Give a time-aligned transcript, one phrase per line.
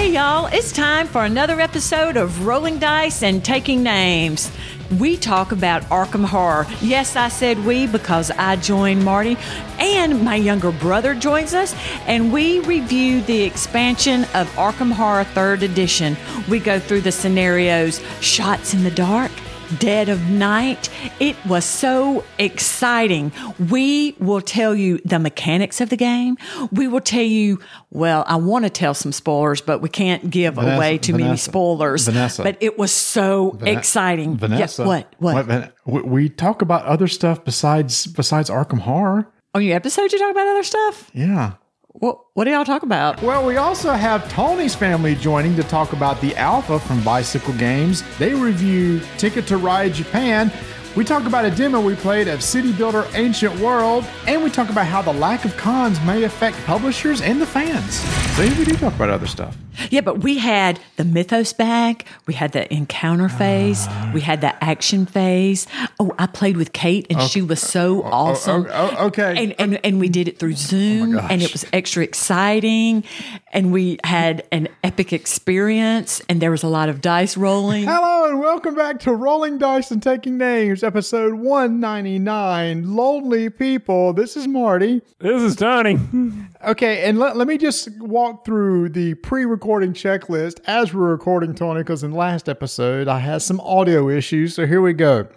[0.00, 4.50] Hey, y'all, it's time for another episode of Rolling Dice and Taking Names.
[4.98, 6.66] We talk about Arkham Horror.
[6.80, 9.36] Yes, I said we because I joined Marty
[9.78, 11.74] and my younger brother joins us,
[12.06, 16.16] and we review the expansion of Arkham Horror 3rd Edition.
[16.48, 19.30] We go through the scenarios Shots in the Dark,
[19.78, 20.88] dead of night.
[21.18, 23.32] It was so exciting.
[23.70, 26.36] We will tell you the mechanics of the game.
[26.72, 27.58] We will tell you,
[27.90, 31.36] well, I want to tell some spoilers, but we can't give Vanessa- away too many
[31.36, 32.04] spoilers.
[32.06, 32.42] Vanessa.
[32.42, 34.32] But it was so exciting.
[34.32, 34.84] Yeah, Vanessa.
[34.84, 35.14] what?
[35.18, 35.46] What?
[35.46, 39.26] Van- we- We talk about other stuff besides besides Arkham Horror.
[39.54, 41.10] On your episode, you talk about other stuff?
[41.12, 41.52] Yeah.
[41.92, 43.20] What, what do y'all talk about?
[43.20, 48.04] Well, we also have Tony's family joining to talk about the Alpha from Bicycle Games.
[48.16, 50.52] They review Ticket to Ride Japan.
[50.94, 54.70] We talk about a demo we played of City Builder Ancient World, and we talk
[54.70, 57.96] about how the lack of cons may affect publishers and the fans.
[58.36, 59.56] So we do talk about other stuff.
[59.88, 64.10] Yeah, but we had the mythos bag, we had the encounter phase, ah.
[64.12, 65.66] we had the action phase.
[65.98, 68.66] Oh, I played with Kate and she was so oh, oh, awesome.
[68.68, 69.44] oh, oh, okay.
[69.44, 73.04] And, and and we did it through oh Zoom and it was extra exciting
[73.52, 77.84] and we had an epic experience and there was a lot of dice rolling.
[77.84, 82.94] Hello and welcome back to Rolling Dice and Taking Names, episode 199.
[82.94, 84.12] Lonely People.
[84.12, 85.02] This is Marty.
[85.18, 85.98] This is Tony.
[86.62, 91.54] Okay, and let, let me just walk through the pre recording checklist as we're recording,
[91.54, 94.56] Tony, because in last episode I had some audio issues.
[94.56, 95.28] So here we go.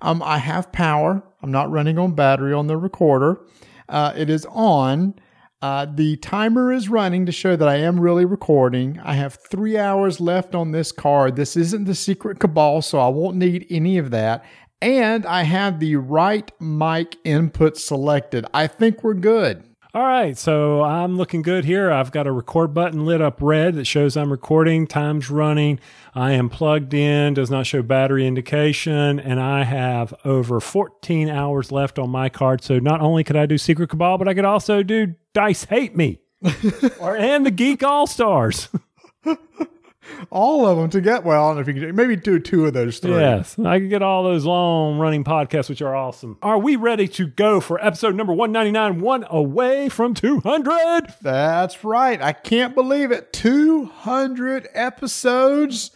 [0.00, 1.20] Um, I have power.
[1.42, 3.40] I'm not running on battery on the recorder.
[3.88, 5.16] Uh, it is on.
[5.60, 9.00] Uh, the timer is running to show that I am really recording.
[9.02, 11.34] I have three hours left on this card.
[11.34, 14.44] This isn't the secret cabal, so I won't need any of that.
[14.80, 18.46] And I have the right mic input selected.
[18.54, 19.64] I think we're good.
[19.94, 21.92] All right, so I'm looking good here.
[21.92, 25.80] I've got a record button lit up red that shows I'm recording, time's running.
[26.14, 31.70] I am plugged in, does not show battery indication, and I have over 14 hours
[31.70, 32.64] left on my card.
[32.64, 35.94] So not only could I do Secret Cabal, but I could also do Dice Hate
[35.94, 36.20] Me
[36.98, 38.70] or and the Geek All Stars.
[40.30, 41.44] all of them to get well.
[41.44, 43.12] I don't know if you can maybe do two of those three.
[43.12, 46.38] Yes, I can get all those long running podcasts, which are awesome.
[46.42, 51.14] Are we ready to go for episode number 199, one away from 200?
[51.20, 52.20] That's right.
[52.20, 53.32] I can't believe it.
[53.32, 55.90] 200 episodes.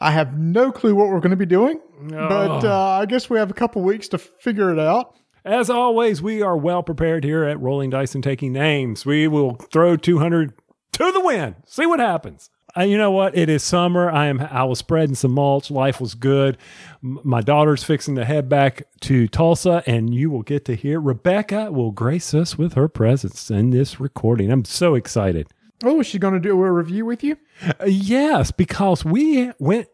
[0.00, 3.38] I have no clue what we're going to be doing, but uh, I guess we
[3.38, 5.14] have a couple weeks to figure it out.
[5.44, 9.04] As always, we are well prepared here at Rolling Dice and Taking Names.
[9.04, 10.54] We will throw 200
[10.92, 11.56] to the wind.
[11.66, 12.50] See what happens.
[12.76, 13.36] Uh, you know what?
[13.36, 14.10] It is summer.
[14.10, 14.40] I am.
[14.40, 15.70] I was spreading some mulch.
[15.70, 16.56] Life was good.
[17.04, 20.98] M- my daughter's fixing to head back to Tulsa, and you will get to hear
[21.00, 24.50] Rebecca will grace us with her presence in this recording.
[24.50, 25.48] I'm so excited.
[25.84, 27.36] Oh, is she going to do a review with you?
[27.62, 29.88] Uh, yes, because we went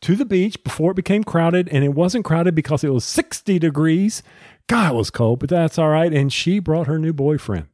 [0.00, 3.58] to the beach before it became crowded, and it wasn't crowded because it was 60
[3.58, 4.22] degrees.
[4.66, 6.12] God, it was cold, but that's all right.
[6.12, 7.68] And she brought her new boyfriend.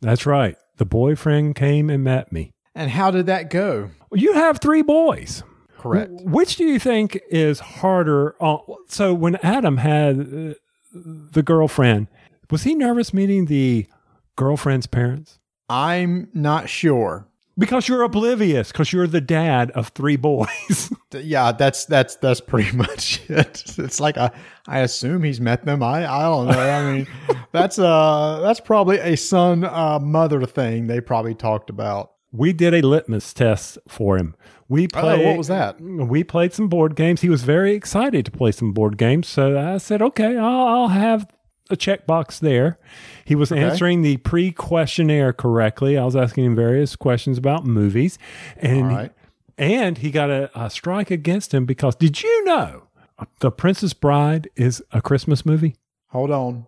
[0.00, 0.56] That's right.
[0.78, 2.53] The boyfriend came and met me.
[2.74, 3.90] And how did that go?
[4.10, 5.42] Well, you have three boys.
[5.78, 6.10] Correct.
[6.12, 8.34] Which do you think is harder?
[8.40, 8.58] Uh,
[8.88, 10.54] so when Adam had uh,
[10.94, 12.08] the girlfriend,
[12.50, 13.86] was he nervous meeting the
[14.36, 15.38] girlfriend's parents?
[15.68, 17.28] I'm not sure.
[17.56, 20.90] Because you're oblivious, because you're the dad of three boys.
[21.16, 23.62] Yeah, that's that's that's pretty much it.
[23.78, 24.32] It's like I,
[24.66, 25.80] I assume he's met them.
[25.80, 26.58] I I don't know.
[26.58, 27.06] I mean,
[27.52, 32.13] that's uh that's probably a son uh, mother thing they probably talked about.
[32.34, 34.34] We did a litmus test for him.
[34.68, 35.24] We played.
[35.24, 35.80] Oh, what was that?
[35.80, 37.20] We played some board games.
[37.20, 39.28] He was very excited to play some board games.
[39.28, 41.28] So I said, okay, I'll, I'll have
[41.70, 42.78] a checkbox there.
[43.24, 45.96] He was answering the pre questionnaire correctly.
[45.96, 48.18] I was asking him various questions about movies.
[48.56, 49.12] And, right.
[49.56, 52.88] and he got a, a strike against him because did you know
[53.38, 55.76] The Princess Bride is a Christmas movie?
[56.08, 56.66] Hold on.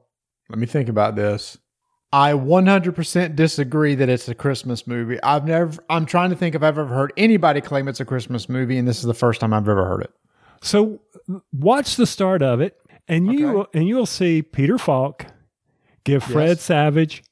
[0.49, 1.59] Let me think about this.
[2.13, 5.21] I 100% disagree that it's a Christmas movie.
[5.23, 8.49] I've never I'm trying to think if I've ever heard anybody claim it's a Christmas
[8.49, 10.11] movie and this is the first time I've ever heard it.
[10.63, 11.01] So
[11.53, 12.77] watch the start of it,
[13.09, 13.79] and you Okay.
[13.79, 15.27] and you'll see Peter Falk
[16.05, 16.63] give Fred Yes.
[16.63, 17.23] Savage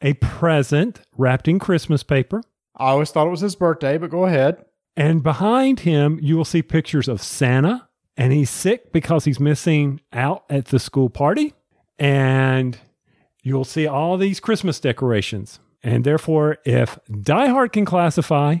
[0.00, 2.42] a present wrapped in Christmas paper,
[2.76, 4.64] I always thought it was his birthday, but go ahead.
[4.96, 10.00] and behind him you will see pictures of Santa, and he's sick because he's missing
[10.12, 11.54] out at the school party,
[11.98, 12.78] and
[13.42, 18.56] you'll see all these Christmas decorations, and therefore, if Die Hard can classify,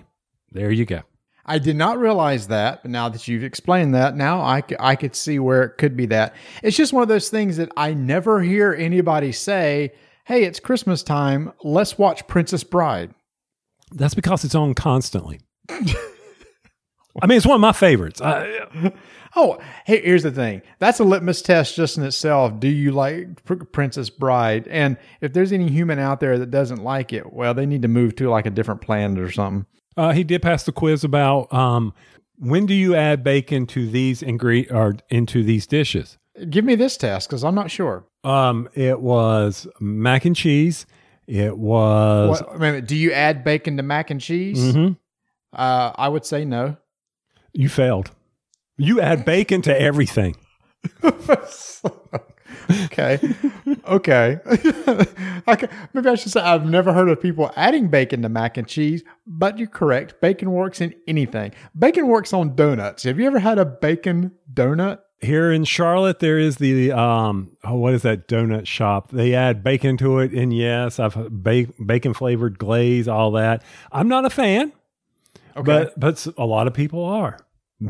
[0.50, 1.02] there you go.
[1.44, 4.94] I did not realize that, but now that you've explained that, now I, c- I
[4.94, 6.34] could see where it could be that.
[6.62, 9.92] It's just one of those things that I never hear anybody say,
[10.24, 11.52] hey, it's Christmas time.
[11.64, 13.12] Let's watch Princess Bride.
[13.90, 15.40] That's because it's on constantly.
[15.68, 18.20] I mean, it's one of my favorites.
[18.22, 18.92] I,
[19.34, 20.60] Oh, hey, here's the thing.
[20.78, 22.60] That's a litmus test just in itself.
[22.60, 23.42] Do you like
[23.72, 24.68] Princess Bride?
[24.68, 27.88] And if there's any human out there that doesn't like it, well, they need to
[27.88, 29.64] move to like a different planet or something.
[29.96, 31.94] uh, he did pass the quiz about um,
[32.38, 36.18] when do you add bacon to these ingre- or into these dishes?
[36.50, 38.04] Give me this test because I'm not sure.
[38.24, 40.86] Um, it was mac and cheese.
[41.26, 44.58] It was What, minute, do you add bacon to mac and cheese?
[44.74, 44.96] Mhm.
[45.54, 46.76] Uh, I would say no.
[47.54, 48.10] you failed.
[48.76, 50.36] You add bacon to everything.
[52.84, 53.18] Okay.
[53.86, 54.38] okay.
[55.48, 55.68] okay.
[55.92, 59.02] Maybe I should say I've never heard of people adding bacon to mac and cheese,
[59.26, 60.20] but you're correct.
[60.20, 61.52] Bacon works in anything.
[61.78, 63.02] Bacon works on donuts.
[63.04, 65.00] Have you ever had a bacon donut?
[65.20, 69.10] Here in Charlotte, there is the um, oh, what is that donut shop?
[69.12, 73.62] They add bacon to it, and yes, I've ba- bacon flavored glaze, all that.
[73.92, 74.72] I'm not a fan,
[75.56, 75.62] Okay.
[75.64, 77.38] but but a lot of people are.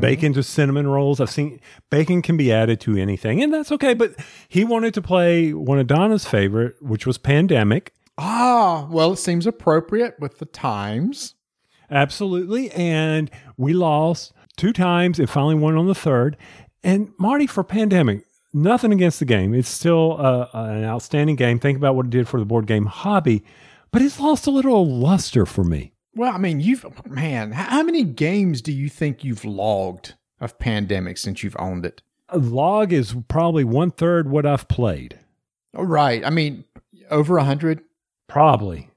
[0.00, 1.21] Bacon to cinnamon rolls.
[1.21, 1.61] I've seen
[1.91, 3.94] bacon can be added to anything, and that's okay.
[3.94, 4.15] But
[4.49, 7.93] he wanted to play one of Donna's favorite, which was Pandemic.
[8.19, 11.35] ah, well, it seems appropriate with the times.
[11.91, 12.71] Absolutely.
[12.71, 16.37] And we lost two times and finally won on the third.
[16.83, 19.55] And Marty, for pandemic, nothing against the game.
[19.55, 21.59] It's still uh, an outstanding game.
[21.59, 23.45] Think about what it did for the board game hobby,
[23.91, 25.92] but it's lost a little luster for me.
[26.14, 31.19] Well, I mean, you've, man, how many games do you think you've logged of Pandemic
[31.19, 32.03] since you've owned it?
[32.29, 35.19] A log is probably one third what I've played.
[35.75, 36.25] Oh, right.
[36.25, 36.64] I mean,
[37.11, 37.81] over a hundred.
[38.29, 38.91] Probably.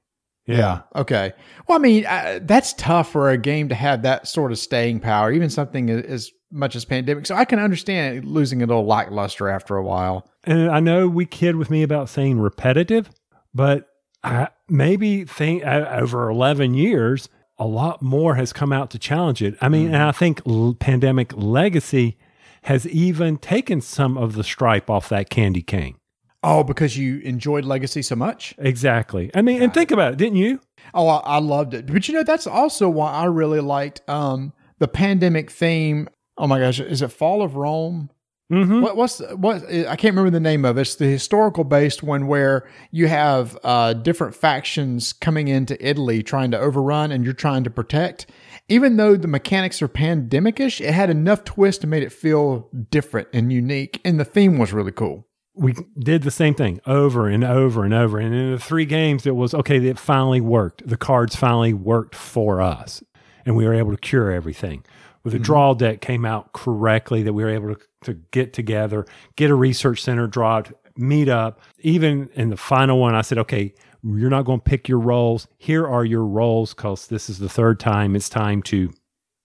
[0.46, 0.82] Yeah.
[0.94, 1.32] Okay.
[1.66, 5.00] Well, I mean, uh, that's tough for a game to have that sort of staying
[5.00, 7.26] power, even something a- as much as pandemic.
[7.26, 10.28] So I can understand losing a little lackluster after a while.
[10.44, 13.10] And I know we kid with me about saying repetitive,
[13.52, 13.88] but
[14.22, 17.28] I, maybe think uh, over 11 years,
[17.58, 19.56] a lot more has come out to challenge it.
[19.60, 22.18] I mean, and I think l- Pandemic Legacy
[22.62, 25.96] has even taken some of the stripe off that candy cane.
[26.42, 28.54] Oh, because you enjoyed Legacy so much?
[28.58, 29.30] Exactly.
[29.34, 30.60] I mean, and think about it, didn't you?
[30.94, 31.86] Oh, I, I loved it.
[31.86, 36.08] But you know, that's also why I really liked um, the pandemic theme.
[36.38, 38.10] Oh my gosh, is it Fall of Rome?
[38.52, 38.80] Mm-hmm.
[38.80, 39.64] What, what's what?
[39.64, 40.82] I can't remember the name of it.
[40.82, 46.52] It's the historical based one where you have uh, different factions coming into Italy trying
[46.52, 48.26] to overrun, and you're trying to protect.
[48.68, 53.28] Even though the mechanics are pandemicish, it had enough twist to make it feel different
[53.32, 55.26] and unique, and the theme was really cool.
[55.56, 58.18] we did the same thing over and over and over.
[58.18, 60.86] And in the three games, it was okay, it finally worked.
[60.86, 63.02] The cards finally worked for us,
[63.44, 64.84] and we were able to cure everything.
[65.26, 65.44] With the mm-hmm.
[65.44, 69.56] draw deck came out correctly, that we were able to, to get together, get a
[69.56, 71.60] research center dropped, meet up.
[71.80, 73.74] Even in the final one, I said, okay,
[74.04, 75.48] you're not going to pick your roles.
[75.58, 78.92] Here are your roles because this is the third time it's time to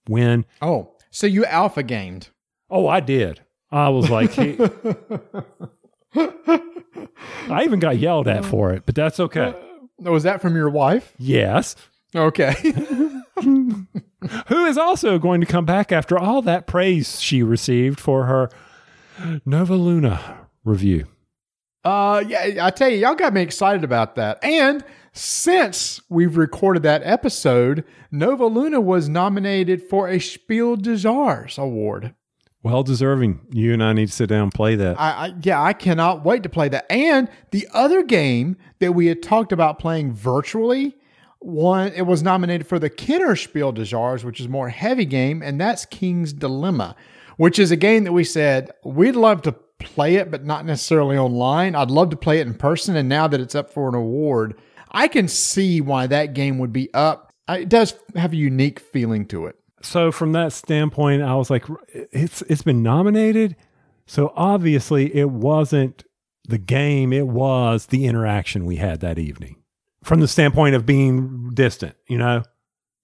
[0.08, 0.46] win.
[0.62, 2.30] Oh, so you alpha gamed?
[2.70, 3.42] Oh, I did.
[3.72, 4.58] I was like, hey-
[7.50, 9.48] I even got yelled at for it, but that's okay.
[9.48, 9.54] Uh,
[10.06, 11.16] oh, was that from your wife?
[11.18, 11.76] Yes.
[12.16, 12.54] Okay.
[14.48, 18.50] Who is also going to come back after all that praise she received for her
[19.46, 21.08] Nova Luna review.
[21.84, 24.44] Uh, yeah, I tell you, y'all got me excited about that.
[24.44, 24.84] And
[25.14, 32.14] since we've recorded that episode, Nova Luna was nominated for a Spiel des Jahres award.
[32.64, 33.42] Well deserving.
[33.52, 35.00] You and I need to sit down and play that.
[35.00, 36.86] I, I yeah, I cannot wait to play that.
[36.92, 40.96] And the other game that we had talked about playing virtually,
[41.42, 45.42] one it was nominated for the Kenner Spiel des Jahres, which is more heavy game,
[45.42, 46.96] and that's King's Dilemma,
[47.38, 51.18] which is a game that we said we'd love to play it, but not necessarily
[51.18, 51.76] online.
[51.76, 54.56] I'd love to play it in person, and now that it's up for an award,
[54.92, 57.34] I can see why that game would be up.
[57.50, 59.56] It does have a unique feeling to it.
[59.82, 63.56] so from that standpoint, I was like, it's it's been nominated.
[64.06, 66.04] So obviously it wasn't
[66.48, 69.61] the game, it was the interaction we had that evening.
[70.04, 72.44] From the standpoint of being distant, you know?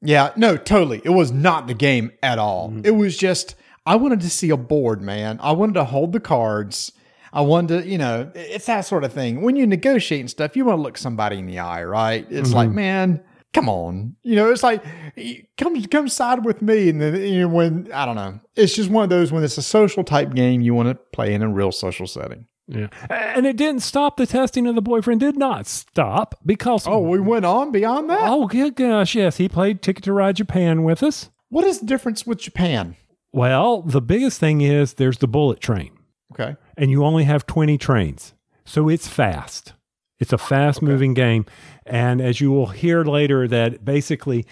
[0.02, 1.02] Yeah, no, totally.
[1.04, 2.70] It was not the game at all.
[2.70, 2.86] Mm-hmm.
[2.86, 5.40] It was just I wanted to see a board, man.
[5.42, 6.92] I wanted to hold the cards.
[7.32, 9.42] I wanted to, you know, it's that sort of thing.
[9.42, 12.26] When you negotiate and stuff, you want to look somebody in the eye, right?
[12.30, 12.76] It's like, mm-hmm.
[12.76, 13.24] man,
[13.54, 14.16] come on.
[14.24, 14.84] You know, it's like
[15.58, 18.40] come come side with me and then you know when I don't know.
[18.56, 21.34] It's just one of those when it's a social type game you want to play
[21.34, 22.48] in a real social setting.
[22.68, 22.88] Yeah.
[23.10, 27.20] And it didn't stop the testing of the boyfriend, did not stop because Oh, we
[27.20, 28.22] went on beyond that?
[28.24, 29.38] Oh good gosh, yes.
[29.38, 31.30] He played Ticket to Ride Japan with us.
[31.50, 32.96] What is the difference with Japan?
[33.32, 35.92] Well, the biggest thing is there's the bullet train.
[36.34, 36.56] Okay.
[36.78, 38.34] and you only have 20 trains.
[38.66, 39.74] So it's fast.
[40.20, 41.46] It's a fast moving game.
[41.86, 44.46] And as you will hear later, that basically,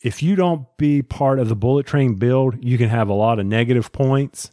[0.00, 3.40] if you don't be part of the bullet train build, you can have a lot
[3.40, 4.52] of negative points.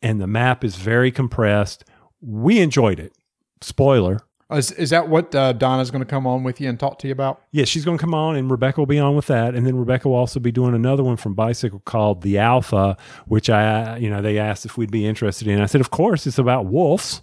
[0.00, 1.84] And the map is very compressed.
[2.20, 3.12] We enjoyed it.
[3.60, 4.20] Spoiler.
[4.50, 7.06] Is, is that what uh, Donna's going to come on with you and talk to
[7.06, 7.40] you about?
[7.52, 9.76] Yeah, she's going to come on, and Rebecca will be on with that, and then
[9.76, 12.96] Rebecca will also be doing another one from Bicycle called the Alpha,
[13.26, 15.60] which I, you know, they asked if we'd be interested in.
[15.60, 17.22] I said, of course, it's about wolves,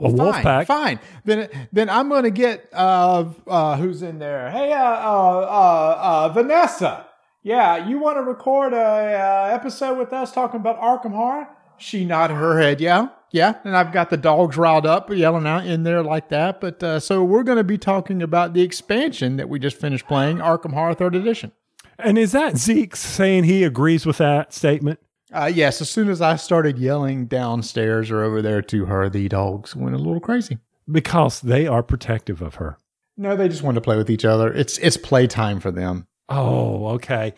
[0.00, 0.66] a wolf fine, pack.
[0.66, 1.00] Fine.
[1.24, 4.50] Then then I'm going to get uh, uh, who's in there?
[4.50, 7.06] Hey, uh, uh, uh, uh, Vanessa.
[7.44, 11.48] Yeah, you want to record a uh, episode with us talking about Arkham Horror?
[11.78, 12.80] She nodded her head.
[12.80, 13.54] Yeah, yeah.
[13.64, 16.60] And I've got the dogs riled up, yelling out in there like that.
[16.60, 20.06] But uh, so we're going to be talking about the expansion that we just finished
[20.06, 21.52] playing, Arkham Horror Third Edition.
[21.98, 25.00] And is that Zeke saying he agrees with that statement?
[25.32, 29.28] Uh, yes, as soon as I started yelling downstairs or over there to her, the
[29.28, 30.58] dogs went a little crazy.
[30.90, 32.78] Because they are protective of her.
[33.16, 34.52] No, they just want to play with each other.
[34.52, 36.06] It's it's playtime for them.
[36.28, 37.34] Oh, okay.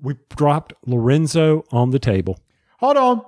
[0.00, 2.40] We dropped Lorenzo on the table.
[2.78, 3.22] Hold on.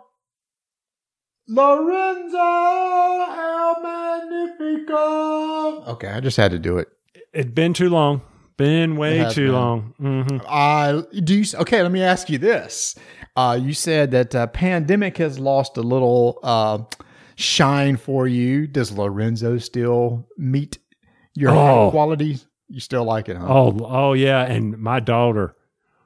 [1.51, 5.83] Lorenzo El Magnifico.
[5.93, 6.89] Okay, I just had to do it.
[7.33, 8.23] It'd been too long.
[8.57, 9.53] Been way too been.
[9.53, 9.95] long.
[9.99, 12.95] hmm Uh, do you, okay, let me ask you this.
[13.35, 16.79] Uh, you said that uh, pandemic has lost a little uh,
[17.37, 18.67] shine for you.
[18.69, 20.79] Does Lorenzo still meet
[21.35, 21.91] your Oh.
[21.91, 22.47] qualities?
[22.69, 23.47] You still like it, huh?
[23.49, 24.45] Oh, oh yeah.
[24.45, 25.57] And my daughter,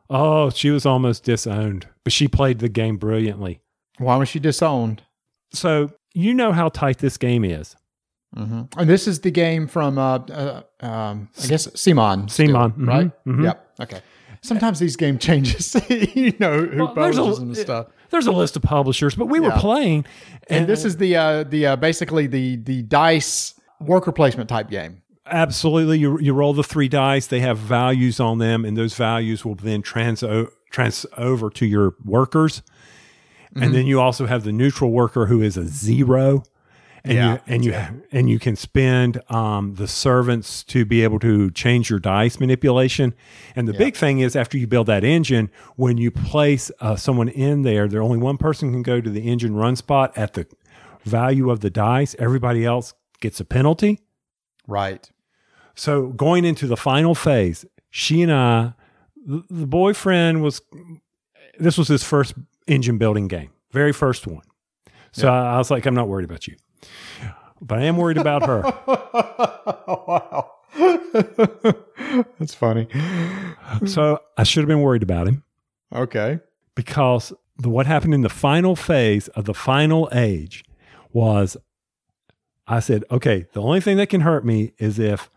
[0.08, 3.60] oh, she was almost disowned, but she played the game brilliantly.
[3.98, 5.02] Why was she disowned?
[5.54, 7.76] So you know how tight this game is.
[8.34, 12.26] hmm And this is the game from, uh, uh, um, I guess, CMON.
[12.28, 13.10] CMON, mhm, right?
[13.26, 13.44] mhm.
[13.44, 13.70] Yep.
[13.80, 14.00] Okay.
[14.42, 17.86] Sometimes these game changes, you know, who Well, a- publishes and stuff.
[18.10, 20.04] There's a list of publishers, but we were playing,
[20.50, 25.02] And this is the uh, the uh, basically the the dice worker placement type game.
[25.26, 27.26] absolutely you you roll the three dice.
[27.26, 30.22] They have values on them, and those values will then trans
[30.70, 32.62] trans over to your workers.
[33.54, 36.42] And then you also have the neutral worker who is a zero,
[37.04, 37.32] and Yeah.
[37.32, 37.74] you and you
[38.12, 43.14] and you can spend um, the servants to be able to change your dice manipulation.
[43.54, 47.28] And the big thing is after you build that engine, when you place uh, someone
[47.28, 50.46] in there, there only one person can go to the engine run spot at the
[51.04, 52.16] value of the dice.
[52.18, 54.00] Everybody else gets a penalty.
[54.66, 55.10] Right.
[55.74, 58.72] So going into the final phase, she and I,
[59.26, 60.62] the boyfriend was,
[61.58, 62.34] this was his first
[62.66, 64.42] engine building game, very first one.
[65.12, 66.56] So I, I was like, I'm not worried about you,
[67.60, 68.62] but I am worried about her.
[70.06, 70.50] wow.
[72.38, 72.88] That's funny.
[73.86, 75.44] so I should have been worried about him
[75.94, 76.40] Okay.
[76.74, 80.64] because the, what happened in the final phase of the final age
[81.12, 81.56] was
[82.66, 85.30] I said, okay, the only thing that can hurt me is if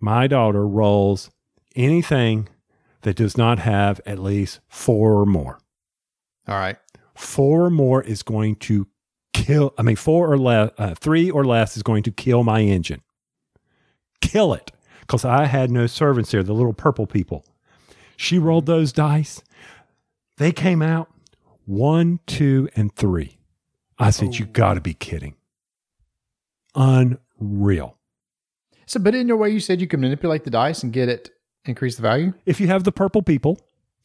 [0.00, 1.30] my daughter rolls
[1.76, 2.48] anything
[3.02, 5.58] that does not have at least four or more.
[6.48, 6.76] All right.
[7.14, 8.86] Four or more is going to
[9.34, 12.60] kill, I mean, four or less, uh, three or less is going to kill my
[12.62, 13.02] engine.
[14.20, 14.70] Kill it.
[15.00, 17.44] Because I had no servants there, the little purple people.
[18.16, 19.42] She rolled those dice.
[20.36, 21.08] They came out
[21.64, 23.38] one, two, and three.
[23.98, 25.34] I said, You got to be kidding.
[26.74, 27.96] Unreal.
[28.86, 31.30] So, but in your way, you said you can manipulate the dice and get it
[31.64, 32.32] increase the value.
[32.46, 33.60] If you have the purple people,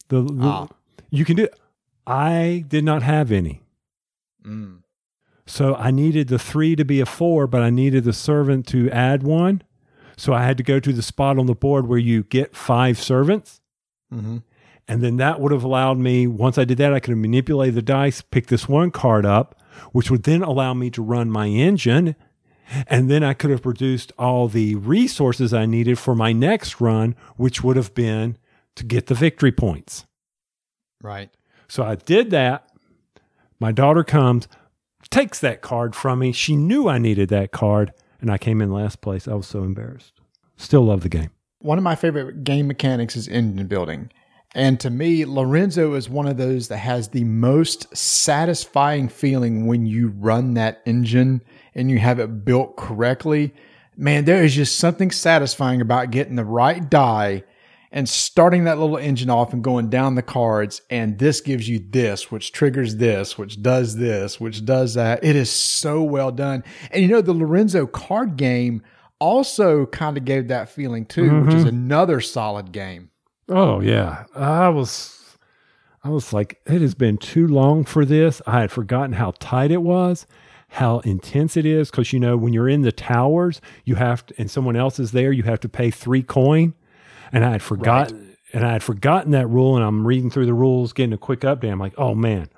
[0.10, 0.68] the, the- Ah.
[1.10, 1.58] you can do it.
[2.06, 3.62] I did not have any.
[4.46, 4.80] Mm.
[5.46, 8.90] So I needed the three to be a four, but I needed the servant to
[8.92, 9.62] add one.
[10.16, 13.00] So I had to go to the spot on the board where you get five
[13.00, 13.62] servants.
[14.12, 14.38] hmm
[14.88, 17.82] And then that would have allowed me, once I did that, I could manipulate the
[17.82, 19.60] dice, pick this one card up,
[19.92, 22.16] which would then allow me to run my engine.
[22.88, 27.16] And then I could have produced all the resources I needed for my next run,
[27.36, 28.38] which would have been
[28.76, 30.06] to get the victory points.
[31.02, 31.30] Right.
[31.74, 32.70] So I did that.
[33.60, 34.48] My daughter comes,
[35.10, 36.32] takes that card from me.
[36.32, 39.28] She knew I needed that card, and I came in last place.
[39.28, 40.14] I was so embarrassed.
[40.56, 41.32] Still love the game.
[41.62, 44.12] One of my favorite game mechanics is engine building.
[44.54, 49.88] And to me, Lorenzo is one of those that has the most satisfying feeling when
[49.88, 51.42] you run that engine
[51.74, 53.52] and you have it built correctly.
[53.98, 57.46] Man, there is just something satisfying about getting the right die
[57.94, 60.82] and starting that little engine off and going down the cards.
[60.90, 65.24] And this gives you this, which triggers this, which does this, which does that.
[65.24, 66.64] It is so well done.
[66.90, 68.82] And you know, the Lorenzo card game
[69.20, 71.70] also kind of gave that feeling too, which is mm-hmm.
[71.70, 73.12] another solid game.
[73.48, 75.38] Oh yeah, I was,
[76.04, 78.42] I was like, it has been too long for this.
[78.48, 80.26] I had forgotten how tight it was,
[80.70, 84.34] how intense it is because you know when you're in the towers you have to,
[84.40, 86.74] and someone else is there you have to pay three coin
[87.34, 90.54] and i had forgotten and i had forgotten that rule and i'm reading through the
[90.54, 91.72] rules getting a quick update.
[91.72, 92.50] I'm like oh man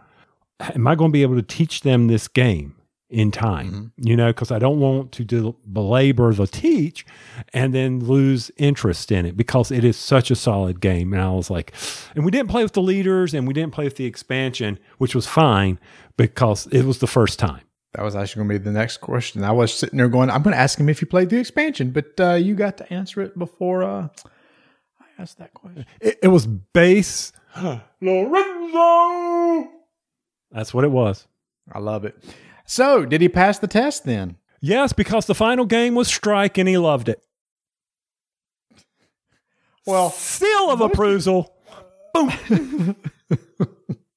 [0.59, 2.75] am i going to be able to teach them this game
[3.09, 3.93] in time?
[3.97, 7.05] You know because i don't want to del- belabor the teach
[7.53, 11.13] and then lose interest in it because it is such a solid game.
[11.13, 11.73] And i was like
[12.15, 15.15] and we didn't play with the leaders and we didn't play with the expansion which
[15.15, 15.79] was fine
[16.17, 17.61] because it was the first time.
[17.93, 19.43] That was actually going to be the next question.
[19.43, 21.91] I was sitting there going, I'm going to ask him if he played the expansion,
[21.91, 24.09] but uh, you got to answer it before uh,
[25.17, 25.85] asked that question.
[25.99, 27.31] It, it was base.
[28.01, 29.69] Lorenzo.
[30.51, 31.27] That's what it was.
[31.71, 32.15] I love it.
[32.65, 34.37] So, did he pass the test then?
[34.61, 37.21] Yes, because the final game was strike and he loved it.
[39.85, 41.53] Well, Seal of approval.
[42.13, 42.95] Boom.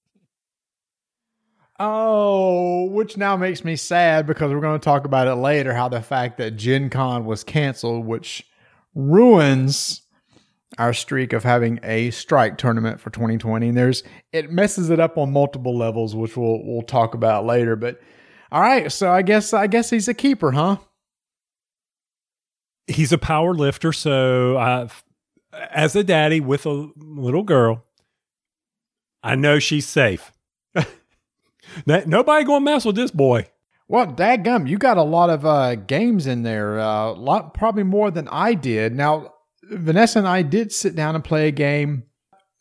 [1.79, 5.89] oh, which now makes me sad because we're going to talk about it later how
[5.89, 8.47] the fact that Gen Con was canceled, which
[8.95, 10.03] ruins
[10.79, 13.69] our streak of having a strike tournament for 2020.
[13.69, 17.77] And there's it messes it up on multiple levels, which we'll we'll talk about later.
[17.77, 18.01] But
[18.51, 20.79] all right, so I guess I guess he's a keeper, huh?
[22.87, 24.89] He's a power lifter, so I,
[25.71, 27.85] as a daddy with a little girl,
[29.23, 30.33] I know she's safe.
[31.85, 33.47] That- Nobody gonna mess with this boy.
[33.89, 36.79] Well, dadgum, you got a lot of uh, games in there.
[36.79, 38.95] A uh, lot, probably more than I did.
[38.95, 39.35] Now,
[39.71, 42.05] Vanessa and I did sit down and play a game.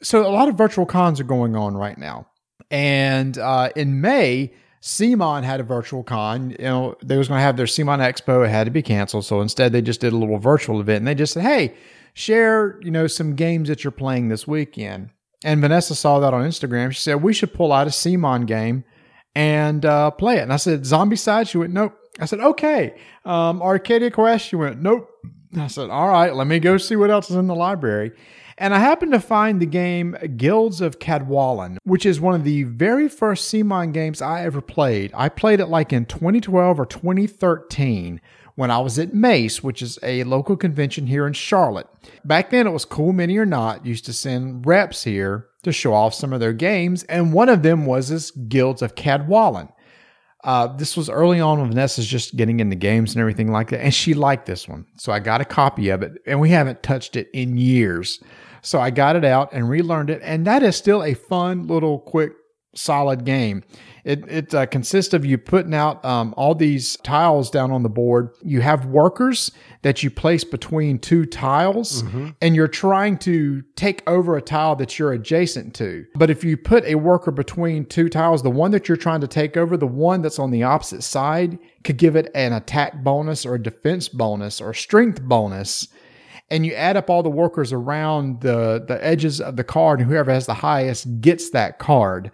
[0.02, 2.28] So a lot of virtual cons are going on right now,
[2.70, 6.52] and uh, in May, CMON had a virtual con.
[6.52, 8.46] You know, they was going to have their CMON Expo.
[8.46, 11.08] It had to be canceled, so instead they just did a little virtual event, and
[11.08, 11.74] they just said, "Hey,
[12.14, 15.10] share you know some games that you're playing this weekend."
[15.44, 16.92] And Vanessa saw that on Instagram.
[16.92, 18.84] She said we should pull out a CMON game
[19.38, 20.42] and uh, play it.
[20.42, 21.48] And I said, Zombicide?
[21.48, 21.96] She went, Nope.
[22.20, 22.96] I said, Okay.
[23.24, 24.48] Um, Arcadia Quest?
[24.48, 25.08] She went, Nope.
[25.56, 28.12] I said, All right, let me go see what else is in the library.
[28.60, 32.64] And I happened to find the game Guilds of Cadwallon, which is one of the
[32.64, 35.12] very first CMON games I ever played.
[35.14, 38.20] I played it like in 2012 or 2013
[38.56, 41.88] when I was at Mace, which is a local convention here in Charlotte.
[42.26, 45.94] Back then, it was Cool Mini or Not used to send reps here to show
[45.94, 49.70] off some of their games, and one of them was this Guilds of Cadwallon.
[50.44, 53.82] Uh, this was early on when Vanessa's just getting into games and everything like that,
[53.82, 54.86] and she liked this one.
[54.98, 58.22] So I got a copy of it, and we haven't touched it in years.
[58.62, 62.00] So I got it out and relearned it, and that is still a fun little
[62.00, 62.34] quick
[62.78, 63.64] solid game.
[64.04, 67.90] It, it uh, consists of you putting out um, all these tiles down on the
[67.90, 68.30] board.
[68.42, 72.04] You have workers that you place between two tiles,
[72.42, 76.06] and you're trying to take over a tile that you're adjacent to.
[76.16, 79.28] But if you put a worker between two tiles, the one that you're trying to
[79.28, 83.46] take over, the one that's on the opposite side, could give it an attack bonus
[83.46, 85.90] or a defense bonus or strength bonus
[86.50, 90.10] and you add up all the workers around the the edges of the card, and
[90.10, 92.32] whoever has the highest gets that card.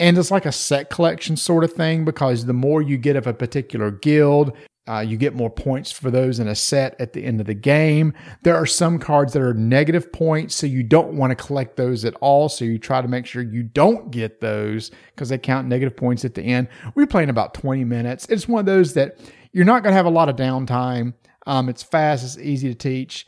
[0.00, 3.26] And it's like a set collection sort of thing because the more you get of
[3.26, 4.56] a particular guild,
[4.88, 7.54] uh, you get more points for those in a set at the end of the
[7.54, 8.14] game.
[8.42, 12.06] There are some cards that are negative points, so you don't want to collect those
[12.06, 12.48] at all.
[12.48, 16.24] So you try to make sure you don't get those because they count negative points
[16.24, 16.68] at the end.
[16.94, 18.26] We play in about 20 minutes.
[18.30, 19.18] It's one of those that
[19.52, 21.12] you're not going to have a lot of downtime.
[21.46, 23.26] Um, it's fast, it's easy to teach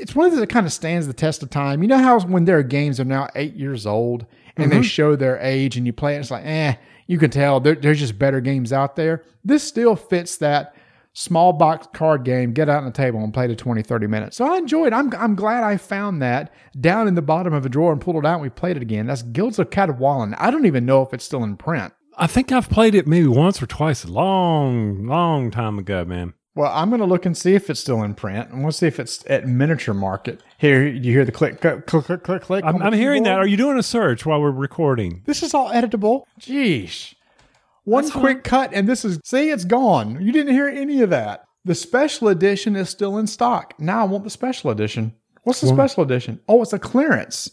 [0.00, 1.82] it's one of those that kind of stands the test of time.
[1.82, 4.26] You know how when there are games that are now eight years old
[4.58, 6.74] and they show their age and you play it, and it's like, eh,
[7.06, 9.24] you can tell there, there's just better games out there.
[9.44, 10.74] This still fits that
[11.14, 14.36] small box card game, get out on the table and play to 20, 30 minutes.
[14.36, 14.96] So I enjoyed it.
[14.96, 18.16] I'm, I'm glad I found that down in the bottom of a drawer and pulled
[18.16, 19.06] it out and we played it again.
[19.06, 20.34] That's Guilds of Cadwallon.
[20.38, 21.92] I don't even know if it's still in print.
[22.16, 26.34] I think I've played it maybe once or twice a long, long time ago, man.
[26.58, 28.50] Well, I'm going to look and see if it's still in print.
[28.50, 30.40] And we'll see if it's at Miniature Market.
[30.58, 32.64] Here, you hear the click, click, click, click, click, click.
[32.64, 33.38] I'm, I'm hearing that.
[33.38, 35.22] Are you doing a search while we're recording?
[35.24, 36.24] This is all editable.
[36.40, 37.14] Jeez.
[37.84, 40.20] One That's quick cut, and this is, see, it's gone.
[40.20, 41.44] You didn't hear any of that.
[41.64, 43.74] The special edition is still in stock.
[43.78, 45.14] Now I want the special edition.
[45.44, 46.40] What's the special edition?
[46.48, 47.52] Oh, it's a clearance.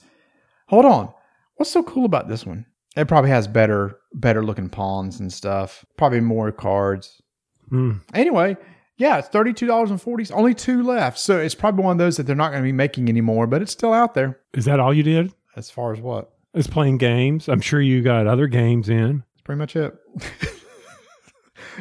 [0.69, 1.13] Hold on.
[1.57, 2.65] What's so cool about this one?
[2.97, 5.85] It probably has better, better looking pawns and stuff.
[5.95, 7.21] Probably more cards.
[7.69, 7.97] Hmm.
[8.13, 8.57] Anyway,
[8.97, 10.25] yeah, it's thirty-two dollars and forty.
[10.31, 12.71] Only two left, so it's probably one of those that they're not going to be
[12.71, 13.47] making anymore.
[13.47, 14.39] But it's still out there.
[14.53, 15.34] Is that all you did?
[15.55, 16.31] As far as what?
[16.53, 17.49] Is playing games?
[17.49, 19.23] I'm sure you got other games in.
[19.34, 19.93] That's pretty much it.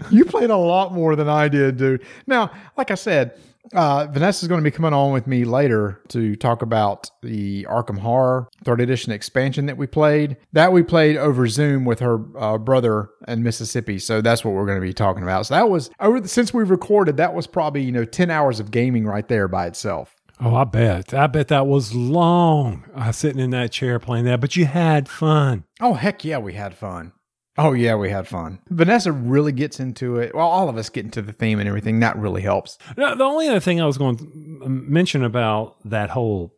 [0.10, 2.04] you played a lot more than I did, dude.
[2.26, 3.38] Now, like I said,
[3.72, 7.98] Uh, Vanessa's going to be coming on with me later to talk about the Arkham
[7.98, 10.36] Horror third edition expansion that we played.
[10.52, 13.98] That we played over Zoom with her uh, brother in Mississippi.
[13.98, 15.46] So that's what we're going to be talking about.
[15.46, 17.16] So that was over the, since we recorded.
[17.16, 20.14] That was probably you know ten hours of gaming right there by itself.
[20.40, 21.14] Oh, I bet.
[21.14, 22.84] I bet that was long.
[22.94, 25.64] I was sitting in that chair playing that, but you had fun.
[25.80, 27.12] Oh heck yeah, we had fun.
[27.56, 28.58] Oh yeah, we had fun.
[28.68, 30.34] Vanessa really gets into it.
[30.34, 32.00] Well, all of us get into the theme and everything.
[32.00, 32.78] That really helps.
[32.96, 36.54] No, the only other thing I was going to mention about that whole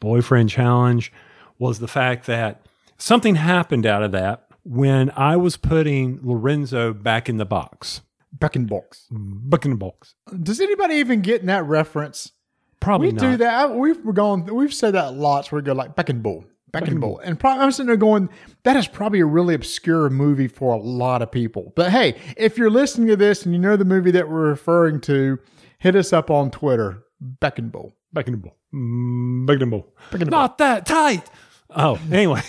[0.00, 1.12] boyfriend challenge
[1.58, 2.66] was the fact that
[2.98, 8.00] something happened out of that when I was putting Lorenzo back in the box.
[8.32, 9.06] Back in box.
[9.12, 9.50] Mm-hmm.
[9.50, 10.14] Back in the box.
[10.42, 12.32] Does anybody even get in that reference?
[12.80, 13.20] Probably we not.
[13.20, 13.74] do that.
[13.74, 14.46] We've gone.
[14.46, 15.52] We've said that lots.
[15.52, 18.28] We go like back and bull, back and bull, and probably, I'm sitting there going,
[18.64, 21.72] that is probably a really obscure movie for a lot of people.
[21.76, 25.00] But hey, if you're listening to this and you know the movie that we're referring
[25.02, 25.38] to,
[25.78, 27.04] hit us up on Twitter.
[27.20, 27.94] Back and bull.
[28.12, 28.56] Back in the ball.
[28.72, 29.92] Mm, Back in the ball.
[30.10, 31.28] Back in the Not that tight.
[31.70, 32.40] Oh, anyway.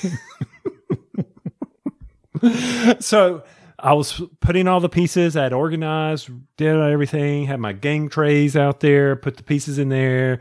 [2.99, 3.43] so
[3.77, 5.35] I was putting all the pieces.
[5.35, 9.89] I had organized, did everything, had my game trays out there, put the pieces in
[9.89, 10.39] there,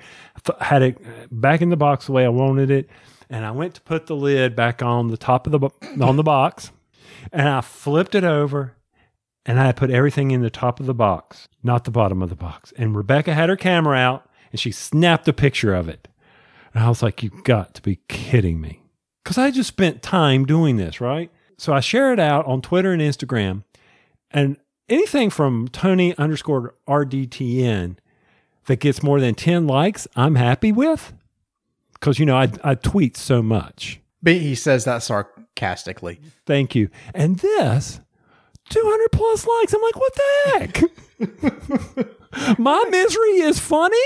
[0.60, 0.98] had it
[1.30, 2.88] back in the box the way I wanted it.
[3.30, 5.70] And I went to put the lid back on the top of the
[6.04, 6.72] on the box,
[7.32, 8.74] and I flipped it over,
[9.46, 12.34] and I put everything in the top of the box, not the bottom of the
[12.34, 12.72] box.
[12.76, 16.08] And Rebecca had her camera out, and she snapped a picture of it.
[16.74, 18.82] And I was like, "You've got to be kidding me!"
[19.22, 21.30] Because I just spent time doing this, right?
[21.56, 23.62] So I share it out on Twitter and Instagram,
[24.32, 24.56] and
[24.88, 27.96] anything from Tony underscore RDTN
[28.66, 31.12] that gets more than ten likes, I'm happy with.
[32.00, 34.00] Because you know I I tweet so much.
[34.22, 36.20] But he says that sarcastically.
[36.46, 36.90] Thank you.
[37.14, 38.00] And this,
[38.70, 39.72] 200 plus likes.
[39.72, 40.82] I'm like, what the heck?
[42.58, 43.96] My misery is funny.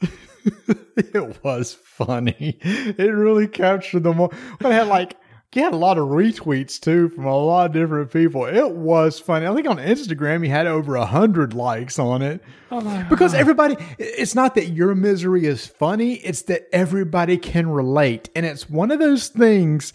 [0.96, 2.58] it was funny.
[2.62, 4.32] It really captured the moment.
[4.60, 5.16] It had like
[5.52, 8.46] he had a lot of retweets too from a lot of different people.
[8.46, 9.46] It was funny.
[9.46, 12.40] I think on Instagram he had over a hundred likes on it.
[12.70, 18.30] Oh because everybody it's not that your misery is funny, it's that everybody can relate.
[18.36, 19.92] And it's one of those things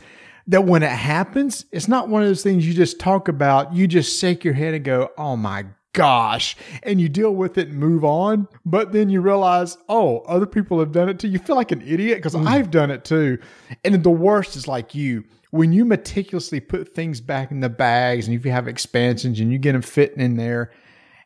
[0.48, 3.74] that when it happens, it's not one of those things you just talk about.
[3.74, 7.70] You just shake your head and go, Oh my gosh, and you deal with it
[7.70, 8.50] and move on.
[8.66, 11.30] But then you realize, oh, other people have done it too.
[11.30, 12.46] You feel like an idiot because mm.
[12.46, 13.40] I've done it too.
[13.86, 15.24] And the worst is like you.
[15.56, 19.52] When you meticulously put things back in the bags and if you have expansions and
[19.52, 20.72] you get them fitting in there,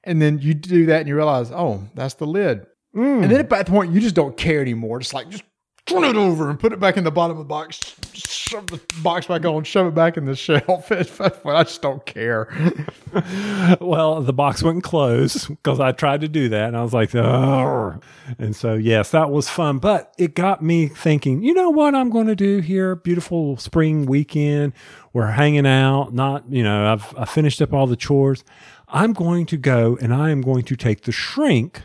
[0.04, 2.66] and then you do that and you realize, oh, that's the lid.
[2.96, 3.24] Mm.
[3.24, 5.00] And then at that point, you just don't care anymore.
[5.00, 5.44] Just like, just
[5.90, 7.80] turn it over and put it back in the bottom of the box,
[8.14, 10.92] shove the box back on, shove it back in the shelf.
[11.46, 12.48] I just don't care.
[13.82, 17.16] Well, the box wouldn't close because I tried to do that, and I was like,
[17.16, 18.00] oh.
[18.38, 21.42] And so, yes, that was fun, but it got me thinking.
[21.42, 22.96] You know what I'm going to do here?
[22.96, 24.74] Beautiful spring weekend.
[25.12, 26.14] We're hanging out.
[26.14, 28.44] Not, you know, I've I finished up all the chores.
[28.88, 31.84] I'm going to go and I am going to take the shrink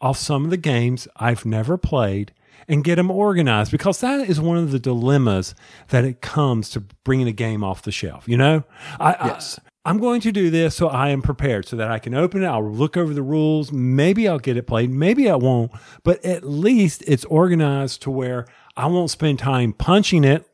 [0.00, 2.32] off some of the games I've never played
[2.68, 5.54] and get them organized because that is one of the dilemmas
[5.88, 8.28] that it comes to bringing a game off the shelf.
[8.28, 8.64] You know,
[8.98, 9.58] I, Yes.
[9.58, 12.42] I, I'm going to do this so I am prepared so that I can open
[12.42, 12.46] it.
[12.46, 13.70] I'll look over the rules.
[13.70, 14.90] Maybe I'll get it played.
[14.90, 15.70] Maybe I won't,
[16.02, 20.44] but at least it's organized to where I won't spend time punching it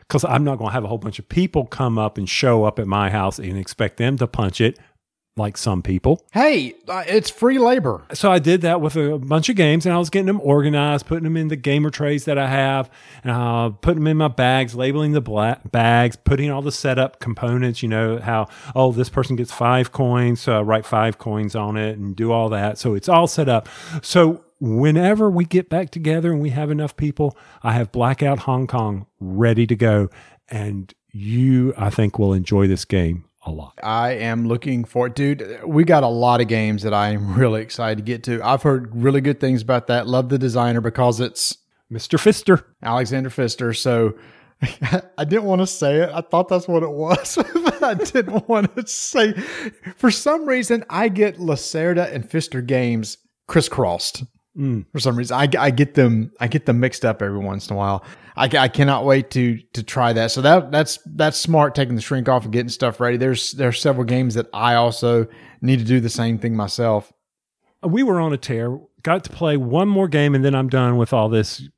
[0.00, 2.64] because I'm not going to have a whole bunch of people come up and show
[2.64, 4.78] up at my house and expect them to punch it
[5.36, 6.24] like some people.
[6.32, 8.04] Hey, uh, it's free labor.
[8.12, 11.06] So I did that with a bunch of games, and I was getting them organized,
[11.06, 12.88] putting them in the gamer trays that I have,
[13.24, 17.18] and uh, putting them in my bags, labeling the bla- bags, putting all the setup
[17.18, 17.82] components.
[17.82, 21.76] You know how oh this person gets five coins, so I write five coins on
[21.76, 22.78] it and do all that.
[22.78, 23.68] So it's all set up.
[24.02, 28.68] So whenever we get back together and we have enough people, I have Blackout Hong
[28.68, 30.10] Kong ready to go,
[30.48, 33.78] and you I think will enjoy this game a lot.
[33.82, 35.60] I am looking for it, dude.
[35.64, 38.42] We got a lot of games that I am really excited to get to.
[38.42, 40.06] I've heard really good things about that.
[40.06, 41.58] Love the designer because it's
[41.92, 42.18] Mr.
[42.18, 42.64] Fister.
[42.82, 43.74] Alexander Pfister.
[43.74, 44.14] So
[45.18, 46.10] I didn't want to say it.
[46.12, 49.32] I thought that's what it was, but I didn't want to say.
[49.96, 54.24] For some reason, I get Lacerda and Pfister games crisscrossed.
[54.56, 54.86] Mm.
[54.92, 57.74] For some reason, I, I get them I get them mixed up every once in
[57.74, 58.04] a while.
[58.36, 60.30] I, I cannot wait to to try that.
[60.30, 63.16] So that that's that's smart taking the shrink off and getting stuff ready.
[63.16, 65.26] There's there's several games that I also
[65.60, 67.12] need to do the same thing myself.
[67.82, 68.78] we were on a tear.
[69.02, 71.68] Got to play one more game, and then I'm done with all this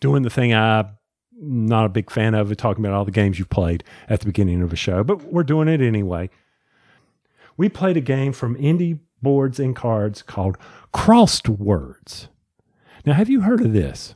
[0.00, 0.90] doing the thing I'm
[1.38, 4.62] not a big fan of, talking about all the games you've played at the beginning
[4.62, 6.30] of a show, but we're doing it anyway.
[7.56, 10.56] We played a game from Indie boards and cards called
[10.92, 12.28] crossed words.
[13.04, 14.14] Now, have you heard of this?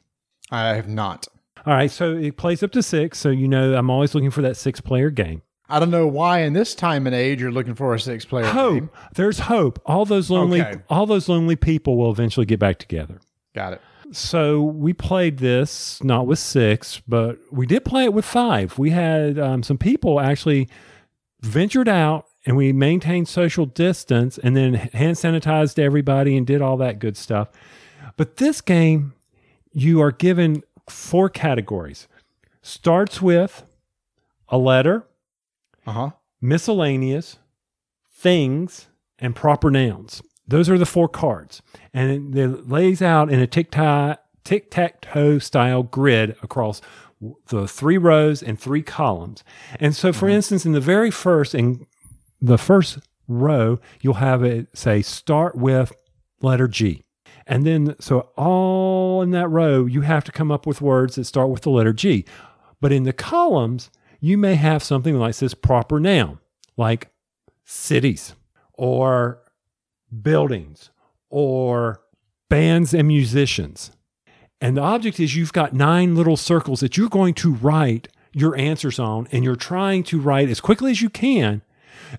[0.53, 1.27] I have not.
[1.67, 3.19] All right, so it plays up to six.
[3.19, 5.43] So you know I'm always looking for that six player game.
[5.69, 8.47] I don't know why in this time and age you're looking for a six player
[8.47, 8.75] Hope.
[8.75, 8.91] game.
[9.15, 9.81] There's hope.
[9.85, 10.81] All those lonely Okay.
[10.89, 13.21] all those lonely people will eventually get back together.
[13.55, 13.81] Got it.
[14.13, 18.79] So we played this not with six, but we did play it with five.
[18.79, 20.69] We had um, some people actually
[21.43, 26.77] ventured out and we maintained social distance and then hand sanitized everybody and did all
[26.79, 27.49] that good stuff.
[28.17, 29.15] But this game,
[29.73, 32.09] you are given four categories.
[32.63, 33.65] Starts with
[34.49, 35.07] a letter,
[35.87, 36.11] Uh huh.
[36.41, 37.39] miscellaneous,
[38.13, 40.23] things, and proper nouns.
[40.47, 41.63] Those are the four cards.
[41.95, 46.81] And it, lays out in a tic tac toe style grid across
[47.49, 49.45] the three rows and three columns.
[49.79, 51.87] And so, for instance, in the very first, in
[52.41, 52.99] the first
[53.29, 55.93] row, you'll have it say start with
[56.43, 57.05] letter G.
[57.47, 61.25] And then, so all in that row, you have to come up with words that
[61.25, 62.25] start with the letter G.
[62.81, 66.39] But in the columns, you may have something like this proper noun,
[66.77, 67.09] like
[67.65, 68.35] cities
[68.75, 69.43] or
[70.23, 70.91] buildings
[71.29, 72.01] or
[72.49, 73.91] bands and musicians.
[74.61, 78.57] And the object is you've got nine little circles that you're going to write your
[78.57, 81.63] answers on, and you're trying to write as quickly as you can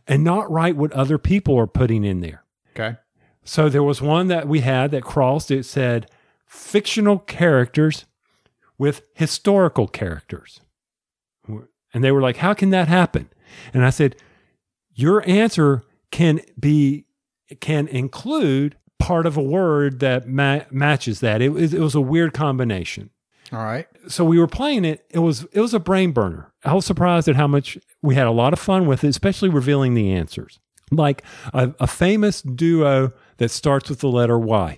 [0.08, 2.44] and not write what other people are putting in there.
[2.76, 2.98] Okay.
[3.44, 5.52] So there was one that we had that crossed.
[5.52, 6.10] It said
[6.46, 8.06] fictional characters
[8.78, 10.62] with historical characters.
[11.94, 13.30] And they were like, How can that happen?
[13.74, 14.16] And I said,
[14.94, 17.06] Your answer can be,
[17.60, 21.42] can include part of a word that ma- matches that.
[21.42, 23.10] It was, it was a weird combination.
[23.52, 23.88] All right.
[24.08, 25.06] So we were playing it.
[25.10, 26.51] It was it was a brain burner.
[26.64, 29.50] I was surprised at how much we had a lot of fun with it, especially
[29.50, 30.60] revealing the answers.
[30.92, 34.78] Like a, a famous duo that starts with the letter Y.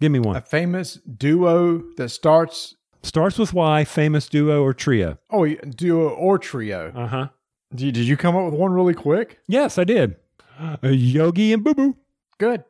[0.00, 0.36] Give me one.
[0.36, 2.76] A famous duo that starts.
[3.02, 5.18] Starts with Y, famous duo or trio.
[5.30, 6.92] Oh, duo or trio.
[6.94, 7.28] Uh huh.
[7.74, 9.38] Did you, did you come up with one really quick?
[9.48, 10.16] Yes, I did.
[10.58, 11.96] Uh, Yogi and Boo Boo.
[12.38, 12.64] Good.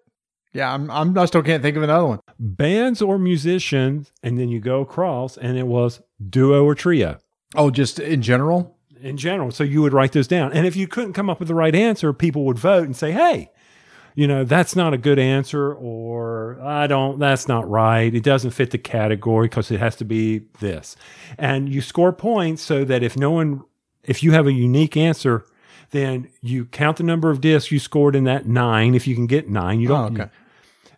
[0.53, 1.17] Yeah, I'm, I'm.
[1.19, 2.21] I still can't think of another one.
[2.39, 7.19] Bands or musicians, and then you go across, and it was duo or trio
[7.55, 8.77] Oh, just in general.
[9.03, 9.51] in general.
[9.51, 10.53] So you would write those down.
[10.53, 13.13] And if you couldn't come up with the right answer, people would vote and say,
[13.13, 13.51] hey,
[14.15, 18.13] you know, that's not a good answer, or I don't, that's not right.
[18.15, 20.97] It doesn't fit the category because it has to be this.
[21.39, 23.63] And you score points so that if no one,
[24.05, 25.47] if you have a unique answer,
[25.93, 28.95] then you count the number of discs you scored in that nine.
[28.95, 30.21] If you can get nine, you Oh, don't.
[30.21, 30.31] okay.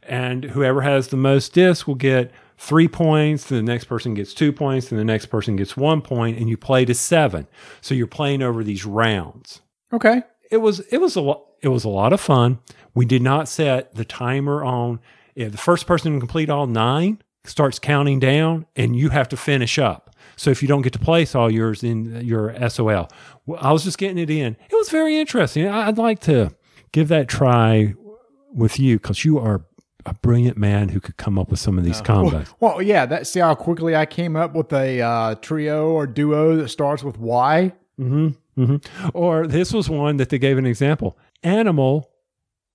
[0.02, 3.46] And whoever has the most discs will get three points.
[3.46, 4.88] Then the next person gets two points.
[4.88, 7.46] Then the next person gets one point, and you play to seven.
[7.80, 9.60] So you're playing over these rounds
[9.92, 10.22] Okay.
[10.50, 12.58] it was it was a lot it was a lot of fun.
[12.94, 15.00] We did not set the timer on
[15.34, 19.36] if the first person to complete all nine starts counting down and you have to
[19.36, 20.14] finish up.
[20.36, 23.08] So if you don't get to place all yours in your SOL,
[23.46, 24.56] Well, I was just getting it in.
[24.70, 25.66] It was very interesting.
[25.68, 26.54] I'd like to
[26.92, 27.94] give that try
[28.52, 29.64] with you because you are
[30.06, 32.52] a brilliant man who could come up with some of these combos.
[32.60, 33.06] Well, yeah.
[33.06, 37.02] That see how quickly I came up with a uh, trio or duo that starts
[37.02, 37.72] with Y.
[37.98, 38.28] hmm
[39.14, 42.10] Or this was one that they gave an example: animal,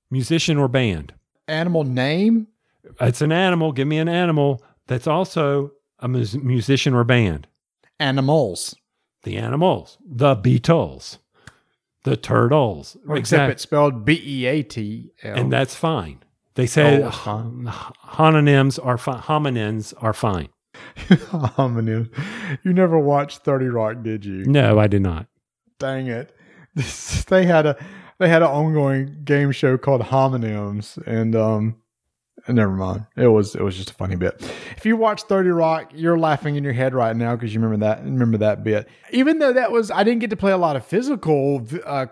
[0.10, 1.14] musician, or band.
[1.48, 2.48] Animal name.
[3.02, 3.72] It's an animal.
[3.72, 7.48] Give me an animal that's also a mus- musician or band.
[8.00, 8.76] Animals.
[9.24, 11.18] The animals, the Beatles,
[12.04, 12.96] the turtles.
[13.10, 15.36] Except it's spelled B E A T L.
[15.36, 16.24] And that's fine.
[16.58, 19.22] They say Oh, homonyms are fine.
[19.22, 20.50] Hominins are fine.
[20.98, 22.10] Homonym.
[22.64, 24.44] You never watched Thirty Rock, did you?
[24.46, 25.28] No, I did not.
[25.80, 26.36] Dang it!
[26.74, 27.78] This, they had a
[28.20, 31.76] they had an ongoing game show called Homonyms, and um,
[32.48, 33.06] never mind.
[33.16, 34.42] It was it was just a funny bit.
[34.76, 37.86] If you watch Thirty Rock, you're laughing in your head right now because you remember
[37.86, 38.88] that remember that bit.
[39.12, 42.08] Even though that was I didn't get to play a lot of physical uh,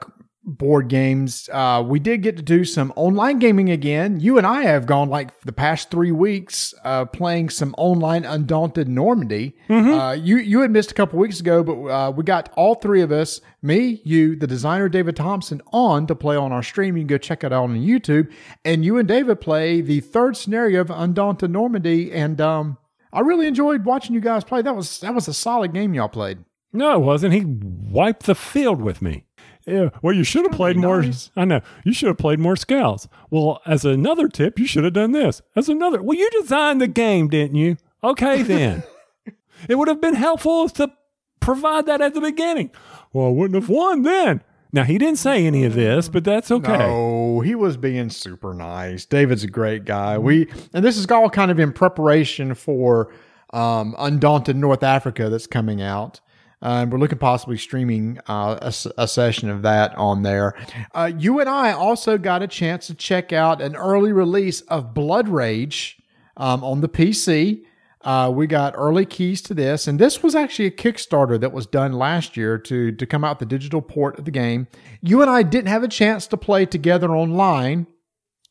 [0.46, 1.50] board games.
[1.52, 4.20] Uh, we did get to do some online gaming again.
[4.20, 8.88] You and I have gone like the past three weeks uh, playing some online Undaunted
[8.88, 9.56] Normandy.
[10.00, 13.02] Uh, you you had missed a couple weeks ago, but uh, we got all three
[13.02, 16.96] of us, me, you, the designer David Thompson, on to play on our stream.
[16.96, 18.32] You can go check it out on YouTube.
[18.64, 22.78] And you and David play the third scenario of Undaunted Normandy, and um,
[23.12, 24.62] I really enjoyed watching you guys play.
[24.62, 26.40] That was that was a solid game y'all played.
[26.72, 27.34] No, it wasn't.
[27.34, 29.24] He wiped the field with me.
[29.66, 29.90] Yeah.
[30.02, 31.02] Well, you should have played more.
[31.02, 31.32] nice.
[31.36, 31.62] I know.
[31.84, 33.08] You should have played more scouts.
[33.30, 35.42] Well, as another tip, you should have done this.
[35.56, 36.02] As another.
[36.02, 37.78] Well, you designed the game, didn't you?
[38.04, 38.84] Okay, then.
[39.70, 40.92] it would have been helpful to
[41.40, 42.70] provide that at the beginning.
[43.12, 44.44] Well, I wouldn't have won then.
[44.72, 46.78] Now, he didn't say any of this, but that's okay.
[46.78, 49.06] No, he was being super nice.
[49.06, 50.18] David's a great guy.
[50.18, 53.14] We and this is all kind of in preparation for
[53.54, 56.20] um, Undaunted North Africa that's coming out.
[56.66, 60.56] Uh, and we're looking possibly streaming uh, a, a, session of that on there.
[60.96, 64.92] Uh, you and I also got a chance to check out an early release of
[64.96, 66.00] Blood Rage
[66.38, 67.62] um, on the PC.
[68.02, 71.68] Uh, we got early keys to this, and this was actually a Kickstarter that was
[71.68, 74.68] done last year to to come out the digital port of the game.
[75.02, 77.86] You and I didn't have a chance to play together online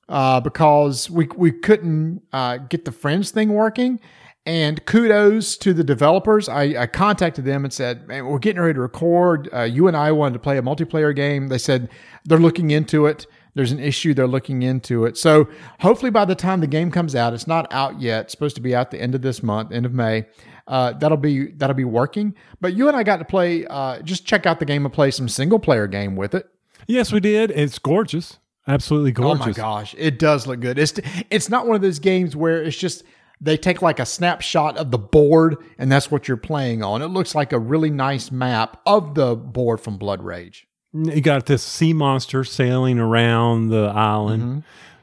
[0.09, 3.99] uh, because we we couldn't uh, get the friends thing working,
[4.47, 6.49] and kudos to the developers.
[6.49, 9.49] I, I, contacted them and said, man, we're getting ready to record.
[9.53, 11.49] Uh, you and I wanted to play a multiplayer game.
[11.49, 11.89] They said
[12.25, 13.27] they're looking into it.
[13.55, 14.13] There's an issue.
[14.13, 15.17] They're looking into it.
[15.17, 15.49] So
[15.81, 18.25] hopefully by the time the game comes out, it's not out yet.
[18.25, 20.27] It's supposed to be out the end of this month, end of May.
[20.67, 22.35] Uh, that'll be that'll be working.
[22.61, 23.67] But you and I got to play.
[23.67, 26.49] Uh, just check out the game and play some single player game with it.
[26.87, 27.51] Yes, we did.
[27.51, 28.39] It's gorgeous.
[28.67, 29.43] Absolutely gorgeous.
[29.43, 30.79] Oh my gosh, it does look good.
[30.79, 30.95] It's
[31.31, 33.05] it's not one of those games where it's just
[33.45, 37.03] they take like a snapshot of the board and that's what you're playing on.
[37.03, 40.67] It looks like a really nice map of the board from Blood Rage.
[40.93, 44.43] You got this sea monster sailing around the island.
[44.43, 44.59] Mm-hmm.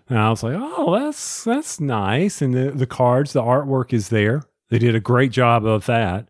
[0.09, 2.41] And I was like, oh, that's that's nice.
[2.41, 4.43] And the, the cards, the artwork is there.
[4.69, 6.27] They did a great job of that.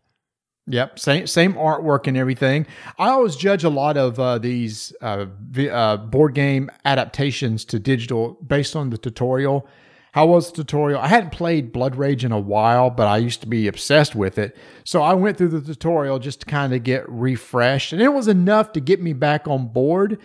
[0.68, 2.66] Yep, same same artwork and everything.
[2.98, 7.80] I always judge a lot of uh, these uh, v- uh, board game adaptations to
[7.80, 9.66] digital based on the tutorial
[10.12, 11.00] how was the tutorial?
[11.00, 14.38] I hadn't played Blood Rage in a while, but I used to be obsessed with
[14.38, 14.56] it.
[14.84, 18.28] So I went through the tutorial just to kind of get refreshed, and it was
[18.28, 20.18] enough to get me back on board.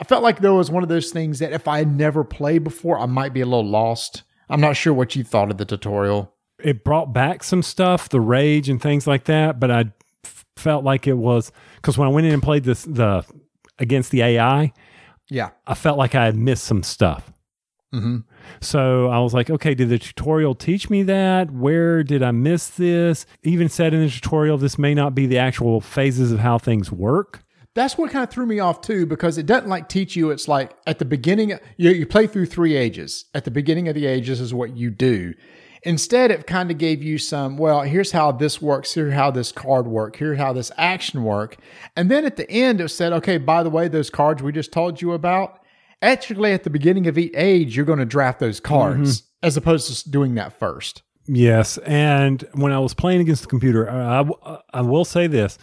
[0.00, 2.64] I felt like there was one of those things that if I had never played
[2.64, 4.22] before, I might be a little lost.
[4.48, 6.34] I'm not sure what you thought of the tutorial.
[6.58, 9.92] It brought back some stuff, the rage and things like that, but I
[10.56, 13.24] felt like it was because when I went in and played this the
[13.78, 14.72] against the AI,
[15.28, 17.30] yeah, I felt like I had missed some stuff.
[17.94, 18.18] Mm-hmm.
[18.60, 21.50] So I was like, okay, did the tutorial teach me that?
[21.50, 23.26] Where did I miss this?
[23.42, 26.90] Even said in the tutorial, this may not be the actual phases of how things
[26.90, 27.40] work.
[27.74, 30.30] That's what kind of threw me off too, because it doesn't like teach you.
[30.30, 33.24] It's like at the beginning, you, you play through three ages.
[33.34, 35.34] At the beginning of the ages is what you do.
[35.82, 39.52] Instead, it kind of gave you some, well, here's how this works, here's how this
[39.52, 41.58] card work, here's how this action work.
[41.94, 44.72] And then at the end, it said, okay, by the way, those cards we just
[44.72, 45.60] told you about,
[46.04, 49.46] actually at the beginning of each age, you're going to draft those cards mm-hmm.
[49.46, 51.02] as opposed to doing that first.
[51.26, 54.28] Yes, and when I was playing against the computer, I,
[54.72, 55.58] I will say this: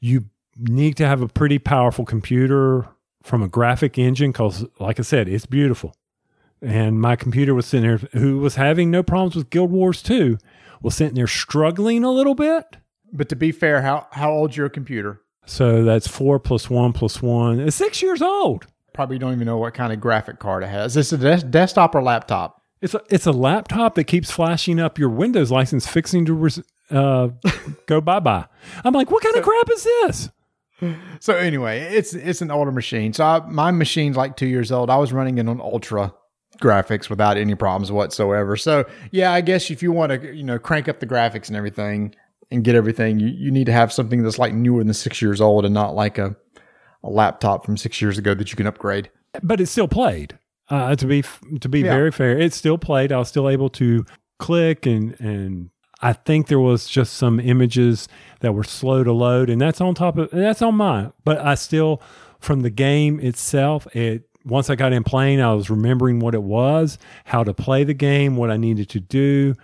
[0.00, 0.24] you
[0.58, 2.88] need to have a pretty powerful computer
[3.22, 5.94] from a graphic engine because, like I said, it's beautiful.
[6.60, 10.38] And my computer was sitting there, who was having no problems with Guild Wars 2,
[10.82, 12.64] was sitting there struggling a little bit.
[13.12, 15.22] But to be fair, how how old's your computer?
[15.44, 17.60] So that's four plus one plus one.
[17.60, 20.96] It's six years old probably don't even know what kind of graphic card it has.
[20.96, 22.60] Is this a des- desktop or laptop?
[22.80, 26.62] It's a, it's a laptop that keeps flashing up your Windows license fixing to res-
[26.90, 27.28] uh,
[27.86, 28.46] go bye bye.
[28.84, 30.30] I'm like, what kind so, of crap is this?
[31.20, 33.12] So anyway, it's it's an older machine.
[33.12, 34.90] So I, my machine's like two years old.
[34.90, 36.12] I was running it on ultra
[36.58, 38.56] graphics without any problems whatsoever.
[38.56, 41.56] So yeah, I guess if you want to you know crank up the graphics and
[41.56, 42.14] everything
[42.50, 45.40] and get everything, you, you need to have something that's like newer than six years
[45.40, 46.36] old and not like a
[47.02, 49.10] a laptop from six years ago that you can upgrade.
[49.42, 50.38] But it still played.
[50.68, 51.22] Uh, to be
[51.60, 51.94] to be yeah.
[51.94, 53.12] very fair, it still played.
[53.12, 54.04] I was still able to
[54.38, 58.08] click and and I think there was just some images
[58.40, 61.12] that were slow to load, and that's on top of that's on mine.
[61.24, 62.02] But I still,
[62.38, 66.42] from the game itself, it once I got in playing, I was remembering what it
[66.42, 69.54] was, how to play the game, what I needed to do,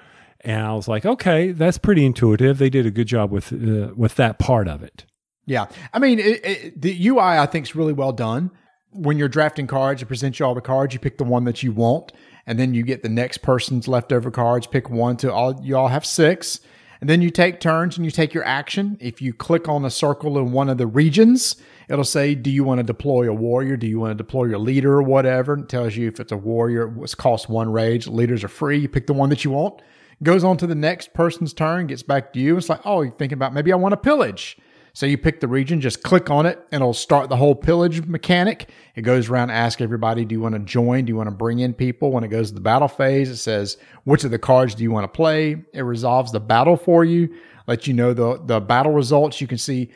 [0.40, 2.58] and I was like, okay, that's pretty intuitive.
[2.58, 5.04] They did a good job with uh, with that part of it.
[5.46, 8.50] Yeah, I mean it, it, the UI I think is really well done.
[8.90, 10.94] When you're drafting cards, it presents you all the cards.
[10.94, 12.12] You pick the one that you want,
[12.46, 14.66] and then you get the next person's leftover cards.
[14.66, 15.60] Pick one to all.
[15.62, 16.60] You all have six,
[17.00, 18.96] and then you take turns and you take your action.
[19.00, 21.56] If you click on a circle in one of the regions,
[21.88, 23.76] it'll say, "Do you want to deploy a warrior?
[23.76, 26.36] Do you want to deploy your leader or whatever?" It tells you if it's a
[26.36, 28.06] warrior, it's cost one rage.
[28.06, 28.78] Leaders are free.
[28.78, 29.82] You pick the one that you want.
[30.22, 32.56] Goes on to the next person's turn, gets back to you.
[32.56, 34.56] It's like, oh, you're thinking about maybe I want to pillage.
[34.94, 38.04] So you pick the region, just click on it, and it'll start the whole pillage
[38.06, 38.68] mechanic.
[38.94, 41.06] It goes around, ask everybody, do you want to join?
[41.06, 42.12] Do you want to bring in people?
[42.12, 44.90] When it goes to the battle phase, it says, which of the cards do you
[44.90, 45.62] want to play?
[45.72, 47.34] It resolves the battle for you,
[47.66, 49.40] let you know the, the battle results.
[49.40, 49.90] You can see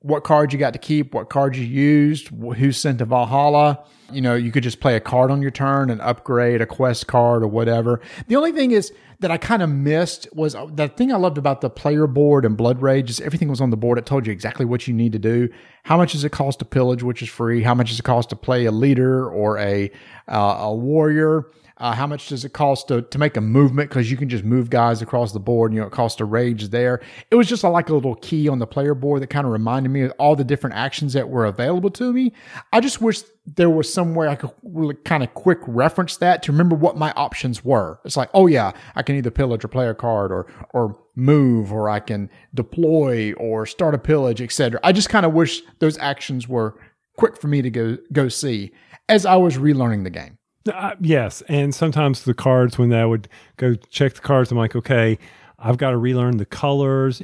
[0.00, 3.84] what cards you got to keep, what cards you used, who sent to Valhalla.
[4.14, 7.06] You know, you could just play a card on your turn and upgrade a quest
[7.06, 8.00] card or whatever.
[8.28, 11.38] The only thing is that I kind of missed was uh, the thing I loved
[11.38, 13.98] about the player board and Blood Rage is everything was on the board.
[13.98, 15.48] It told you exactly what you need to do.
[15.84, 17.62] How much does it cost to pillage, which is free?
[17.62, 19.90] How much does it cost to play a leader or a
[20.28, 21.46] uh, a warrior?
[21.82, 23.90] Uh, how much does it cost to, to make a movement?
[23.90, 25.74] Because you can just move guys across the board.
[25.74, 27.02] You know, it costs a rage there.
[27.32, 29.88] It was just like a little key on the player board that kind of reminded
[29.88, 32.32] me of all the different actions that were available to me.
[32.72, 36.52] I just wish there was somewhere I could really kind of quick reference that to
[36.52, 37.98] remember what my options were.
[38.04, 41.72] It's like, oh yeah, I can either pillage or play a card or or move
[41.72, 44.78] or I can deploy or start a pillage, etc.
[44.84, 46.78] I just kind of wish those actions were
[47.18, 48.70] quick for me to go go see
[49.08, 50.38] as I was relearning the game.
[50.70, 54.76] Uh, yes, and sometimes the cards when I would go check the cards, I'm like,
[54.76, 55.18] okay,
[55.58, 57.22] I've got to relearn the colors.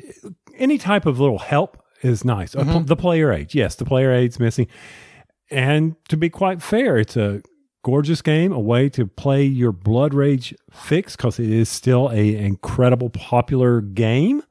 [0.57, 2.55] Any type of little help is nice.
[2.55, 4.67] Pl- the player aid, yes, the player aid's missing.
[5.51, 7.43] And to be quite fair, it's a
[7.83, 12.37] gorgeous game, a way to play your Blood Rage fix because it is still a
[12.37, 14.43] incredible popular game.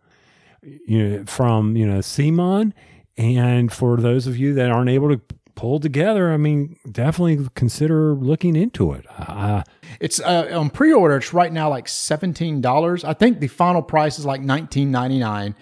[0.64, 2.74] You know, from you know CMON,
[3.16, 5.22] and for those of you that aren't able to
[5.58, 9.06] pull together, I mean, definitely consider looking into it.
[9.10, 9.64] Uh,
[10.00, 11.18] It's uh, on pre-order.
[11.18, 13.04] It's right now like seventeen dollars.
[13.04, 15.56] I think the final price is like nineteen ninety nine.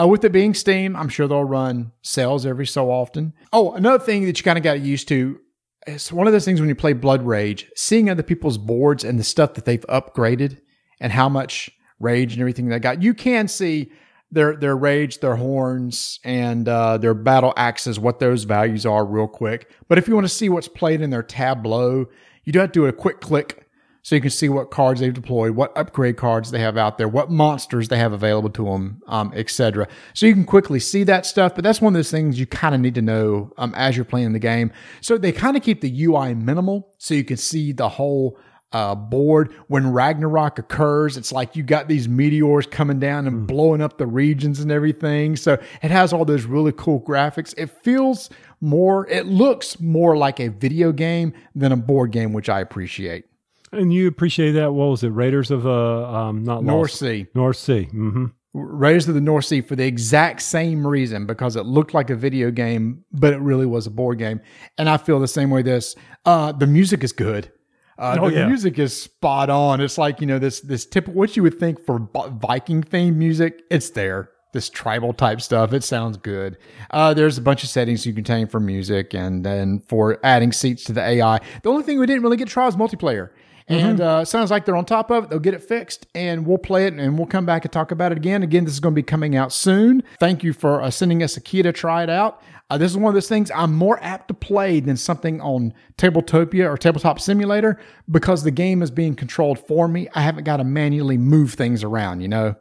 [0.00, 3.34] Uh, with it being Steam, I'm sure they'll run sales every so often.
[3.52, 5.38] Oh, another thing that you kind of got used to.
[5.86, 9.18] It's one of those things when you play Blood Rage, seeing other people's boards and
[9.18, 10.60] the stuff that they've upgraded
[11.00, 13.02] and how much rage and everything they got.
[13.02, 13.92] You can see
[14.32, 19.28] their their rage, their horns, and uh, their battle axes, what those values are, real
[19.28, 19.70] quick.
[19.88, 22.06] But if you want to see what's played in their tableau,
[22.44, 23.68] you do have to do a quick click
[24.04, 27.06] so you can see what cards they've deployed, what upgrade cards they have out there,
[27.06, 29.86] what monsters they have available to them, um, etc.
[30.12, 31.54] So you can quickly see that stuff.
[31.54, 34.04] But that's one of those things you kind of need to know um, as you're
[34.04, 34.72] playing the game.
[35.00, 38.38] So they kind of keep the UI minimal, so you can see the whole
[38.72, 39.52] uh, board.
[39.68, 44.06] When Ragnarok occurs, it's like you got these meteors coming down and blowing up the
[44.06, 45.36] regions and everything.
[45.36, 47.54] So it has all those really cool graphics.
[47.56, 52.48] It feels more, it looks more like a video game than a board game, which
[52.48, 53.24] I appreciate.
[53.72, 54.72] and you appreciate that.
[54.72, 55.08] What was it?
[55.08, 56.98] Raiders of uh, um, not North Lost.
[57.00, 57.26] Sea.
[57.34, 57.84] North Sea.
[57.84, 62.10] hmm Raiders of the North Sea for the exact same reason because it looked like
[62.10, 64.42] a video game, but it really was a board game.
[64.76, 65.62] And I feel the same way.
[65.62, 65.96] This
[66.26, 67.50] uh, the music is good.
[67.98, 68.46] Uh, Oh, the yeah.
[68.46, 69.80] music is spot on.
[69.80, 72.08] It's like you know this this typical what you would think for
[72.40, 73.62] Viking themed music.
[73.70, 74.30] It's there.
[74.52, 75.72] This tribal type stuff.
[75.72, 76.58] It sounds good.
[76.90, 80.52] Uh, there's a bunch of settings you can change for music and then for adding
[80.52, 81.40] seats to the AI.
[81.62, 83.30] The only thing we didn't really get to try was multiplayer.
[83.72, 85.30] And uh, sounds like they're on top of it.
[85.30, 88.12] They'll get it fixed, and we'll play it, and we'll come back and talk about
[88.12, 88.42] it again.
[88.42, 90.02] Again, this is going to be coming out soon.
[90.18, 92.42] Thank you for uh, sending us a key to try it out.
[92.70, 95.74] Uh, this is one of those things I'm more apt to play than something on
[95.98, 97.78] Tabletopia or Tabletop Simulator
[98.10, 100.08] because the game is being controlled for me.
[100.14, 102.54] I haven't got to manually move things around, you know?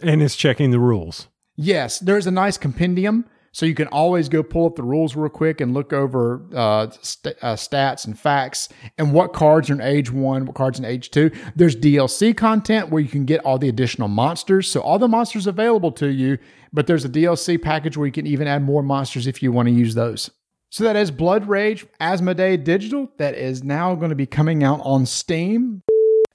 [0.00, 1.28] And it's checking the rules.
[1.54, 3.26] Yes, there's a nice compendium.
[3.52, 6.90] So you can always go pull up the rules real quick and look over uh,
[7.02, 8.68] st- uh, stats and facts
[8.98, 11.30] and what cards are in age one, what cards in age two.
[11.56, 14.70] There's DLC content where you can get all the additional monsters.
[14.70, 16.38] So all the monsters available to you,
[16.72, 19.68] but there's a DLC package where you can even add more monsters if you want
[19.68, 20.30] to use those.
[20.70, 24.80] So that is Blood Rage Asmodee Digital that is now going to be coming out
[24.82, 25.82] on Steam.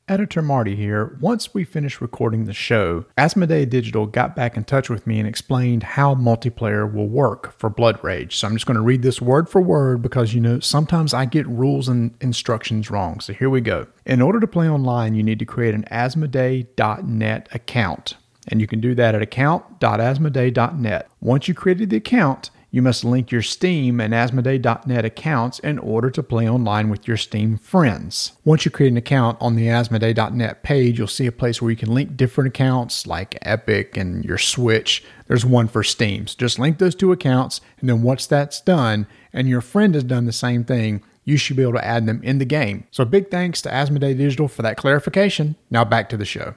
[0.07, 1.17] Editor Marty here.
[1.21, 5.27] Once we finished recording the show, Asmodee Digital got back in touch with me and
[5.27, 8.35] explained how multiplayer will work for Blood Rage.
[8.35, 11.23] So I'm just going to read this word for word because, you know, sometimes I
[11.25, 13.21] get rules and instructions wrong.
[13.21, 13.87] So here we go.
[14.05, 18.15] In order to play online, you need to create an Asmodee.net account.
[18.49, 21.07] And you can do that at account.asmodee.net.
[21.21, 26.09] Once you created the account, you must link your Steam and Asmodee.net accounts in order
[26.09, 28.31] to play online with your Steam friends.
[28.43, 31.77] Once you create an account on the Asmodee.net page, you'll see a place where you
[31.77, 35.03] can link different accounts like Epic and your Switch.
[35.27, 36.25] There's one for Steam.
[36.25, 40.03] So just link those two accounts, and then once that's done, and your friend has
[40.03, 42.87] done the same thing, you should be able to add them in the game.
[42.89, 45.57] So big thanks to Asmodee Digital for that clarification.
[45.69, 46.55] Now back to the show.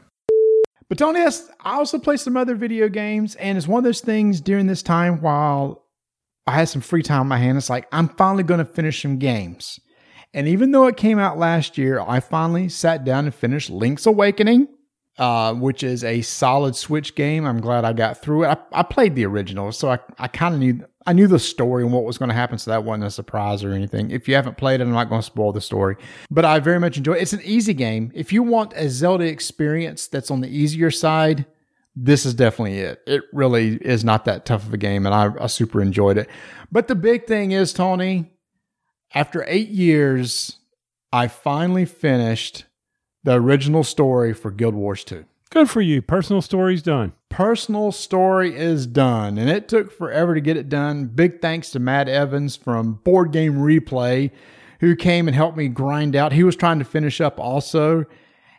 [0.88, 1.30] But Tony, I
[1.64, 5.20] also play some other video games, and it's one of those things during this time
[5.20, 5.82] while
[6.46, 7.58] I had some free time on my hand.
[7.58, 9.80] It's like I'm finally going to finish some games.
[10.32, 14.06] And even though it came out last year, I finally sat down and finished Link's
[14.06, 14.68] Awakening,
[15.18, 17.46] uh, which is a solid Switch game.
[17.46, 18.48] I'm glad I got through it.
[18.48, 21.84] I, I played the original, so I, I kind of knew I knew the story
[21.84, 24.10] and what was going to happen, so that wasn't a surprise or anything.
[24.10, 25.96] If you haven't played it, I'm not going to spoil the story.
[26.32, 27.22] But I very much enjoy it.
[27.22, 28.10] It's an easy game.
[28.12, 31.46] If you want a Zelda experience that's on the easier side,
[31.96, 33.02] this is definitely it.
[33.06, 36.28] It really is not that tough of a game, and I, I super enjoyed it.
[36.70, 38.30] But the big thing is, Tony,
[39.14, 40.58] after eight years,
[41.10, 42.66] I finally finished
[43.24, 45.24] the original story for Guild Wars 2.
[45.50, 46.02] Good for you.
[46.02, 47.14] Personal story's done.
[47.30, 51.06] Personal story is done, and it took forever to get it done.
[51.06, 54.32] Big thanks to Matt Evans from Board Game Replay,
[54.80, 56.32] who came and helped me grind out.
[56.32, 58.04] He was trying to finish up also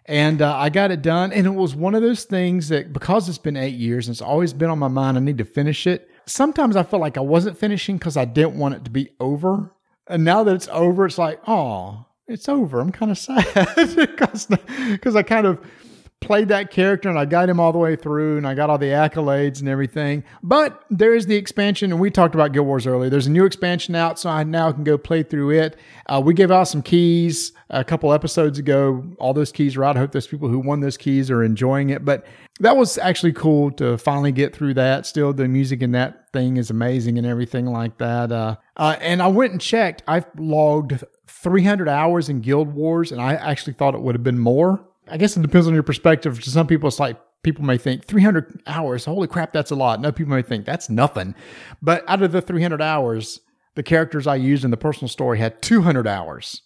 [0.07, 1.33] and uh, I got it done.
[1.33, 4.21] And it was one of those things that because it's been eight years and it's
[4.21, 6.09] always been on my mind, I need to finish it.
[6.25, 9.71] Sometimes I felt like I wasn't finishing because I didn't want it to be over.
[10.07, 12.79] And now that it's over, it's like, oh, it's over.
[12.79, 13.45] I'm kind of sad
[14.91, 15.59] because I kind of
[16.27, 18.77] played that character and I got him all the way through and I got all
[18.77, 20.25] the accolades and everything.
[20.43, 23.09] But there is the expansion, and we talked about Guild Wars earlier.
[23.09, 25.77] There's a new expansion out, so I now can go play through it.
[26.07, 29.05] Uh, we gave out some keys a couple episodes ago.
[29.19, 29.95] All those keys are out.
[29.95, 32.03] I hope those people who won those keys are enjoying it.
[32.03, 32.25] But
[32.59, 35.05] that was actually cool to finally get through that.
[35.05, 38.33] Still, the music in that thing is amazing and everything like that.
[38.33, 40.03] Uh, uh, and I went and checked.
[40.09, 44.39] I've logged 300 hours in Guild Wars, and I actually thought it would have been
[44.39, 44.83] more.
[45.09, 46.41] I guess it depends on your perspective.
[46.41, 50.01] To some people, it's like people may think 300 hours, holy crap, that's a lot.
[50.01, 51.35] No, people may think that's nothing.
[51.81, 53.39] But out of the 300 hours,
[53.75, 56.63] the characters I used in the personal story had 200 hours.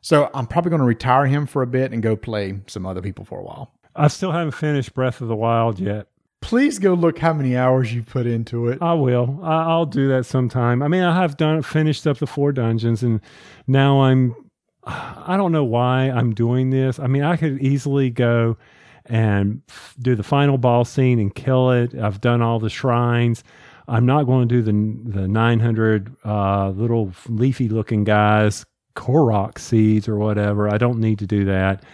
[0.00, 3.00] So I'm probably going to retire him for a bit and go play some other
[3.00, 3.72] people for a while.
[3.96, 6.08] I still haven't finished Breath of the Wild yet.
[6.40, 8.82] Please go look how many hours you put into it.
[8.82, 9.40] I will.
[9.42, 10.82] I, will do that sometime.
[10.82, 13.20] I mean, I have done finished up the four dungeons, and
[13.66, 14.34] now I'm
[14.86, 16.98] I don't know why I'm doing this.
[16.98, 18.56] I mean, I could easily go
[19.06, 19.62] and
[20.00, 21.94] do the final ball scene and kill it.
[21.94, 23.44] I've done all the shrines.
[23.86, 28.64] I'm not going to do the the 900 uh, little leafy looking guys,
[28.96, 30.72] Korok seeds or whatever.
[30.72, 31.84] I don't need to do that.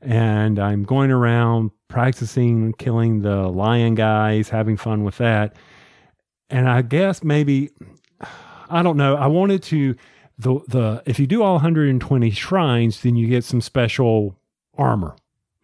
[0.00, 5.56] And I'm going around practicing killing the lion guys, having fun with that.
[6.50, 7.70] And I guess maybe
[8.70, 9.16] I don't know.
[9.16, 9.94] I wanted to
[10.38, 14.36] the the if you do all 120 shrines, then you get some special
[14.76, 15.16] armor.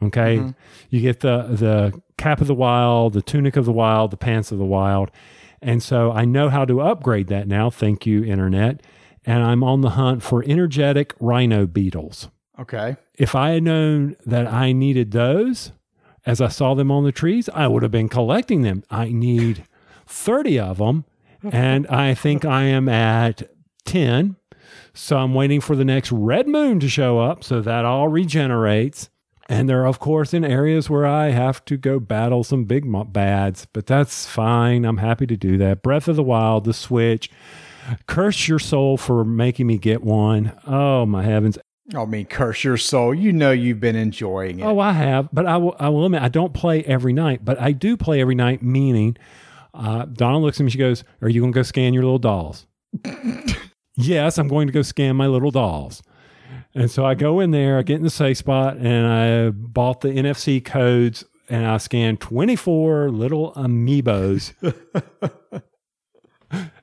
[0.03, 0.51] Okay, mm-hmm.
[0.89, 4.51] you get the the cap of the wild, the tunic of the wild, the pants
[4.53, 5.11] of the wild,
[5.61, 7.71] and so I know how to upgrade that now.
[7.71, 8.83] Thank you, internet.
[9.27, 12.31] And I'm on the hunt for energetic rhino beetles.
[12.59, 12.97] Okay.
[13.15, 15.73] If I had known that I needed those,
[16.25, 18.83] as I saw them on the trees, I would have been collecting them.
[18.91, 19.65] I need
[20.07, 21.05] 30 of them,
[21.43, 23.43] and I think I am at
[23.85, 24.37] 10
[24.95, 29.11] so I'm waiting for the next red moon to show up so that all regenerates.
[29.49, 33.67] And they're, of course, in areas where I have to go battle some big bads,
[33.73, 34.85] but that's fine.
[34.85, 35.83] I'm happy to do that.
[35.83, 37.29] Breath of the Wild, the Switch.
[38.07, 40.53] Curse your soul for making me get one.
[40.69, 41.59] Oh, my heavens.
[41.95, 43.13] I mean, curse your soul.
[43.13, 44.65] You know you've been enjoying it.
[44.65, 47.61] Oh, I have, but I will, I will admit I don't play every night, but
[47.61, 49.17] I do play every night, meaning
[49.75, 52.19] uh, Donna looks at me, she goes, Are you going to go scan your little
[52.19, 52.67] dolls?
[54.05, 56.03] yes, I'm going to go scan my little dolls.
[56.75, 60.03] And so I go in there, I get in the safe spot, and I bought
[60.03, 64.55] the NFC codes and I scanned 24 little amiibos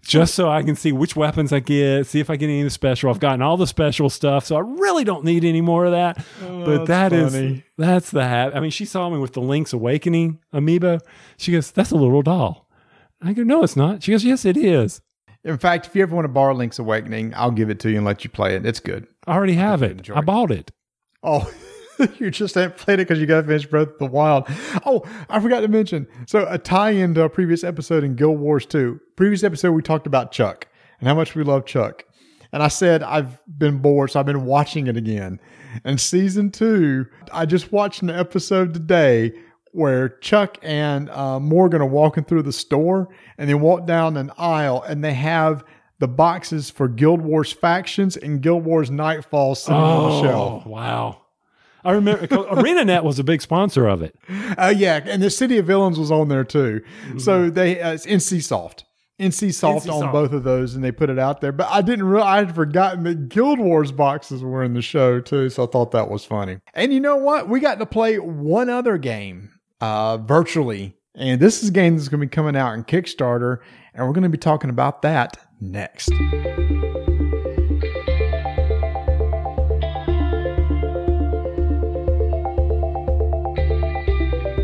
[0.01, 2.65] just so I can see which weapons I get, see if I get any of
[2.65, 3.09] the special.
[3.09, 6.24] I've gotten all the special stuff, so I really don't need any more of that.
[6.43, 7.24] Oh, but that funny.
[7.24, 8.55] is that's the hat.
[8.55, 10.99] I mean, she saw me with the Link's Awakening amiibo.
[11.38, 12.70] She goes, "That's a little doll."
[13.22, 15.01] I go, "No, it's not." She goes, "Yes, it is."
[15.47, 17.97] In fact, if you ever want to borrow Link's Awakening, I'll give it to you
[17.97, 18.65] and let you play it.
[18.65, 19.07] It's good.
[19.25, 20.09] I already have it.
[20.13, 20.71] I bought it.
[21.23, 21.49] Oh,
[22.19, 24.45] you just haven't played it because you got to finish Breath of the Wild.
[24.85, 26.05] Oh, I forgot to mention.
[26.27, 28.99] So a tie-in to a previous episode in Guild Wars 2.
[29.15, 30.67] Previous episode we talked about Chuck
[30.99, 32.03] and how much we love Chuck.
[32.51, 35.39] And I said I've been bored, so I've been watching it again.
[35.83, 39.33] And season two, I just watched an episode today
[39.72, 44.32] where Chuck and uh, Morgan are walking through the store and they walk down an
[44.38, 45.63] aisle and they have
[45.99, 50.24] the boxes for Guild Wars factions and Guild Wars Nightfall sitting oh, on the oh,
[50.24, 50.65] shelf.
[50.65, 51.22] Wow.
[51.84, 54.15] I remember ArenaNet was a big sponsor of it.
[54.57, 56.82] Uh, yeah, and the City of Villains was on there too.
[57.05, 57.20] Mm-hmm.
[57.20, 58.86] So they uh, it's NCSoft.
[59.20, 61.51] NCSoft on both of those, and they put it out there.
[61.51, 65.20] But I didn't realize I had forgotten that Guild Wars boxes were in the show
[65.20, 66.59] too, so I thought that was funny.
[66.74, 67.49] And you know what?
[67.49, 69.51] We got to play one other game
[69.82, 70.95] uh, virtually.
[71.15, 73.57] And this is a game that's going to be coming out in Kickstarter,
[73.93, 76.11] and we're going to be talking about that next.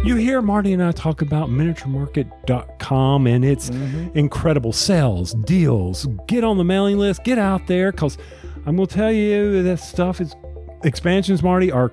[0.06, 4.18] You hear Marty and I talk about miniaturemarket.com and its mm-hmm.
[4.18, 6.06] incredible sales, deals.
[6.28, 8.18] Get on the mailing list, get out there because
[8.66, 10.36] I'm going to tell you that stuff is
[10.84, 11.92] expansions, Marty, are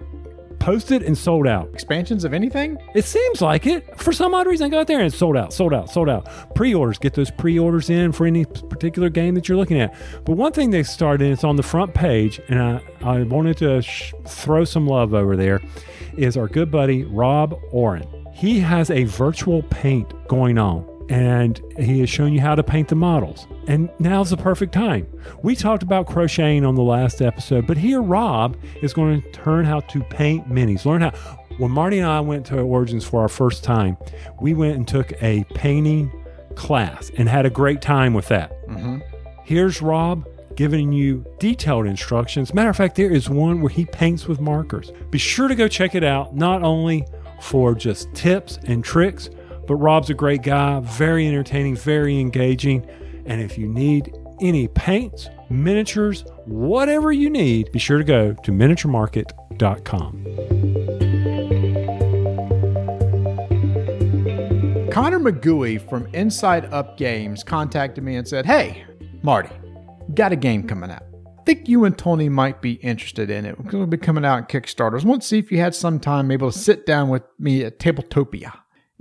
[0.60, 1.68] posted and sold out.
[1.72, 2.78] Expansions of anything?
[2.94, 3.98] It seems like it.
[3.98, 6.54] For some odd reason, I got there and sold out, sold out, sold out.
[6.54, 9.94] Pre orders, get those pre orders in for any particular game that you're looking at.
[10.24, 13.56] But one thing they started, and it's on the front page, and I, I wanted
[13.58, 15.60] to sh- throw some love over there,
[16.16, 18.06] is our good buddy Rob Oren.
[18.32, 22.88] He has a virtual paint going on and he has shown you how to paint
[22.88, 23.48] the models.
[23.66, 25.08] And now's the perfect time.
[25.42, 29.64] We talked about crocheting on the last episode, but here Rob is going to learn
[29.64, 30.86] how to paint minis.
[30.86, 31.10] Learn how.
[31.58, 33.98] When Marty and I went to Origins for our first time,
[34.40, 36.10] we went and took a painting
[36.54, 38.66] class and had a great time with that.
[38.68, 39.00] Mm-hmm.
[39.44, 42.54] Here's Rob giving you detailed instructions.
[42.54, 44.92] Matter of fact, there is one where he paints with markers.
[45.10, 47.04] Be sure to go check it out, not only
[47.40, 49.28] for just tips and tricks,
[49.70, 52.84] but Rob's a great guy, very entertaining, very engaging.
[53.24, 58.50] And if you need any paints, miniatures, whatever you need, be sure to go to
[58.50, 60.24] miniaturemarket.com.
[64.90, 68.84] Connor McGooey from Inside Up Games contacted me and said, Hey,
[69.22, 69.54] Marty,
[70.14, 71.04] got a game coming out.
[71.46, 73.56] Think you and Tony might be interested in it.
[73.68, 75.04] It'll be coming out in Kickstarters.
[75.04, 77.78] Want to see if you had some time able to sit down with me at
[77.78, 78.52] Tabletopia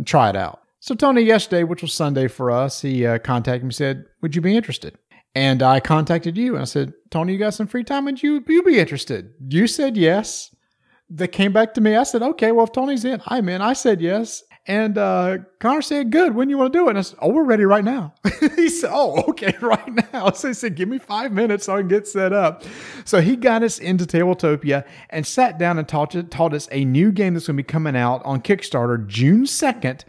[0.06, 0.62] try it out.
[0.80, 4.42] So Tony, yesterday, which was Sunday for us, he uh, contacted me said, Would you
[4.42, 4.98] be interested?
[5.36, 8.06] And I contacted you and I said, Tony, you got some free time?
[8.06, 9.34] Would you, you be interested?
[9.48, 10.56] You said yes.
[11.10, 11.96] They came back to me.
[11.96, 13.62] I said, okay, well, if Tony's in, I'm in.
[13.62, 14.44] I said yes.
[14.68, 16.36] And uh, Connor said, good.
[16.36, 16.90] When you want to do it?
[16.90, 18.14] And I said, oh, we're ready right now.
[18.56, 20.32] he said, oh, okay, right now.
[20.32, 22.64] So he said, give me five minutes so I can get set up.
[23.04, 27.12] So he got us into Tabletopia and sat down and taught, taught us a new
[27.12, 30.04] game that's going to be coming out on Kickstarter June 2nd,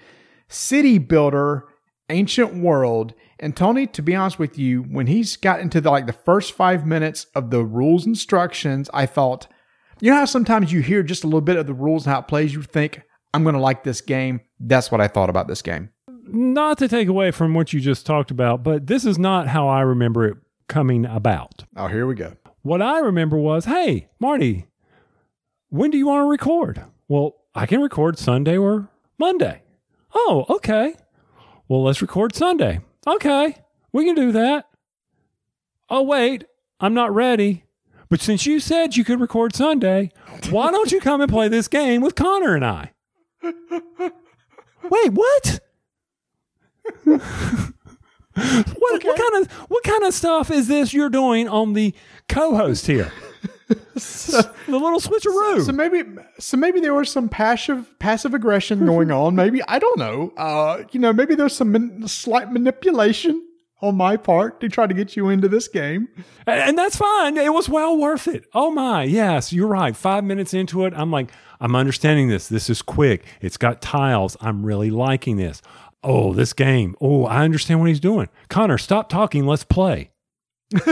[0.49, 1.65] City Builder
[2.11, 3.15] Ancient World.
[3.39, 6.53] And Tony, to be honest with you, when he's got into the, like the first
[6.53, 9.47] five minutes of the rules instructions, I thought,
[10.01, 12.21] you know how sometimes you hear just a little bit of the rules and how
[12.21, 14.41] it plays, you think, I'm going to like this game.
[14.59, 15.91] That's what I thought about this game.
[16.25, 19.69] Not to take away from what you just talked about, but this is not how
[19.69, 20.37] I remember it
[20.69, 21.65] coming about.
[21.77, 22.35] Oh, here we go.
[22.63, 24.67] What I remember was, hey, Marty,
[25.71, 26.85] when do you want to record?
[27.09, 29.63] Well, I can record Sunday or Monday.
[30.15, 30.95] Oh, okay.
[31.69, 32.81] Well, let's record Sunday.
[33.07, 33.57] Okay,
[33.93, 34.69] we can do that.
[35.89, 36.45] Oh, wait,
[36.79, 37.65] I'm not ready.
[38.09, 40.11] But since you said you could record Sunday,
[40.51, 42.93] why don't you come and play this game with Connor and I?
[43.43, 45.61] Wait, what?
[47.05, 47.23] what,
[48.79, 51.95] what kind of what kind of stuff is this you're doing on the
[52.29, 53.13] co-host here?
[53.69, 55.65] the little switcheroo.
[55.65, 56.03] So maybe,
[56.39, 59.37] so maybe there was some passive passive aggression going on.
[59.37, 60.33] Maybe I don't know.
[60.37, 63.47] Uh, you know, maybe there's some man- slight manipulation
[63.83, 66.09] on my part to try to get you into this game.
[66.47, 67.37] And that's fine.
[67.37, 68.45] It was well worth it.
[68.55, 69.97] Oh my, yes, you're right.
[69.97, 71.31] Five minutes into it, I'm like,
[71.61, 72.49] I'm understanding this.
[72.49, 73.25] This is quick.
[73.41, 74.37] It's got tiles.
[74.41, 75.61] I'm really liking this.
[76.03, 76.97] Oh, this game.
[77.01, 78.29] Oh, I understand what he's doing.
[78.49, 79.47] Connor, stop talking.
[79.47, 80.11] Let's play.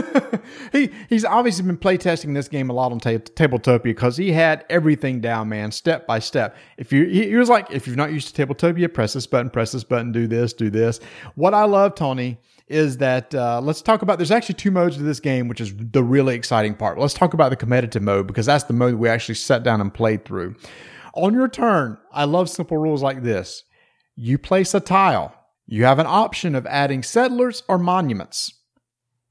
[0.72, 4.64] he he's obviously been playtesting this game a lot on ta- Tabletopia because he had
[4.68, 6.56] everything down, man, step by step.
[6.76, 9.50] If you he, he was like, if you're not used to Tabletopia, press this button,
[9.50, 10.98] press this button, do this, do this.
[11.36, 12.38] What I love, Tony,
[12.68, 14.18] is that uh, let's talk about.
[14.18, 16.98] There's actually two modes to this game, which is the really exciting part.
[16.98, 19.92] Let's talk about the competitive mode because that's the mode we actually sat down and
[19.92, 20.54] played through.
[21.14, 23.64] On your turn, I love simple rules like this.
[24.16, 25.34] You place a tile.
[25.66, 28.52] You have an option of adding settlers or monuments.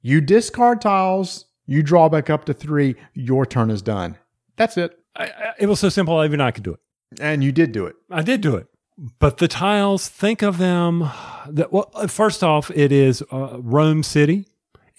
[0.02, 4.18] You discard tiles, you draw back up to three, your turn is done.
[4.56, 4.98] That's it.
[5.16, 6.80] I, I, it was so simple, even I could do it.
[7.20, 7.96] And you did do it.
[8.12, 8.68] I did do it.
[8.98, 11.10] But the tiles, think of them.
[11.48, 14.48] That well, first off, it is uh, Rome City,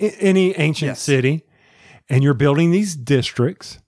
[0.00, 1.00] I- any ancient Yes.
[1.02, 1.42] city,
[2.08, 3.80] and you're building these districts,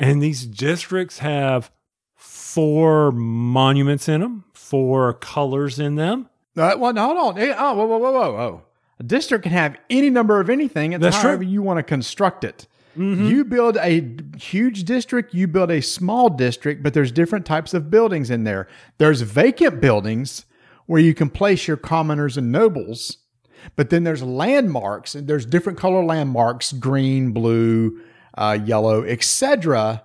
[0.00, 1.70] and these districts have
[2.16, 6.28] four monuments in them, four colors in them.
[6.56, 7.38] Uh, well, hold on.
[7.38, 8.62] Eh, Oh, whoa, whoa, whoa, whoa, whoa.
[8.98, 10.92] A district can have any number of anything.
[10.92, 11.30] It's That's true.
[11.30, 12.66] however you want to construct it.
[12.96, 17.90] You build a huge district, you build a small district, but there's different types of
[17.90, 18.68] buildings in there.
[18.98, 20.44] There's vacant buildings
[20.86, 23.18] where you can place your commoners and nobles,
[23.76, 28.00] but then there's landmarks, and there's different color landmarks green, blue,
[28.36, 30.02] uh, yellow, etc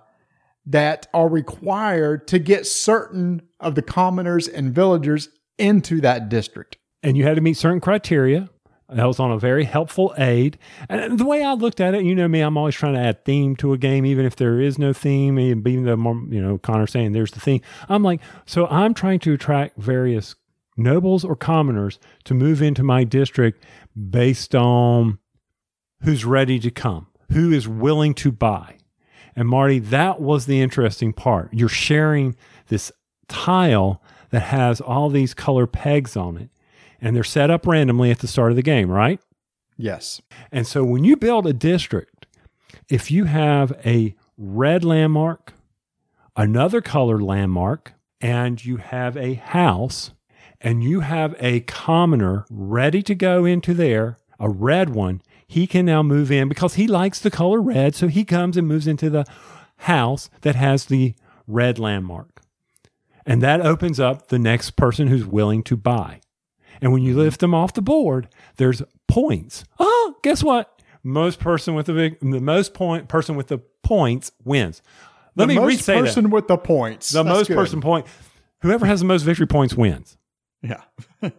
[0.68, 6.76] that are required to get certain of the commoners and villagers into that district.
[7.00, 8.50] and you had to meet certain criteria.
[8.90, 10.58] That was on a very helpful aid.
[10.88, 13.24] And the way I looked at it, you know me, I'm always trying to add
[13.24, 15.96] theme to a game, even if there is no theme, even though,
[16.30, 17.60] you know, Connor saying there's the theme.
[17.90, 20.36] I'm like, so I'm trying to attract various
[20.76, 23.62] nobles or commoners to move into my district
[24.10, 25.18] based on
[26.02, 28.76] who's ready to come, who is willing to buy.
[29.36, 31.52] And Marty, that was the interesting part.
[31.52, 32.36] You're sharing
[32.68, 32.90] this
[33.28, 36.48] tile that has all these color pegs on it,
[37.00, 39.20] and they're set up randomly at the start of the game, right?
[39.76, 40.20] Yes.
[40.50, 42.26] And so when you build a district,
[42.88, 45.54] if you have a red landmark,
[46.36, 50.10] another colored landmark, and you have a house,
[50.60, 55.86] and you have a commoner ready to go into there, a red one, he can
[55.86, 57.94] now move in because he likes the color red.
[57.94, 59.24] So he comes and moves into the
[59.78, 61.14] house that has the
[61.46, 62.42] red landmark.
[63.24, 66.20] And that opens up the next person who's willing to buy.
[66.80, 67.20] And when you mm-hmm.
[67.20, 69.64] lift them off the board, there's points.
[69.78, 70.80] Oh, guess what?
[71.02, 74.82] Most person with the big, the most point person with the points wins.
[75.36, 76.30] Let the me most re-say person that.
[76.30, 77.10] with the points.
[77.10, 77.56] The That's most good.
[77.56, 78.06] person point.
[78.62, 80.16] Whoever has the most victory points wins.
[80.62, 80.82] Yeah.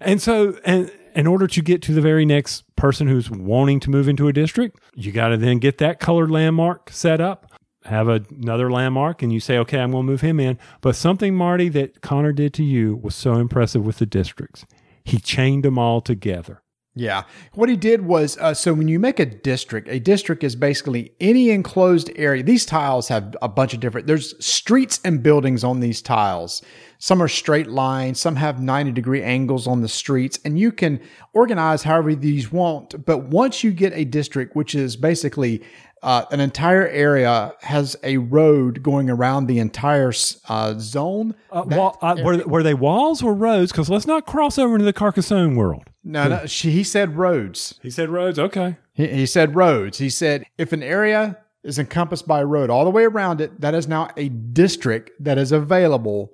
[0.00, 3.90] And so, and in order to get to the very next person who's wanting to
[3.90, 7.47] move into a district, you got to then get that colored landmark set up,
[7.88, 10.58] have a, another landmark, and you say, okay, I'm going to move him in.
[10.80, 14.64] But something, Marty, that Connor did to you was so impressive with the districts.
[15.04, 16.62] He chained them all together.
[16.98, 17.22] Yeah.
[17.54, 21.12] What he did was uh, so when you make a district, a district is basically
[21.20, 22.42] any enclosed area.
[22.42, 26.60] These tiles have a bunch of different, there's streets and buildings on these tiles.
[26.98, 31.00] Some are straight lines, some have 90 degree angles on the streets, and you can
[31.34, 33.04] organize however these want.
[33.06, 35.62] But once you get a district, which is basically
[36.02, 40.12] uh, an entire area has a road going around the entire
[40.48, 41.34] uh, zone.
[41.50, 43.72] Uh, wall, uh, were, were they walls or roads?
[43.72, 45.84] Because let's not cross over into the Carcassonne world.
[46.04, 47.78] No, no, she, he said roads.
[47.82, 48.38] He said roads.
[48.38, 48.76] Okay.
[48.94, 49.98] He, he said roads.
[49.98, 53.60] He said if an area is encompassed by a road all the way around it,
[53.60, 56.30] that is now a district that is available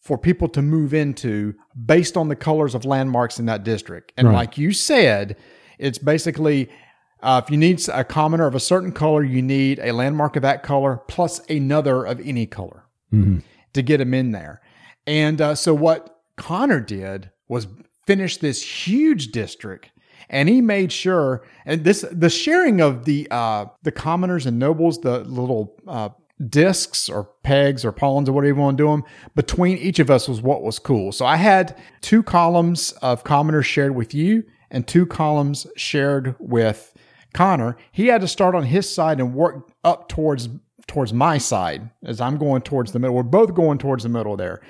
[0.00, 4.12] for people to move into based on the colors of landmarks in that district.
[4.16, 4.34] And Right.
[4.34, 5.36] like you said,
[5.78, 6.68] it's basically
[7.22, 10.42] uh, if you need a commoner of a certain color, you need a landmark of
[10.42, 12.84] that color plus another of any color
[13.72, 14.60] to get them in there.
[15.06, 17.66] And uh, so what Connor did was
[18.06, 19.90] finish this huge district.
[20.28, 25.00] And he made sure, and this the sharing of the uh, the commoners and nobles,
[25.00, 26.08] the little uh,
[26.48, 29.04] discs or pegs or pawns or whatever you want to do them
[29.34, 31.12] between each of us was what was cool.
[31.12, 36.92] So I had two columns of commoners shared with you and two columns shared with
[37.36, 37.76] Connor.
[37.92, 40.48] He had to start on his side and work up towards
[40.86, 43.14] towards my side as I'm going towards the middle.
[43.14, 44.62] We're both going towards the middle there.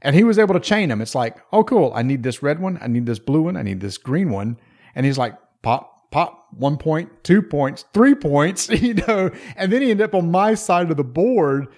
[0.00, 1.00] And he was able to chain them.
[1.00, 1.92] It's like, oh, cool.
[1.94, 2.78] I need this red one.
[2.80, 3.56] I need this blue one.
[3.56, 4.58] I need this green one.
[4.94, 9.30] And he's like, pop, pop, one point, two points, three points, you know.
[9.56, 11.68] And then he ended up on my side of the board.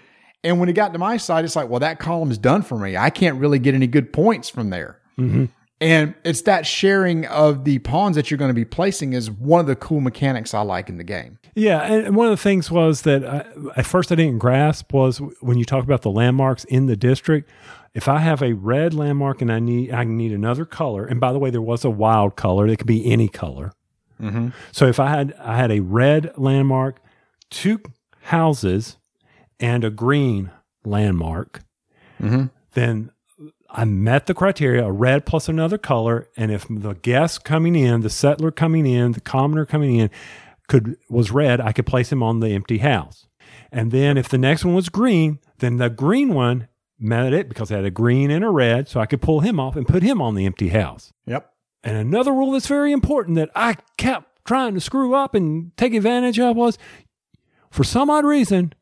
[0.44, 2.96] And when he got to my side, it's like, well, that column's done for me.
[2.96, 5.00] I can't really get any good points from there.
[5.18, 5.46] Mm-hmm.
[5.80, 9.60] And it's that sharing of the pawns that you're going to be placing is one
[9.60, 11.38] of the cool mechanics I like in the game.
[11.54, 13.44] Yeah, and one of the things was that I,
[13.76, 17.50] at first I didn't grasp was when you talk about the landmarks in the district.
[17.92, 21.32] If I have a red landmark and I need I need another color, and by
[21.32, 23.72] the way, there was a wild color; it could be any color.
[24.20, 24.48] Mm-hmm.
[24.72, 27.00] So if I had I had a red landmark,
[27.50, 27.80] two
[28.22, 28.96] houses,
[29.60, 30.50] and a green
[30.84, 31.62] landmark,
[32.20, 32.46] mm-hmm.
[32.72, 33.10] then
[33.76, 36.28] I met the criteria: a red plus another color.
[36.36, 40.10] And if the guest coming in, the settler coming in, the commoner coming in,
[40.66, 43.26] could was red, I could place him on the empty house.
[43.70, 46.68] And then if the next one was green, then the green one
[46.98, 49.60] met it because it had a green and a red, so I could pull him
[49.60, 51.12] off and put him on the empty house.
[51.26, 51.52] Yep.
[51.84, 55.94] And another rule that's very important that I kept trying to screw up and take
[55.94, 56.78] advantage of was
[57.70, 58.72] for some odd reason,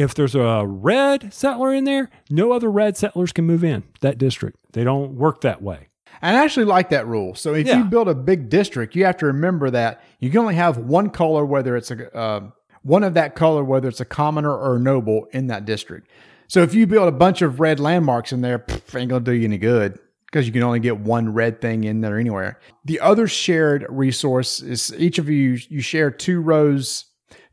[0.00, 4.18] if there's a red settler in there, no other red settlers can move in that
[4.18, 4.58] district.
[4.72, 5.88] They don't work that way.
[6.22, 7.34] And I actually like that rule.
[7.34, 7.78] So if Yeah.
[7.78, 11.10] you build a big district, you have to remember that you can only have one
[11.10, 12.40] color, whether it's a uh,
[12.82, 16.08] one of that color, whether it's a commoner or a noble in that district.
[16.48, 19.32] So if you build a bunch of red landmarks in there, pff, ain't gonna do
[19.32, 22.58] you any good because you can only get one red thing in there anywhere.
[22.84, 27.04] The other shared resource is each of you you share two rows,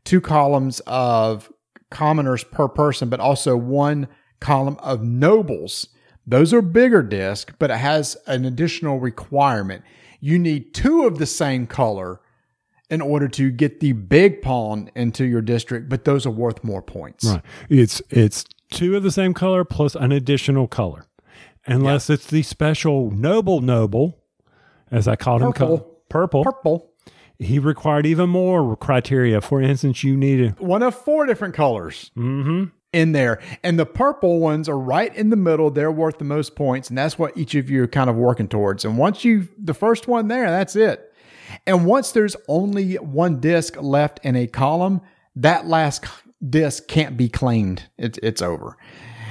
[0.04, 1.52] two columns of
[1.90, 4.08] commoners per person, but also one
[4.40, 5.88] column of nobles.
[6.26, 9.82] Those are bigger disc, but it has an additional requirement.
[10.20, 12.20] You need two of the same color
[12.90, 16.82] in order to get the big pawn into your district, but those are worth more
[16.82, 17.24] points.
[17.24, 17.42] Right.
[17.68, 21.04] It's it's two of the same color plus an additional color.
[21.66, 24.18] Unless it's the special noble noble,
[24.90, 25.78] as I called him, Purple.
[26.08, 26.44] purple.
[26.44, 26.90] Purple,
[27.38, 29.40] He required even more criteria.
[29.40, 32.64] For instance, you needed one of four different colors mm-hmm.
[32.92, 33.40] in there.
[33.62, 35.70] And the purple ones are right in the middle.
[35.70, 36.88] They're worth the most points.
[36.88, 38.84] And that's what each of you are kind of working towards.
[38.84, 41.14] And once you, the first one there, that's it.
[41.66, 45.00] And once there's only one disc left in a column,
[45.36, 46.04] that last
[46.46, 47.84] disc can't be claimed.
[47.96, 48.76] It's it's over.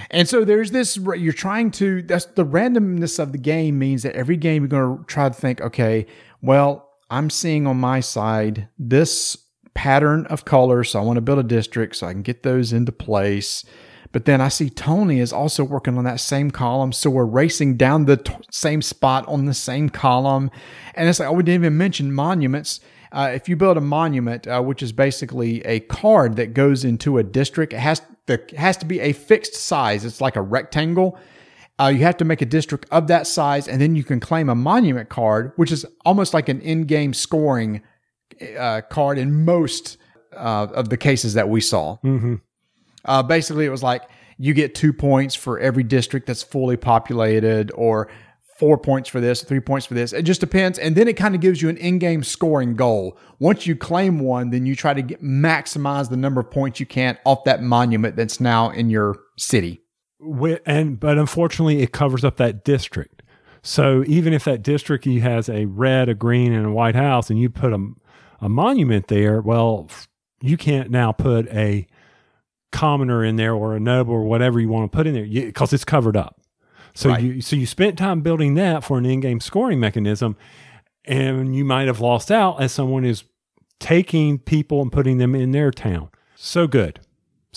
[0.09, 4.15] And so there's this you're trying to that's the randomness of the game means that
[4.15, 6.05] every game you're going to try to think, okay,
[6.41, 9.37] well, I'm seeing on my side this
[9.73, 12.73] pattern of colors, so I want to build a district so I can get those
[12.73, 13.63] into place.
[14.11, 16.91] But then I see Tony is also working on that same column.
[16.91, 20.49] So we're racing down the t- same spot on the same column.
[20.95, 22.79] And it's like, oh, we didn't even mention monuments.
[23.11, 27.17] Uh, if you build a monument, uh, which is basically a card that goes into
[27.17, 30.03] a district, it has it has to be a fixed size.
[30.03, 31.17] It's like a rectangle.
[31.79, 34.49] Uh, you have to make a district of that size, and then you can claim
[34.49, 37.81] a monument card, which is almost like an in-game scoring
[38.57, 39.97] uh, card in most
[40.35, 41.97] uh, of the cases that we saw.
[42.03, 42.35] Mm-hmm.
[43.05, 44.03] Uh, basically, it was like
[44.37, 48.09] you get two points for every district that's fully populated, or
[48.57, 50.13] four points for this, three points for this.
[50.13, 50.79] It just depends.
[50.79, 53.17] And then it kind of gives you an in game scoring goal.
[53.39, 56.87] Once you claim one, then you try to get, maximize the number of points you
[56.87, 59.83] can off that monument that's now in your city.
[60.19, 63.21] And but unfortunately, it covers up that district.
[63.61, 67.39] So even if that district has a red, a green, and a white house, and
[67.39, 67.89] you put a,
[68.39, 69.89] a monument there, well,
[70.41, 71.85] you can't now put a
[72.71, 75.73] commoner in there or a noble or whatever you want to put in there because
[75.73, 76.39] it's covered up.
[76.93, 77.21] So right.
[77.21, 80.35] you so you spent time building that for an in-game scoring mechanism,
[81.05, 83.23] and you might have lost out as someone is
[83.79, 86.09] taking people and putting them in their town.
[86.35, 86.99] So good.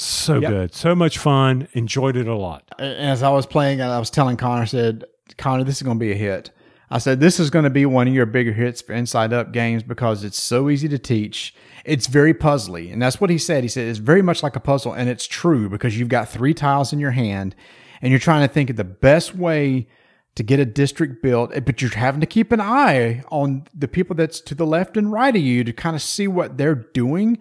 [0.01, 0.51] So yep.
[0.51, 0.75] good.
[0.75, 1.69] So much fun.
[1.75, 2.65] Enjoyed it a lot.
[2.79, 5.05] As I was playing, I was telling Connor, I said,
[5.37, 6.51] Connor, this is going to be a hit.
[6.91, 9.53] I said, this is going to be one of your bigger hits for Inside Up
[9.53, 11.55] games because it's so easy to teach.
[11.85, 12.91] It's very puzzly.
[12.91, 13.63] And that's what he said.
[13.63, 14.95] He said, it's very much like a puzzle.
[14.95, 17.55] And it's true because you've got three tiles in your hand
[18.01, 19.87] and you're trying to think of the best way
[20.35, 23.89] to get a district built, eh, but you're having to keep an eye on the
[23.89, 26.75] people that's to the left and right of you to kind of see what they're
[26.75, 27.39] doing.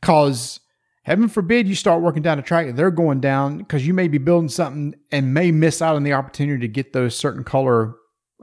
[0.00, 0.60] Cause
[1.08, 4.18] heaven forbid you start working down a track they're going down because you may be
[4.18, 7.94] building something and may miss out on the opportunity to get those certain color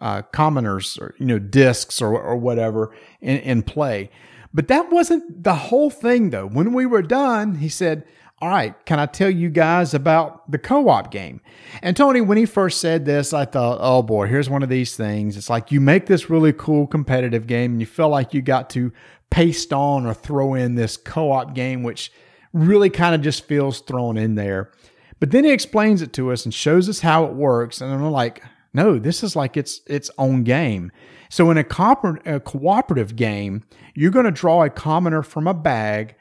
[0.01, 4.09] uh, commoners or you know discs or, or whatever in, in play.
[4.53, 6.47] But that wasn't the whole thing though.
[6.47, 8.05] When we were done, he said,
[8.41, 11.41] all right, can I tell you guys about the co op game?
[11.81, 14.95] And Tony, when he first said this, I thought, oh boy, here's one of these
[14.95, 15.37] things.
[15.37, 18.69] It's like you make this really cool competitive game and you feel like you got
[18.71, 18.91] to
[19.29, 22.11] paste on or throw in this co op game, which
[22.55, 24.71] really kind of just feels thrown in there.
[25.19, 27.81] But then he explains it to us and shows us how it works.
[27.81, 28.41] And I'm like,
[28.73, 30.91] no, this is like its its own game.
[31.29, 35.53] So in a, co- a cooperative game, you're going to draw a commoner from a
[35.53, 36.15] bag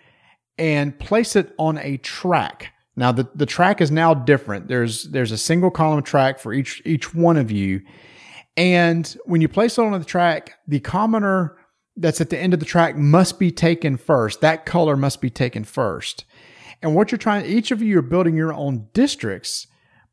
[0.58, 2.72] and place it on a track.
[2.96, 4.68] Now the, the track is now different.
[4.68, 7.82] There's there's a single column track for each each one of you.
[8.56, 11.56] And when you place it on the track, the commoner
[11.96, 14.40] that's at the end of the track must be taken first.
[14.40, 16.24] That color must be taken first.
[16.82, 19.66] And what you're trying each of you are building your own districts,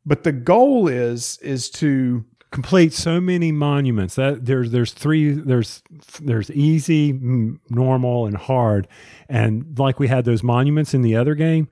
[0.06, 5.82] but the goal is is to complete so many monuments that there's there's three there's
[6.20, 7.18] there's easy
[7.70, 8.86] normal and hard
[9.28, 11.68] and like we had those monuments in the other game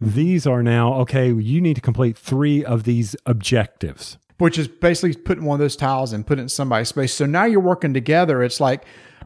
[0.00, 5.14] these are now okay you need to complete three of these objectives which is basically
[5.14, 7.94] putting one of those tiles and put it in somebody's space so now you're working
[7.94, 8.84] together it's like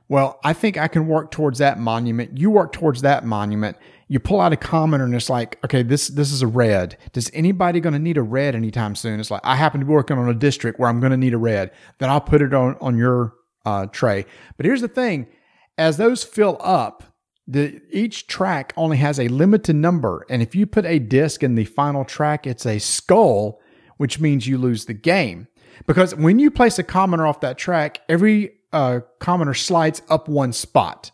[0.08, 3.76] well i think i can work towards that monument you work towards that monument
[4.08, 6.96] you pull out a commoner and it's like, okay, this this is a red.
[7.12, 9.20] Does anybody going to need a red anytime soon?
[9.20, 11.34] It's like I happen to be working on a district where I'm going to need
[11.34, 11.70] a red.
[11.98, 13.34] Then I'll put it on on your
[13.66, 14.24] uh, tray.
[14.56, 15.28] But here's the thing:
[15.76, 17.04] as those fill up,
[17.46, 21.54] the each track only has a limited number, and if you put a disc in
[21.54, 23.60] the final track, it's a skull,
[23.98, 25.48] which means you lose the game.
[25.86, 30.52] Because when you place a commoner off that track, every uh, commoner slides up one
[30.52, 31.10] spot.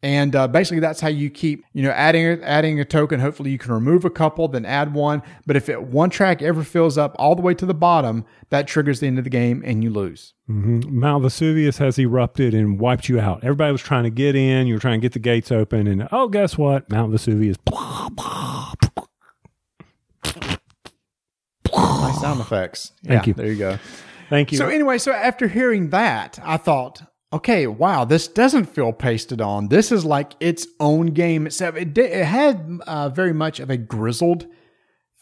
[0.00, 3.18] And uh, basically, that's how you keep, you know, adding adding a token.
[3.18, 5.24] Hopefully, you can remove a couple, then add one.
[5.44, 8.68] But if it, one track ever fills up all the way to the bottom, that
[8.68, 10.34] triggers the end of the game, and you lose.
[10.48, 11.00] Mm-hmm.
[11.00, 13.42] Mount Vesuvius has erupted and wiped you out.
[13.42, 14.68] Everybody was trying to get in.
[14.68, 16.88] You were trying to get the gates open, and oh, guess what?
[16.88, 17.56] Mount Vesuvius.
[17.56, 18.74] Blah, blah,
[22.18, 22.92] nice sound effects.
[23.04, 23.34] Thank yeah, you.
[23.34, 23.78] There you go.
[24.28, 24.58] Thank you.
[24.58, 27.02] So anyway, so after hearing that, I thought,
[27.32, 29.68] okay, wow, this doesn't feel pasted on.
[29.68, 31.76] This is like its own game itself.
[31.76, 34.46] It, did, it had uh, very much of a grizzled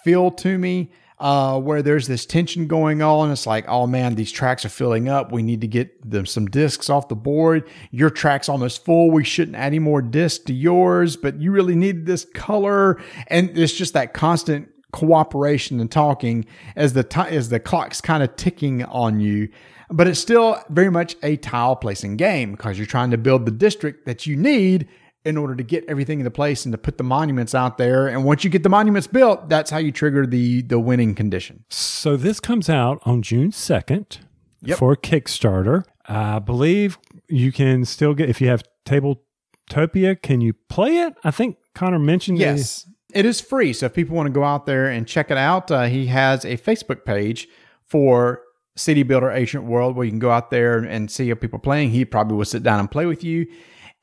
[0.04, 0.92] feel to me.
[1.18, 3.30] Uh, where there's this tension going on.
[3.30, 5.32] It's like, oh man, these tracks are filling up.
[5.32, 7.66] We need to get them some discs off the board.
[7.90, 9.10] Your track's almost full.
[9.10, 13.00] We shouldn't add any more discs to yours, but you really need this color.
[13.28, 16.44] And it's just that constant cooperation and talking
[16.74, 19.48] as the t- as the clock's kind of ticking on you
[19.90, 23.52] but it's still very much a tile placing game because you're trying to build the
[23.52, 24.88] district that you need
[25.24, 28.06] in order to get everything into place and to put the monuments out there.
[28.08, 31.64] And once you get the monuments built, that's how you trigger the the winning condition.
[31.70, 34.18] So this comes out on June 2nd
[34.62, 34.78] Yep.
[34.78, 35.84] for Kickstarter.
[36.08, 41.14] I believe you can still get, if you have Tabletopia, can you play it?
[41.24, 42.92] I think Connor mentioned Yes, it
[43.24, 43.72] is free.
[43.72, 46.44] So if people want to go out there and check it out, uh, he has
[46.44, 47.48] a Facebook page
[47.82, 48.42] for
[48.76, 51.90] City Builder Ancient World where you can go out there and see how people playing.
[51.90, 53.46] He probably will sit down and play with you.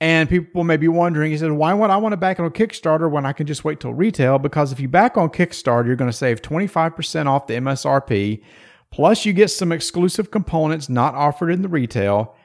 [0.01, 2.49] And people may be wondering, he said, why would I want to back it on
[2.51, 4.39] Kickstarter when I can just wait till retail?
[4.39, 8.41] Because if you back on Kickstarter, you're going to save 25% off the MSRP.
[8.91, 12.36] Plus, you get some exclusive components not offered in the retail.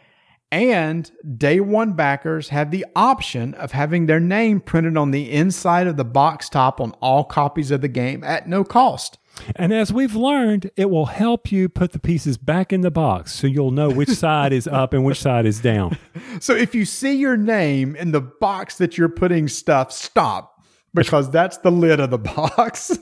[0.51, 5.87] And day one backers have the option of having their name printed on the inside
[5.87, 9.19] of the box top on all copies of the game at no cost.
[9.55, 13.35] And as we've learned, it will help you put the pieces back in the box
[13.35, 15.99] so you'll know which side is up and which side is down.
[16.41, 20.63] So if you see your name in the box that you're putting stuff, stop
[20.95, 22.99] because that's the lid of the box.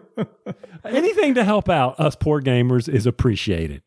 [0.84, 3.82] Anything to help out us poor gamers is appreciated.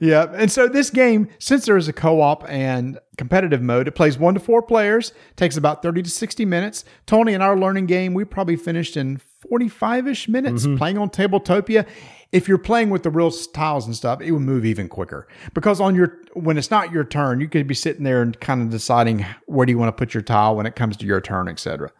[0.00, 0.32] Yeah.
[0.34, 4.18] And so this game, since there is a co op and competitive mode, it plays
[4.18, 6.84] one to four players, takes about 30 to 60 minutes.
[7.06, 10.76] Tony and our learning game, we probably finished in 45 ish minutes mm-hmm.
[10.76, 11.86] playing on Tabletopia.
[12.32, 15.80] If you're playing with the real tiles and stuff, it would move even quicker because
[15.80, 18.70] on your when it's not your turn, you could be sitting there and kind of
[18.70, 21.46] deciding where do you want to put your tile when it comes to your turn,
[21.46, 21.90] etc.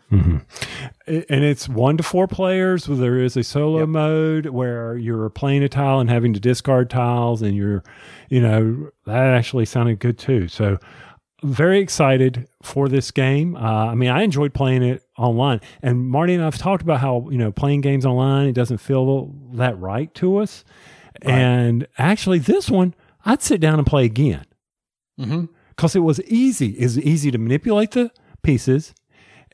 [1.06, 2.84] I- And it's one to four players.
[2.86, 7.42] There is a solo mode where you're playing a tile and having to discard tiles,
[7.42, 7.82] and you're,
[8.30, 10.48] you know, that actually sounded good too.
[10.48, 10.78] So,
[11.44, 13.56] very excited for this game.
[13.56, 17.28] Uh, I mean, I enjoyed playing it online, and Marty and I've talked about how
[17.30, 20.64] you know playing games online it doesn't feel that right to us.
[21.22, 22.94] And actually, this one
[23.24, 24.44] I'd sit down and play again
[25.20, 25.44] Mm-hmm.
[25.70, 26.70] because it was easy.
[26.78, 28.10] It was easy to manipulate the
[28.42, 28.94] pieces.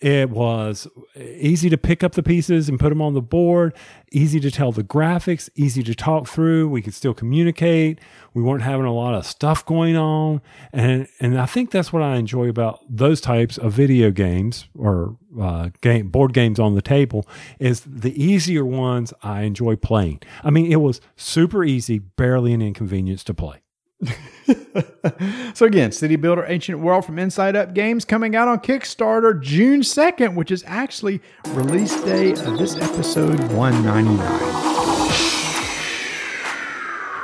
[0.01, 0.87] It was
[1.17, 3.75] easy to pick up the pieces and put them on the board,
[4.13, 6.69] easy to tell the graphics, easy to talk through.
[6.69, 8.01] We could still communicate.
[8.35, 10.41] We weren't having a lot of stuff going on.
[10.73, 15.17] And, and I think that's what I enjoy about those types of video games or
[15.41, 17.27] uh, game, board games on the table
[17.59, 20.21] is the easier ones I enjoy playing.
[20.45, 23.63] I mean, it was super easy, barely an inconvenience to play.
[25.55, 29.81] So again, City Builder Ancient World from Inside Up Games coming out on Kickstarter June
[29.81, 34.19] 2nd, which is actually release day of this episode 199.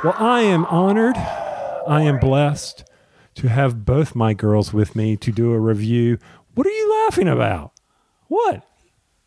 [0.03, 1.15] Well, I am honored.
[1.15, 2.83] I am blessed
[3.35, 6.17] to have both my girls with me to do a review.
[6.55, 7.71] What are you laughing about?
[8.27, 8.67] What?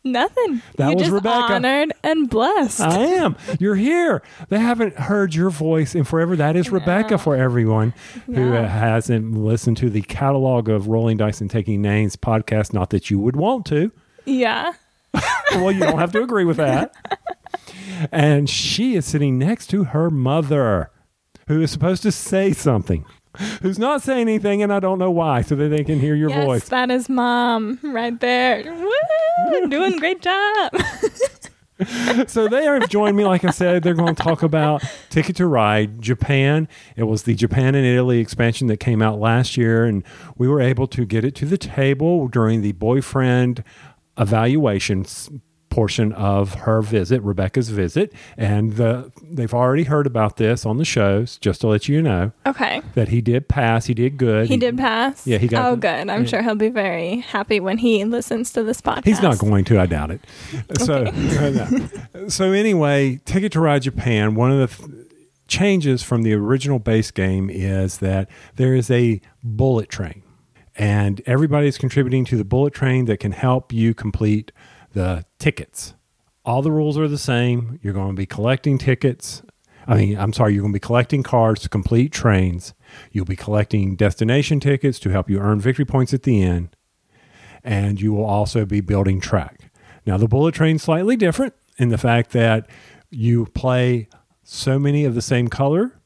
[0.03, 0.61] Nothing.
[0.77, 1.53] That You're was just Rebecca.
[1.55, 2.79] honored and blessed.
[2.81, 3.35] I am.
[3.59, 4.21] You're here.
[4.47, 6.35] They haven't heard your voice in forever.
[6.37, 7.93] That is Rebecca for everyone
[8.25, 12.73] who hasn't listened to the catalog of Rolling Dice and Taking Names podcast.
[12.73, 13.91] Not that you would want to.
[14.25, 14.73] yeah.
[15.53, 16.93] well, you don't have to agree with that.
[18.11, 20.91] And she is sitting next to her mother,
[21.47, 23.05] who is supposed to say something,
[23.61, 26.29] who's not saying anything, and I don't know why, so that they can hear your
[26.29, 26.69] yes, voice.
[26.69, 28.63] that is mom right there.
[28.73, 29.67] Woo!
[29.69, 30.73] Doing great job.
[32.27, 33.23] so they have joined me.
[33.23, 36.67] Like I said, they're going to talk about Ticket to Ride Japan.
[36.97, 40.03] It was the Japan and Italy expansion that came out last year, and
[40.37, 43.63] we were able to get it to the table during the boyfriend
[44.17, 45.29] evaluation s-
[45.69, 48.11] portion of her visit, Rebecca's visit.
[48.37, 52.31] And the, they've already heard about this on the shows, just to let you know
[52.45, 52.81] Okay.
[52.95, 53.85] that he did pass.
[53.85, 54.47] He did good.
[54.47, 55.25] He did pass.
[55.27, 56.09] Yeah, he got Oh, good.
[56.09, 56.27] I'm yeah.
[56.27, 59.05] sure he'll be very happy when he listens to this podcast.
[59.05, 59.79] He's not going to.
[59.79, 60.21] I doubt it.
[60.79, 61.05] So,
[62.27, 64.35] so anyway, Ticket to Ride Japan.
[64.35, 65.07] One of the th-
[65.47, 70.21] changes from the original base game is that there is a bullet train,
[70.77, 74.51] and everybody's contributing to the bullet train that can help you complete
[74.93, 75.93] the tickets.
[76.45, 77.79] All the rules are the same.
[77.81, 79.43] You're going to be collecting tickets.
[79.87, 82.73] I mean, I'm sorry, you're going to be collecting cards to complete trains.
[83.11, 86.75] You'll be collecting destination tickets to help you earn victory points at the end
[87.63, 89.71] and you will also be building track.
[90.05, 92.69] Now, the bullet train's slightly different in the fact that
[93.09, 94.07] you play
[94.43, 95.99] so many of the same color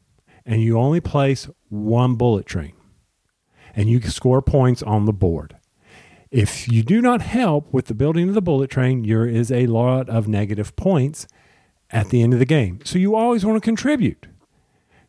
[0.45, 2.73] and you only place one bullet train
[3.75, 5.55] and you score points on the board.
[6.33, 9.67] If you do not help with the building of the bullet train, there is a
[9.67, 11.27] lot of negative points
[11.91, 12.79] at the end of the game.
[12.83, 14.25] So you always want to contribute.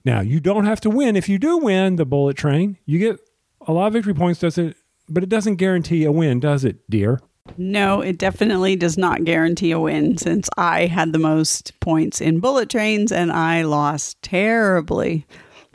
[0.04, 1.16] Now, you don't have to win.
[1.16, 3.20] If you do win the bullet train, you get
[3.66, 4.76] a lot of victory points, does it?
[5.08, 7.22] But it doesn't guarantee a win, does it, dear?
[7.56, 12.40] No, it definitely does not guarantee a win since I had the most points in
[12.40, 15.24] bullet trains and I lost terribly.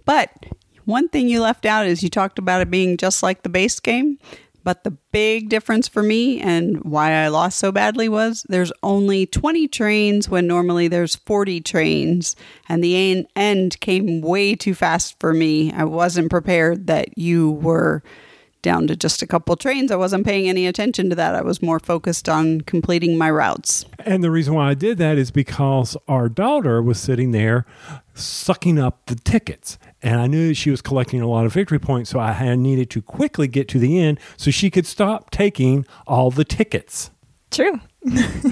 [0.05, 0.29] But
[0.85, 3.79] one thing you left out is you talked about it being just like the base
[3.79, 4.19] game.
[4.63, 9.25] But the big difference for me and why I lost so badly was there's only
[9.25, 12.35] 20 trains when normally there's 40 trains.
[12.67, 15.71] And the end came way too fast for me.
[15.71, 18.03] I wasn't prepared that you were
[18.61, 19.91] down to just a couple trains.
[19.91, 21.35] I wasn't paying any attention to that.
[21.35, 23.85] I was more focused on completing my routes.
[23.99, 27.65] And the reason why I did that is because our daughter was sitting there
[28.13, 29.77] sucking up the tickets.
[30.01, 32.89] And I knew she was collecting a lot of victory points, so I had needed
[32.91, 37.11] to quickly get to the end so she could stop taking all the tickets.
[37.51, 37.79] True.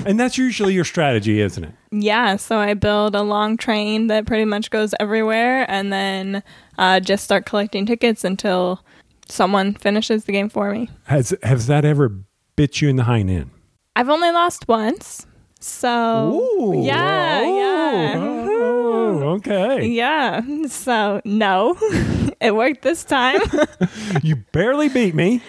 [0.06, 1.74] and that's usually your strategy, isn't it?
[1.92, 6.44] Yeah, so I build a long train that pretty much goes everywhere and then
[6.78, 8.84] uh, just start collecting tickets until
[9.30, 10.90] someone finishes the game for me.
[11.06, 12.14] Has has that ever
[12.56, 13.52] bit you in the hind end?
[13.96, 15.27] I've only lost once.
[15.60, 18.14] So, yeah, yeah.
[18.20, 19.88] Oh, okay.
[19.88, 21.76] Yeah, so no,
[22.42, 23.42] it worked this time,
[24.24, 25.42] You barely beat me.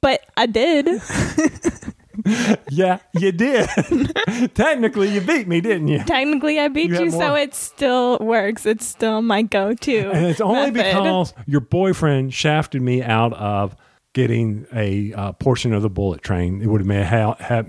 [0.00, 0.88] but I did.
[2.70, 3.68] Yeah, you did.
[4.54, 6.02] Technically, you beat me, didn't you?
[6.02, 8.64] Technically, I beat You you, so it still works.
[8.66, 10.10] It's still my go to.
[10.10, 10.96] And it's only method.
[10.96, 13.76] because your boyfriend shafted me out of
[14.14, 16.62] getting a uh, portion of the bullet train.
[16.62, 17.64] It would have made ha- ha-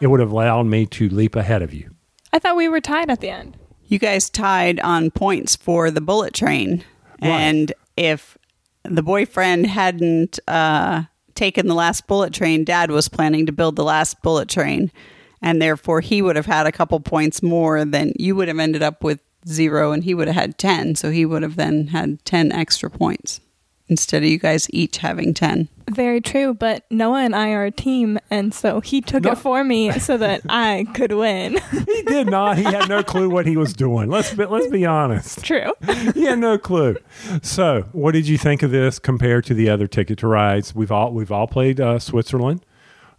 [0.00, 1.94] it would have allowed me to leap ahead of you.
[2.32, 3.56] I thought we were tied at the end.
[3.86, 6.84] You guys tied on points for the bullet train.
[7.20, 8.38] And if
[8.84, 13.84] the boyfriend hadn't uh, taken the last bullet train, dad was planning to build the
[13.84, 14.92] last bullet train.
[15.40, 18.82] And therefore, he would have had a couple points more than you would have ended
[18.82, 20.96] up with zero, and he would have had 10.
[20.96, 23.40] So he would have then had 10 extra points
[23.88, 25.68] instead of you guys each having 10.
[25.90, 29.32] Very true, but Noah and I are a team, and so he took No.
[29.32, 31.58] it for me so that I could win.
[31.86, 32.58] He did not.
[32.58, 34.10] He had no clue what he was doing.
[34.10, 35.42] Let's be, let's be honest.
[35.42, 35.72] true.
[36.12, 36.96] He had no clue.
[37.42, 40.74] So, what did you think of this compared to the other Ticket to Rides?
[40.74, 42.66] We've all we've all played uh, Switzerland,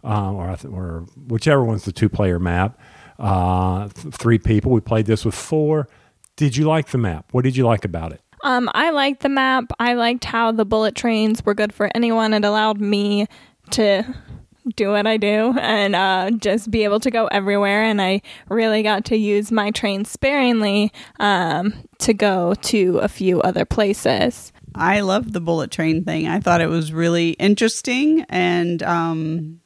[0.04, 2.78] um, or I th- or whichever one's the two player map.
[3.18, 4.70] Uh, th- three people.
[4.70, 5.88] We played this with four.
[6.36, 7.26] Did you like the map?
[7.32, 8.22] What did you like about it?
[8.42, 9.72] Um, I liked the map.
[9.78, 12.34] I liked how the bullet trains were good for anyone.
[12.34, 13.26] It allowed me
[13.72, 14.04] to
[14.76, 17.82] do what I do and uh, just be able to go everywhere.
[17.82, 23.40] And I really got to use my train sparingly um, to go to a few
[23.42, 24.52] other places.
[24.74, 26.28] I loved the bullet train thing.
[26.28, 29.60] I thought it was really interesting and um,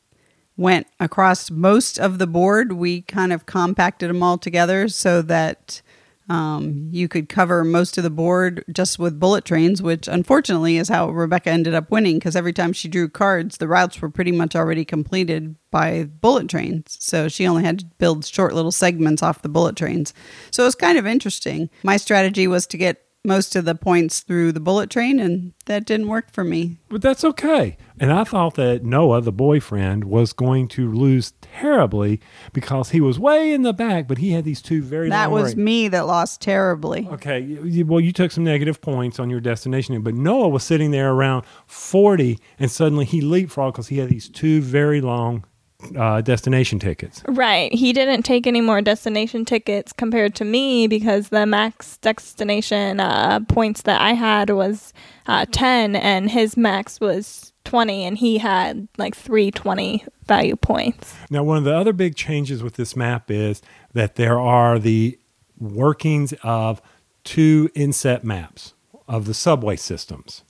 [0.56, 2.72] went across most of the board.
[2.72, 5.82] We kind of compacted them all together so that
[6.28, 10.88] um, you could cover most of the board just with bullet trains, which unfortunately is
[10.88, 14.32] how Rebecca ended up winning because every time she drew cards, the routes were pretty
[14.32, 16.96] much already completed by bullet trains.
[17.00, 20.14] So she only had to build short little segments off the bullet trains.
[20.50, 21.68] So it was kind of interesting.
[21.82, 25.86] My strategy was to get most of the points through the bullet train, and that
[25.86, 26.78] didn't work for me.
[26.88, 27.76] But that's okay.
[28.00, 32.20] And I thought that Noah, the boyfriend, was going to lose terribly
[32.52, 35.22] because he was way in the back, but he had these two very long tickets.
[35.22, 37.08] That long was ra- me that lost terribly.
[37.12, 40.64] Okay, you- you- well, you took some negative points on your destination, but Noah was
[40.64, 45.44] sitting there around 40, and suddenly he leapfrogged because he had these two very long
[45.98, 47.22] uh, destination tickets.
[47.28, 47.70] Right.
[47.72, 53.40] He didn't take any more destination tickets compared to me because the max destination uh,
[53.48, 54.94] points that I had was
[55.26, 61.14] uh, 10 and his max was 20 and he had like 320 value points.
[61.30, 63.62] Now, one of the other big changes with this map is
[63.92, 65.18] that there are the
[65.58, 66.80] workings of
[67.24, 68.74] two inset maps
[69.08, 70.42] of the subway systems.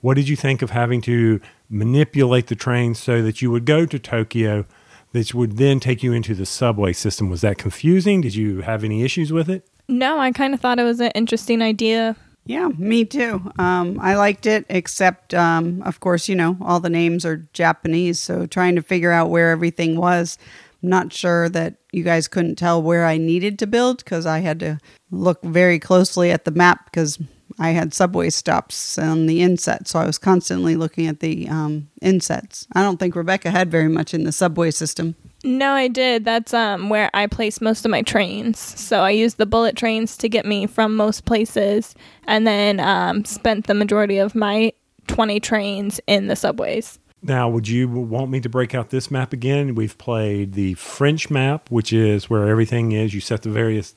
[0.00, 3.86] What did you think of having to manipulate the train so that you would go
[3.86, 4.66] to Tokyo,
[5.12, 7.30] that would then take you into the subway system?
[7.30, 8.20] Was that confusing?
[8.20, 9.66] Did you have any issues with it?
[9.88, 12.16] No, I kind of thought it was an interesting idea.
[12.44, 13.52] Yeah, me too.
[13.58, 18.18] Um, I liked it, except, um, of course, you know, all the names are Japanese.
[18.18, 20.38] So trying to figure out where everything was,
[20.82, 24.40] I'm not sure that you guys couldn't tell where I needed to build because I
[24.40, 24.78] had to
[25.12, 27.18] look very closely at the map because
[27.60, 29.86] I had subway stops on the inset.
[29.86, 32.66] So I was constantly looking at the um, insets.
[32.72, 35.14] I don't think Rebecca had very much in the subway system.
[35.44, 36.24] No, I did.
[36.24, 38.58] That's um where I place most of my trains.
[38.58, 41.94] So I used the bullet trains to get me from most places
[42.26, 44.72] and then um spent the majority of my
[45.08, 46.98] 20 trains in the subways.
[47.24, 49.76] Now, would you want me to break out this map again?
[49.76, 53.14] We've played the French map, which is where everything is.
[53.14, 53.94] You set the various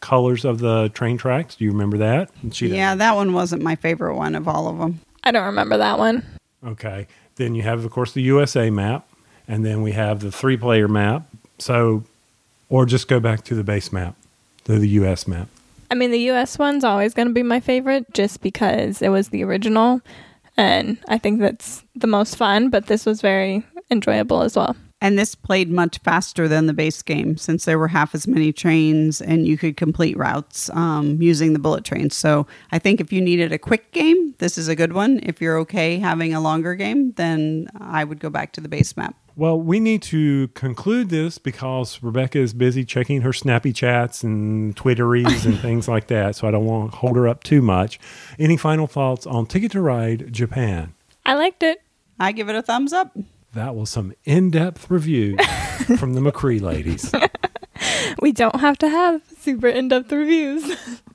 [0.00, 1.54] colors of the train tracks.
[1.56, 2.30] Do you remember that?
[2.50, 2.68] She.
[2.68, 5.00] Yeah, that one wasn't my favorite one of all of them.
[5.22, 6.24] I don't remember that one.
[6.66, 7.08] Okay.
[7.36, 9.06] Then you have, of course, the USA map,
[9.48, 11.26] and then we have the three player map.
[11.58, 12.04] So,
[12.68, 14.16] or just go back to the base map,
[14.64, 15.48] to the US map.
[15.90, 19.28] I mean, the US one's always going to be my favorite just because it was
[19.28, 20.00] the original.
[20.56, 24.76] And I think that's the most fun, but this was very enjoyable as well.
[25.02, 28.52] And this played much faster than the base game since there were half as many
[28.52, 32.14] trains and you could complete routes um, using the bullet trains.
[32.14, 35.18] So I think if you needed a quick game, this is a good one.
[35.24, 38.96] If you're okay having a longer game, then I would go back to the base
[38.96, 39.16] map.
[39.34, 44.76] Well, we need to conclude this because Rebecca is busy checking her snappy chats and
[44.76, 46.36] Twitteries and things like that.
[46.36, 47.98] So I don't want to hold her up too much.
[48.38, 50.94] Any final thoughts on Ticket to Ride Japan?
[51.24, 51.82] I liked it.
[52.20, 53.16] I give it a thumbs up.
[53.54, 55.36] That was some in depth review
[55.98, 57.12] from the McCree ladies.
[58.20, 60.64] We don't have to have super in depth reviews.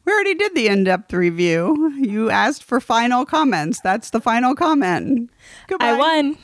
[0.05, 1.93] We already did the in depth review.
[1.97, 3.79] You asked for final comments.
[3.81, 5.29] That's the final comment.
[5.67, 5.91] Goodbye.
[5.91, 6.37] I won.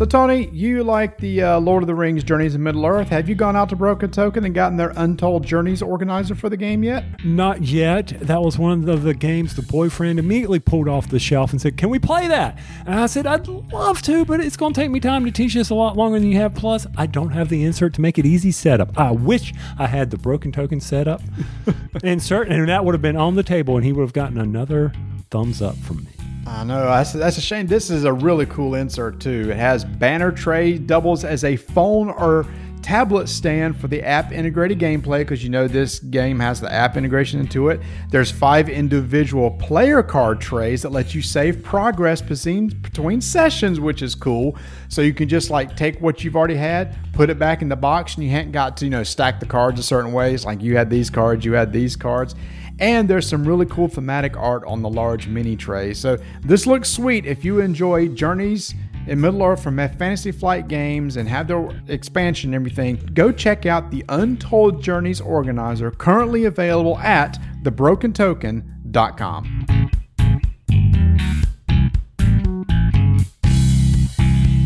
[0.00, 3.10] So, Tony, you like the uh, Lord of the Rings Journeys in Middle Earth.
[3.10, 6.56] Have you gone out to Broken Token and gotten their Untold Journeys organizer for the
[6.56, 7.04] game yet?
[7.22, 8.18] Not yet.
[8.18, 11.76] That was one of the games the boyfriend immediately pulled off the shelf and said,
[11.76, 12.58] Can we play that?
[12.86, 15.52] And I said, I'd love to, but it's going to take me time to teach
[15.52, 16.54] this a lot longer than you have.
[16.54, 18.98] Plus, I don't have the insert to make it easy setup.
[18.98, 21.20] I wish I had the Broken Token setup
[22.02, 24.94] insert, and that would have been on the table, and he would have gotten another
[25.28, 26.19] thumbs up from me.
[26.46, 27.66] I know that's, that's a shame.
[27.66, 29.50] This is a really cool insert too.
[29.50, 32.46] It has banner tray, doubles as a phone or
[32.82, 36.96] tablet stand for the app integrated gameplay because you know this game has the app
[36.96, 37.80] integration into it.
[38.10, 44.02] There's five individual player card trays that let you save progress between between sessions, which
[44.02, 44.56] is cool.
[44.88, 47.76] So you can just like take what you've already had, put it back in the
[47.76, 50.44] box, and you hadn't got to you know stack the cards a certain ways.
[50.44, 52.34] Like you had these cards, you had these cards.
[52.80, 55.92] And there's some really cool thematic art on the large mini tray.
[55.92, 58.74] So this looks sweet if you enjoy Journeys
[59.06, 62.96] in Middle Earth from Fantasy Flight Games and have their expansion and everything.
[63.12, 69.66] Go check out the Untold Journeys organizer currently available at thebrokentoken.com.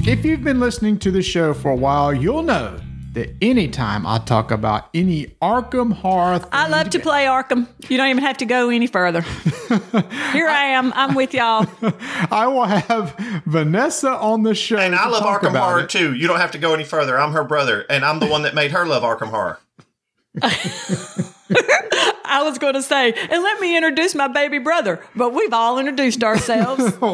[0.06, 2.78] If you've been listening to the show for a while, you'll know
[3.14, 7.66] that anytime I talk about any Arkham horror, I love to play Arkham.
[7.88, 9.20] You don't even have to go any further.
[10.32, 10.92] Here I am.
[10.94, 11.66] I'm with y'all.
[12.30, 13.16] I will have
[13.46, 14.78] Vanessa on the show.
[14.78, 15.90] And I love Arkham about Horror it.
[15.90, 16.14] too.
[16.14, 17.18] You don't have to go any further.
[17.18, 19.58] I'm her brother, and I'm the one that made her love Arkham Horror.
[22.34, 25.78] I was going to say, and let me introduce my baby brother, but we've all
[25.78, 26.82] introduced ourselves.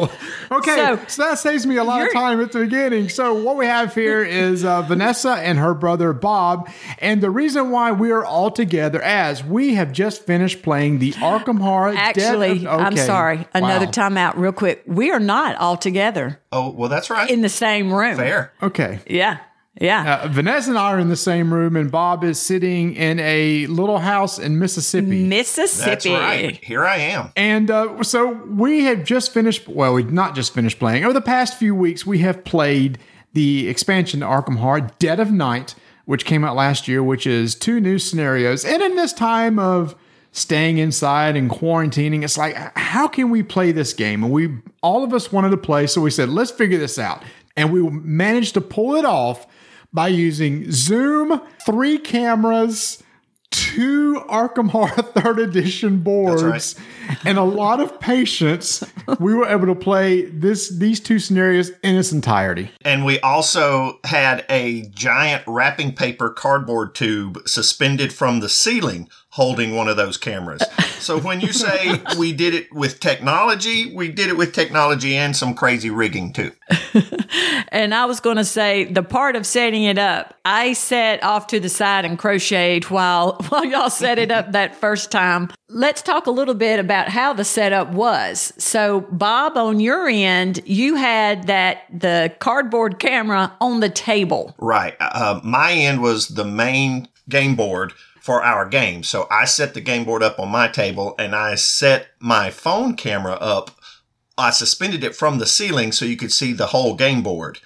[0.51, 3.07] Okay, so, So, that saves me a lot of time at the beginning.
[3.07, 6.69] So what we have here is uh, Vanessa and her brother Bob,
[6.99, 11.13] and the reason why we are all together, as we have just finished playing the
[11.13, 11.93] Arkham Horror.
[11.95, 13.47] Actually, of- I'm sorry.
[13.53, 13.91] Another Wow.
[13.91, 14.83] timeout, real quick.
[14.85, 17.29] We are not all together Oh, well, that's right.
[17.29, 18.17] in the same room.
[18.17, 18.51] Fair.
[18.61, 18.99] Okay.
[19.07, 19.37] Yeah.
[19.79, 20.23] Yeah.
[20.23, 23.67] Uh, Vanessa and I are in the same room, and Bob is sitting in a
[23.67, 25.25] little house in Mississippi.
[25.25, 25.89] Mississippi.
[25.89, 26.63] That's right.
[26.63, 27.31] Here I am.
[27.37, 31.05] And uh, so we have just finished, well, we've not just finished playing.
[31.05, 32.99] Over the past few weeks, we have played
[33.33, 35.73] the expansion to Arkham Horror, Dead of Night,
[36.03, 38.65] which came out last year, which is two new scenarios.
[38.65, 39.95] And in this time of
[40.33, 44.21] staying inside and quarantining, it's like, how can we play this game?
[44.23, 44.49] And we,
[44.83, 47.23] all of us wanted to play, so we said, let's figure this out.
[47.55, 49.47] And we managed to pull it off
[49.93, 53.03] by using Zoom, three cameras,
[53.51, 56.75] two Arkham Horror Third Edition boards, right.
[57.25, 58.83] and a lot of patience.
[59.19, 62.71] we were able to play this these two scenarios in its entirety.
[62.83, 69.75] And we also had a giant wrapping paper cardboard tube suspended from the ceiling holding
[69.75, 70.61] one of those cameras.
[70.99, 75.35] So when you say we did it with technology, we did it with technology and
[75.35, 76.51] some crazy rigging too.
[77.71, 81.47] And I was going to say the part of setting it up, I sat off
[81.47, 85.49] to the side and crocheted while while y'all set it up that first time.
[85.69, 88.51] Let's talk a little bit about how the setup was.
[88.57, 94.53] So, Bob, on your end, you had that the cardboard camera on the table.
[94.57, 94.95] Right.
[94.99, 99.01] Uh, my end was the main game board for our game.
[99.01, 102.95] So I set the game board up on my table and I set my phone
[102.95, 103.71] camera up.
[104.37, 107.59] I suspended it from the ceiling so you could see the whole game board.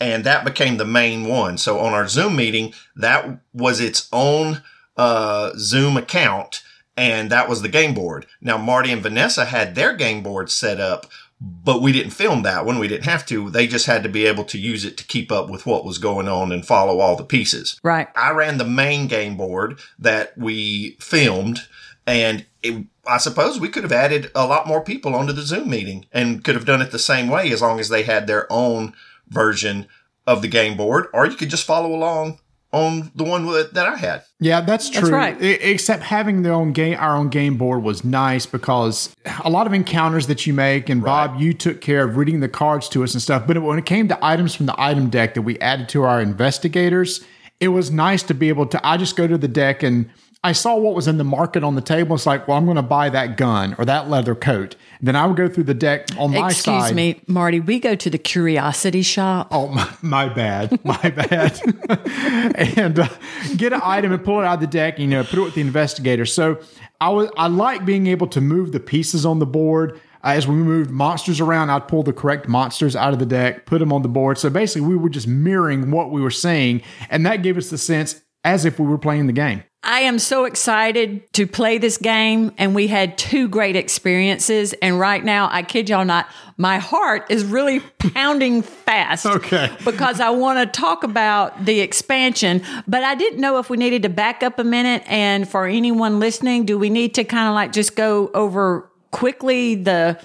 [0.00, 1.58] And that became the main one.
[1.58, 4.62] So on our Zoom meeting, that was its own
[4.96, 6.62] uh, Zoom account.
[6.96, 8.26] And that was the game board.
[8.40, 11.06] Now, Marty and Vanessa had their game board set up
[11.40, 12.78] but we didn't film that one.
[12.78, 13.50] We didn't have to.
[13.50, 15.98] They just had to be able to use it to keep up with what was
[15.98, 17.78] going on and follow all the pieces.
[17.82, 18.08] Right.
[18.16, 21.60] I ran the main game board that we filmed,
[22.06, 25.70] and it, I suppose we could have added a lot more people onto the Zoom
[25.70, 28.52] meeting and could have done it the same way as long as they had their
[28.52, 28.94] own
[29.28, 29.86] version
[30.26, 32.40] of the game board, or you could just follow along
[32.72, 34.22] on the one that that I had.
[34.40, 35.02] Yeah, that's true.
[35.02, 35.36] That's right.
[35.40, 39.66] I- except having the own game, our own game board was nice because a lot
[39.66, 43.02] of encounters that you make, and Bob, you took care of reading the cards to
[43.04, 43.46] us and stuff.
[43.46, 46.20] But when it came to items from the item deck that we added to our
[46.20, 47.24] investigators,
[47.60, 48.86] it was nice to be able to.
[48.86, 50.08] I just go to the deck and
[50.44, 52.14] I saw what was in the market on the table.
[52.14, 54.76] It's like, well, I'm going to buy that gun or that leather coat.
[55.00, 56.78] then I would go through the deck on my Excuse side.
[56.78, 57.58] Excuse me, Marty.
[57.58, 59.48] We go to the curiosity shop.
[59.50, 60.84] Oh, my, my bad.
[60.84, 61.60] My bad.
[62.78, 63.08] and uh,
[63.56, 65.54] get an item and pull it out of the deck, you know, put it with
[65.54, 66.24] the investigator.
[66.24, 66.60] So
[67.00, 70.00] I was I like being able to move the pieces on the board.
[70.22, 73.66] Uh, as we moved monsters around, I'd pull the correct monsters out of the deck,
[73.66, 74.38] put them on the board.
[74.38, 77.78] So basically, we were just mirroring what we were seeing, and that gave us the
[77.78, 79.62] sense as if we were playing the game.
[79.82, 84.74] I am so excited to play this game, and we had two great experiences.
[84.82, 89.24] And right now, I kid y'all not, my heart is really pounding fast.
[89.24, 89.70] Okay.
[89.84, 94.02] Because I want to talk about the expansion, but I didn't know if we needed
[94.02, 95.04] to back up a minute.
[95.06, 99.76] And for anyone listening, do we need to kind of like just go over quickly
[99.76, 100.20] the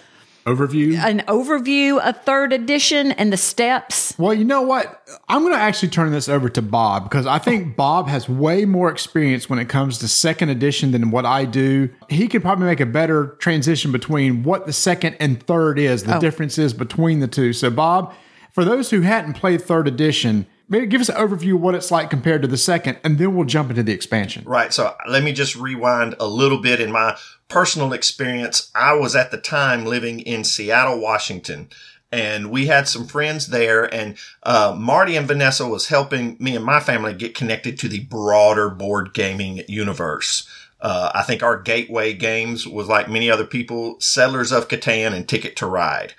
[0.46, 0.98] Overview.
[0.98, 4.14] an overview of third edition and the steps?
[4.18, 5.08] Well, you know what?
[5.30, 7.74] I'm going to actually turn this over to Bob because I think oh.
[7.78, 11.90] Bob has way more experience when it comes to second edition than what I do.
[12.10, 16.18] He could probably make a better transition between what the second and third is, the
[16.18, 16.20] oh.
[16.20, 17.54] differences between the two.
[17.54, 18.14] So, Bob,
[18.52, 21.92] for those who hadn't played third edition, maybe give us an overview of what it's
[21.92, 24.44] like compared to the second, and then we'll jump into the expansion.
[24.46, 24.74] Right.
[24.74, 27.18] So let me just rewind a little bit in my
[27.54, 28.72] personal experience.
[28.74, 31.70] I was at the time living in Seattle, Washington.
[32.12, 36.64] And we had some friends there, and uh, Marty and Vanessa was helping me and
[36.64, 40.48] my family get connected to the broader board gaming universe.
[40.80, 45.28] Uh, I think our gateway games was like many other people, Settlers of Catan and
[45.28, 46.14] Ticket to Ride.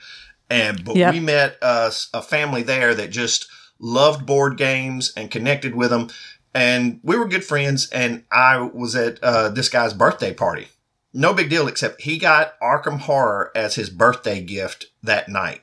[0.50, 1.14] And but Yep.
[1.14, 3.46] we met uh, a family there that just
[3.78, 6.08] loved board games and connected with them,
[6.54, 7.88] and we were good friends.
[7.90, 10.66] And I was at uh, this guy's birthday party.
[11.14, 15.62] No big deal, except he got Arkham Horror as his birthday gift that night.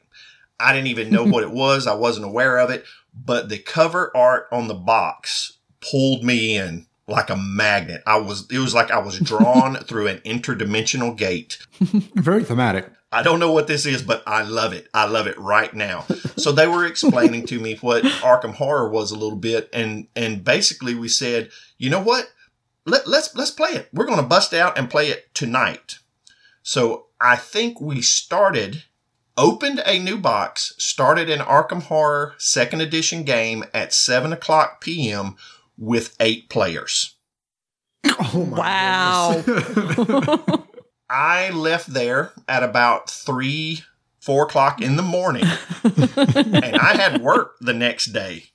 [0.57, 1.85] I didn't even know what it was.
[1.85, 6.87] I wasn't aware of it, but the cover art on the box pulled me in
[7.05, 8.01] like a magnet.
[8.07, 11.57] I was, it was like I was drawn through an interdimensional gate.
[12.15, 12.89] Very thematic.
[13.11, 14.87] I don't know what this is, but I love it.
[14.93, 16.05] I love it right now.
[16.37, 20.45] So they were explaining to me what Arkham Horror was a little bit, and and
[20.45, 22.31] basically we said, you know what?
[22.85, 23.89] Let, let's let's play it.
[23.93, 25.99] We're going to bust out and play it tonight.
[26.63, 28.83] So I think we started,
[29.37, 35.35] opened a new box, started an Arkham Horror Second Edition game at seven o'clock p.m.
[35.77, 37.15] with eight players.
[38.05, 39.43] Oh my Wow.
[41.09, 43.81] I left there at about three,
[44.21, 45.43] four o'clock in the morning,
[45.83, 48.45] and I had work the next day.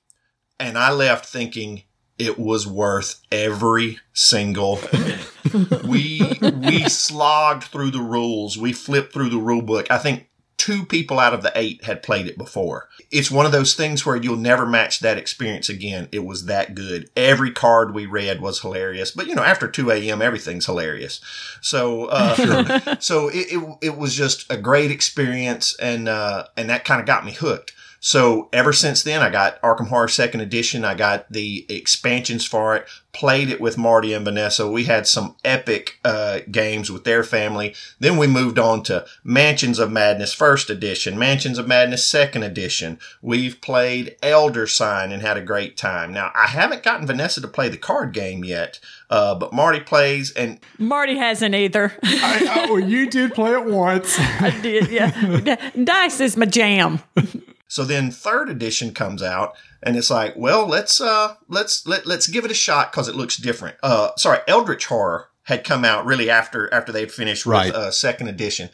[0.58, 1.82] And I left thinking
[2.18, 4.80] it was worth every single.
[5.84, 8.56] we we slogged through the rules.
[8.56, 9.90] We flipped through the rule book.
[9.90, 12.88] I think two people out of the eight had played it before.
[13.10, 16.08] It's one of those things where you'll never match that experience again.
[16.10, 17.10] It was that good.
[17.16, 19.10] Every card we read was hilarious.
[19.10, 21.20] But you know, after 2 a.m., everything's hilarious.
[21.60, 26.84] So, uh, so it, it, it was just a great experience and, uh, and that
[26.84, 27.72] kind of got me hooked.
[28.00, 30.84] So ever since then, I got Arkham Horror Second Edition.
[30.84, 32.86] I got the expansions for it.
[33.12, 34.70] Played it with Marty and Vanessa.
[34.70, 37.74] We had some epic uh, games with their family.
[37.98, 42.98] Then we moved on to Mansions of Madness First Edition, Mansions of Madness Second Edition.
[43.22, 46.12] We've played Elder Sign and had a great time.
[46.12, 48.78] Now I haven't gotten Vanessa to play the card game yet,
[49.08, 51.94] uh, but Marty plays, and Marty hasn't either.
[52.02, 54.16] I, oh, you did play it once.
[54.18, 55.70] I did, yeah.
[55.82, 57.00] Dice is my jam.
[57.68, 62.26] So then third edition comes out and it's like, well, let's uh let's let, let's
[62.26, 63.76] give it a shot cuz it looks different.
[63.82, 68.28] Uh sorry, Eldritch Horror had come out really after after they'd finished with uh, second
[68.28, 68.70] edition.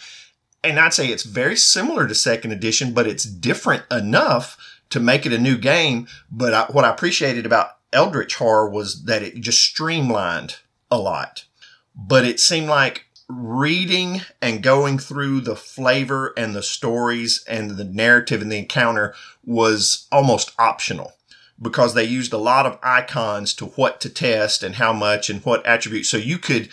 [0.65, 4.57] And I'd say it's very similar to second edition, but it's different enough
[4.91, 9.05] to make it a new game, but I, what I appreciated about Eldritch Horror was
[9.05, 10.57] that it just streamlined
[10.91, 11.47] a lot.
[11.95, 13.07] But it seemed like
[13.39, 19.15] reading and going through the flavor and the stories and the narrative and the encounter
[19.45, 21.13] was almost optional
[21.61, 25.45] because they used a lot of icons to what to test and how much and
[25.45, 26.09] what attributes.
[26.09, 26.69] So you could,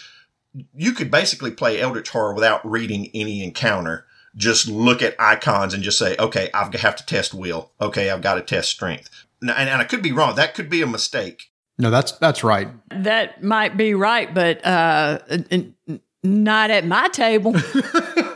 [0.75, 4.05] you could basically play Eldritch Horror without reading any encounter.
[4.35, 7.71] Just look at icons and just say, okay, I have have to test will.
[7.79, 9.09] Okay, I've got to test strength.
[9.41, 10.35] And, and I could be wrong.
[10.35, 11.51] That could be a mistake.
[11.77, 12.69] no, that's that's right.
[12.89, 17.55] That might be right, but uh, n- n- not at my table.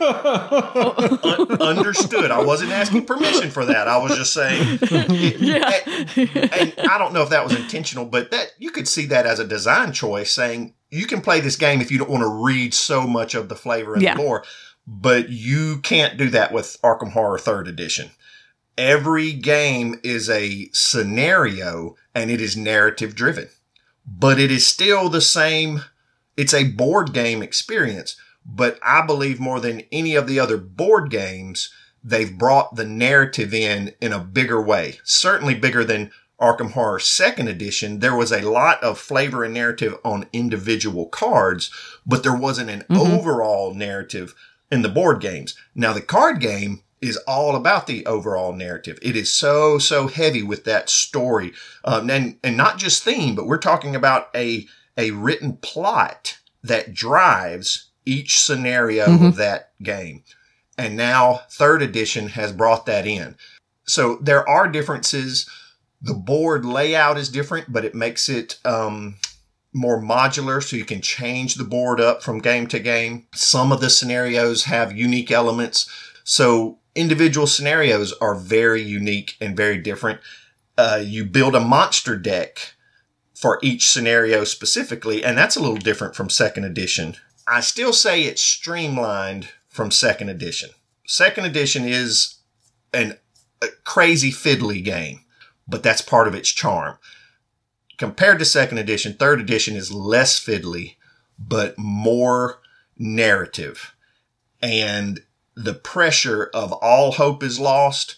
[0.04, 2.30] Un- understood.
[2.30, 3.88] I wasn't asking permission for that.
[3.88, 4.78] I was just saying.
[4.90, 9.26] and, and I don't know if that was intentional, but that you could see that
[9.26, 12.44] as a design choice, saying you can play this game if you don't want to
[12.44, 14.14] read so much of the flavor and Yeah.
[14.16, 14.44] the lore,
[14.86, 18.10] but you can't do that with Arkham Horror Third Edition.
[18.76, 23.48] Every game is a scenario and it is narrative driven,
[24.06, 25.82] but it is still the same.
[26.36, 31.10] It's a board game experience, but I believe more than any of the other board
[31.10, 31.70] games,
[32.02, 34.98] they've brought the narrative in in a bigger way.
[35.04, 38.00] Certainly bigger than Arkham Horror Second Edition.
[38.00, 41.70] There was a lot of flavor and narrative on individual cards,
[42.04, 44.34] but there wasn't an overall narrative
[44.70, 45.54] in the board games.
[45.74, 48.98] Now the card game is all about the overall narrative.
[49.02, 51.52] It is so so heavy with that story,
[51.84, 56.94] um, and and not just theme, but we're talking about a a written plot that
[56.94, 60.22] drives each scenario of that game.
[60.76, 63.36] And now third edition has brought that in.
[63.84, 65.48] So there are differences.
[66.02, 69.16] The board layout is different, but it makes it um,
[69.72, 73.26] more modular so you can change the board up from game to game.
[73.34, 75.88] Some of the scenarios have unique elements.
[76.24, 80.20] So individual scenarios are very unique and very different.
[80.78, 82.73] Uh, you build a monster deck
[83.44, 87.14] for each scenario specifically, and that's a little different from second edition.
[87.46, 90.70] I still say it's streamlined from second edition.
[91.06, 92.36] Second edition is
[92.94, 93.18] an,
[93.60, 95.26] a crazy fiddly game,
[95.68, 96.96] but that's part of its charm.
[97.98, 100.94] Compared to second edition, third edition is less fiddly,
[101.38, 102.60] but more
[102.96, 103.94] narrative.
[104.62, 105.20] And
[105.54, 108.16] the pressure of all hope is lost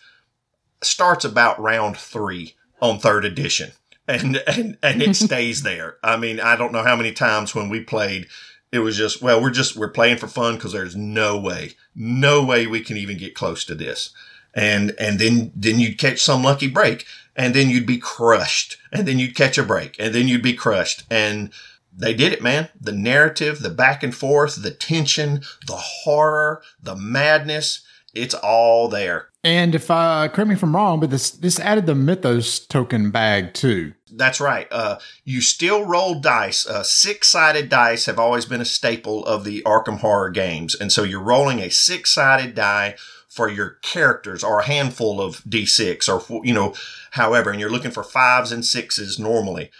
[0.85, 3.73] starts about round three on third edition.
[4.09, 5.97] And, and, and it stays there.
[6.03, 8.27] I mean, I don't know how many times when we played,
[8.73, 12.45] it was just, well, we're just, we're playing for fun because there's no way, no
[12.45, 14.11] way we can even get close to this.
[14.55, 17.05] And, and then, then you'd catch some lucky break
[17.35, 20.55] and then you'd be crushed and then you'd catch a break and then you'd be
[20.55, 21.05] crushed.
[21.11, 21.51] And
[21.97, 22.69] they did it, man.
[22.81, 27.85] The narrative, the back and forth, the tension, the horror, the madness.
[28.15, 29.29] It's all there.
[29.47, 33.13] And if I correct me if I'm wrong, but this this added the Mythos token
[33.13, 33.95] bag too.
[34.11, 34.67] That's right.
[34.73, 36.67] Uh, you still roll dice.
[36.67, 40.75] Uh, six sided dice have always been a staple of the Arkham Horror games.
[40.75, 42.97] And so you're rolling a six sided die
[43.29, 46.75] for your characters or a handful of D6 or, you know,
[47.13, 49.71] however, and you're looking for fives and sixes normally.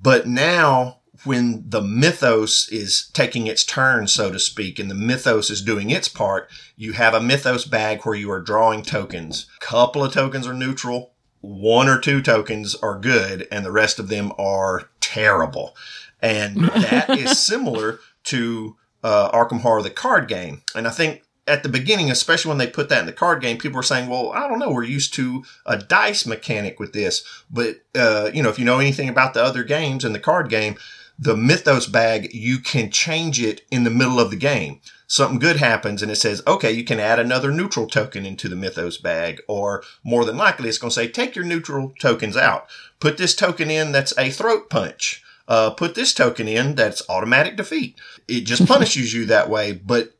[0.00, 0.97] But now
[1.28, 5.90] when the mythos is taking its turn, so to speak, and the mythos is doing
[5.90, 9.46] its part, you have a mythos bag where you are drawing tokens.
[9.62, 13.98] A Couple of tokens are neutral, one or two tokens are good, and the rest
[13.98, 15.76] of them are terrible.
[16.22, 20.62] And that is similar to uh, Arkham Horror, the card game.
[20.74, 23.58] And I think at the beginning, especially when they put that in the card game,
[23.58, 27.22] people were saying, well, I don't know, we're used to a dice mechanic with this.
[27.50, 30.48] But, uh, you know, if you know anything about the other games in the card
[30.48, 30.76] game,
[31.18, 34.80] the Mythos bag, you can change it in the middle of the game.
[35.08, 38.54] Something good happens and it says, okay, you can add another neutral token into the
[38.54, 39.40] Mythos bag.
[39.48, 42.68] Or more than likely, it's going to say, take your neutral tokens out.
[43.00, 45.24] Put this token in that's a throat punch.
[45.48, 47.98] Uh, put this token in that's automatic defeat.
[48.28, 50.14] It just punishes you that way, but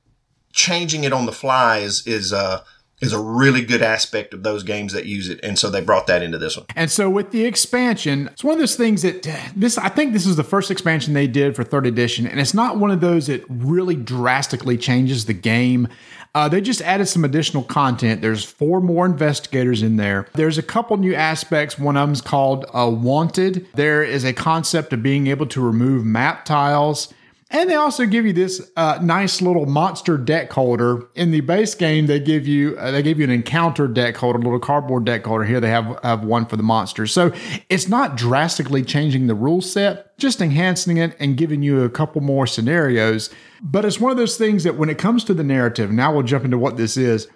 [0.53, 2.65] changing it on the fly is, is, uh,
[3.01, 5.41] is a really good aspect of those games that use it.
[5.43, 6.66] And so they brought that into this one.
[6.75, 10.27] And so with the expansion, it's one of those things that this I think this
[10.27, 13.29] is the first expansion they did for third edition, and it's not one of those
[13.29, 15.89] that really drastically changes the game.
[16.35, 18.20] Uh, they just added some additional content.
[18.20, 20.29] There's four more investigators in there.
[20.35, 21.79] There's a couple new aspects.
[21.79, 23.66] One of them's called uh, Wanted.
[23.75, 27.12] There is a concept of being able to remove map tiles.
[27.51, 31.09] And they also give you this uh, nice little monster deck holder.
[31.15, 34.39] In the base game, they give you uh, they give you an encounter deck holder,
[34.39, 35.45] a little cardboard deck holder.
[35.45, 37.11] Here they have have one for the monsters.
[37.11, 37.33] So
[37.70, 42.20] it's not drastically changing the rule set, just enhancing it and giving you a couple
[42.20, 43.31] more scenarios.
[43.62, 46.25] But it's one of those things that when it comes to the narrative, now we'll
[46.25, 47.29] jump into what this is.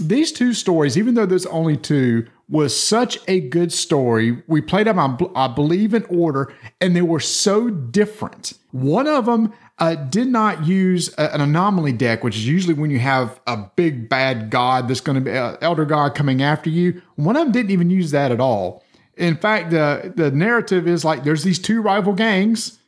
[0.00, 4.42] These two stories, even though there's only two, was such a good story.
[4.46, 4.98] We played them,
[5.34, 8.54] I believe, in order, and they were so different.
[8.70, 12.90] One of them uh, did not use a- an anomaly deck, which is usually when
[12.90, 16.70] you have a big bad god that's going to be uh, elder god coming after
[16.70, 17.02] you.
[17.16, 18.84] One of them didn't even use that at all.
[19.16, 22.78] In fact, the the narrative is like there's these two rival gangs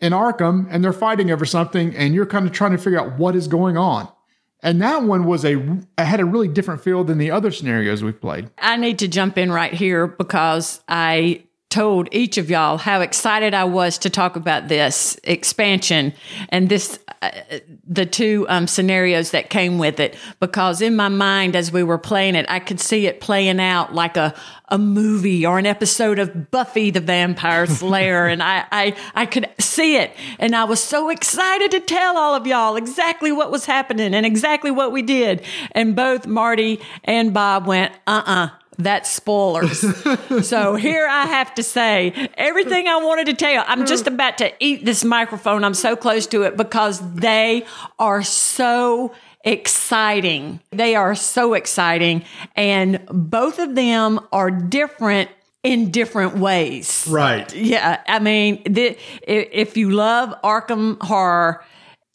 [0.00, 3.18] in Arkham, and they're fighting over something, and you're kind of trying to figure out
[3.18, 4.08] what is going on.
[4.62, 5.56] And that one was a
[5.98, 8.50] had a really different feel than the other scenarios we've played.
[8.58, 13.54] I need to jump in right here because I told each of y'all how excited
[13.54, 16.12] I was to talk about this expansion.
[16.50, 16.98] And this,
[17.86, 21.98] the two um, scenarios that came with it because in my mind, as we were
[21.98, 24.34] playing it, I could see it playing out like a,
[24.68, 28.26] a movie or an episode of Buffy the Vampire Slayer.
[28.26, 30.12] and I, I, I could see it.
[30.40, 34.26] And I was so excited to tell all of y'all exactly what was happening and
[34.26, 35.42] exactly what we did.
[35.72, 39.80] And both Marty and Bob went, uh uh that's spoilers.
[40.46, 43.64] so here I have to say everything I wanted to tell.
[43.66, 45.64] I'm just about to eat this microphone.
[45.64, 47.66] I'm so close to it because they
[47.98, 50.60] are so exciting.
[50.70, 52.24] They are so exciting.
[52.56, 55.30] And both of them are different
[55.62, 57.06] in different ways.
[57.08, 57.52] Right.
[57.54, 58.02] Yeah.
[58.08, 61.64] I mean, the, if you love Arkham Horror,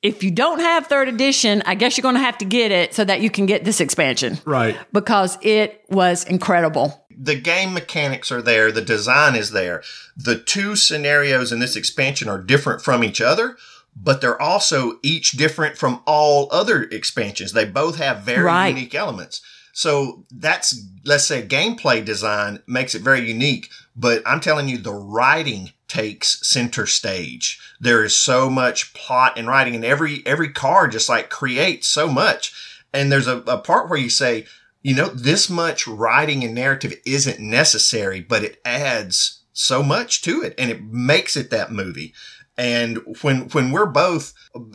[0.08, 2.94] if you don't have third edition, I guess you're going to have to get it
[2.94, 4.40] so that you can get this expansion.
[4.46, 4.78] Right.
[4.94, 7.06] Because it was incredible.
[7.20, 9.84] The game mechanics are there, the design is there.
[10.16, 13.58] The two scenarios in this expansion are different from each other,
[13.96, 17.54] but they're also each different from all other expansions.
[17.54, 18.68] They both have very Right.
[18.70, 19.42] unique elements.
[19.74, 23.70] So that's, let's say, gameplay design makes it very unique.
[23.96, 27.60] But I'm telling you, the writing takes center stage.
[27.80, 32.08] There is so much plot and writing, and every every card just like creates so
[32.08, 32.54] much.
[32.94, 34.46] And there's a, a part where you say,
[34.82, 40.42] you know, this much writing and narrative isn't necessary, but it adds so much to
[40.42, 42.14] it, and it makes it that movie.
[42.58, 44.34] And when when we're both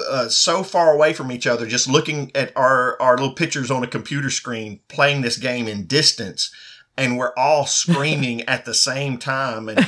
[0.08, 3.82] uh, so far away from each other, just looking at our our little pictures on
[3.82, 6.52] a computer screen, playing this game in distance,
[6.96, 9.86] and we're all screaming at the same time, and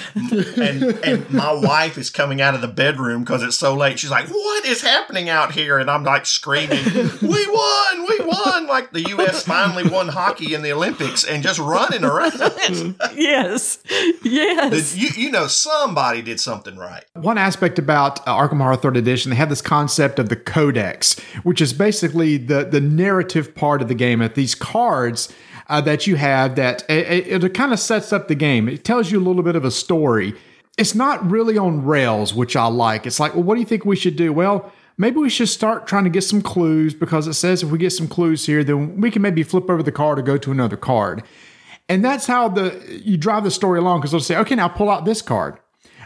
[0.56, 3.98] and and my wife is coming out of the bedroom because it's so late.
[3.98, 6.82] She's like, "What is happening out here?" And I'm like screaming,
[7.20, 8.06] "We won!
[8.08, 9.44] We won!" Like the U.S.
[9.44, 12.34] finally won hockey in the Olympics, and just running around.
[13.14, 13.78] Yes.
[14.22, 14.96] Yes.
[14.96, 17.04] you you know somebody did something right.
[17.14, 21.18] One aspect about uh, Arkham Horror Third Edition, they have this concept of the Codex,
[21.42, 24.22] which is basically the the narrative part of the game.
[24.22, 25.32] At these cards
[25.68, 28.68] uh, that you have, that it, it, kind of sets up the game.
[28.68, 30.34] It tells you a little bit of a story.
[30.76, 33.06] It's not really on rails, which I like.
[33.06, 34.32] It's like, well, what do you think we should do?
[34.32, 34.72] Well.
[34.96, 37.90] Maybe we should start trying to get some clues because it says if we get
[37.90, 40.76] some clues here, then we can maybe flip over the card or go to another
[40.76, 41.24] card.
[41.88, 44.90] And that's how the you drive the story along because they'll say, okay, now pull
[44.90, 45.58] out this card.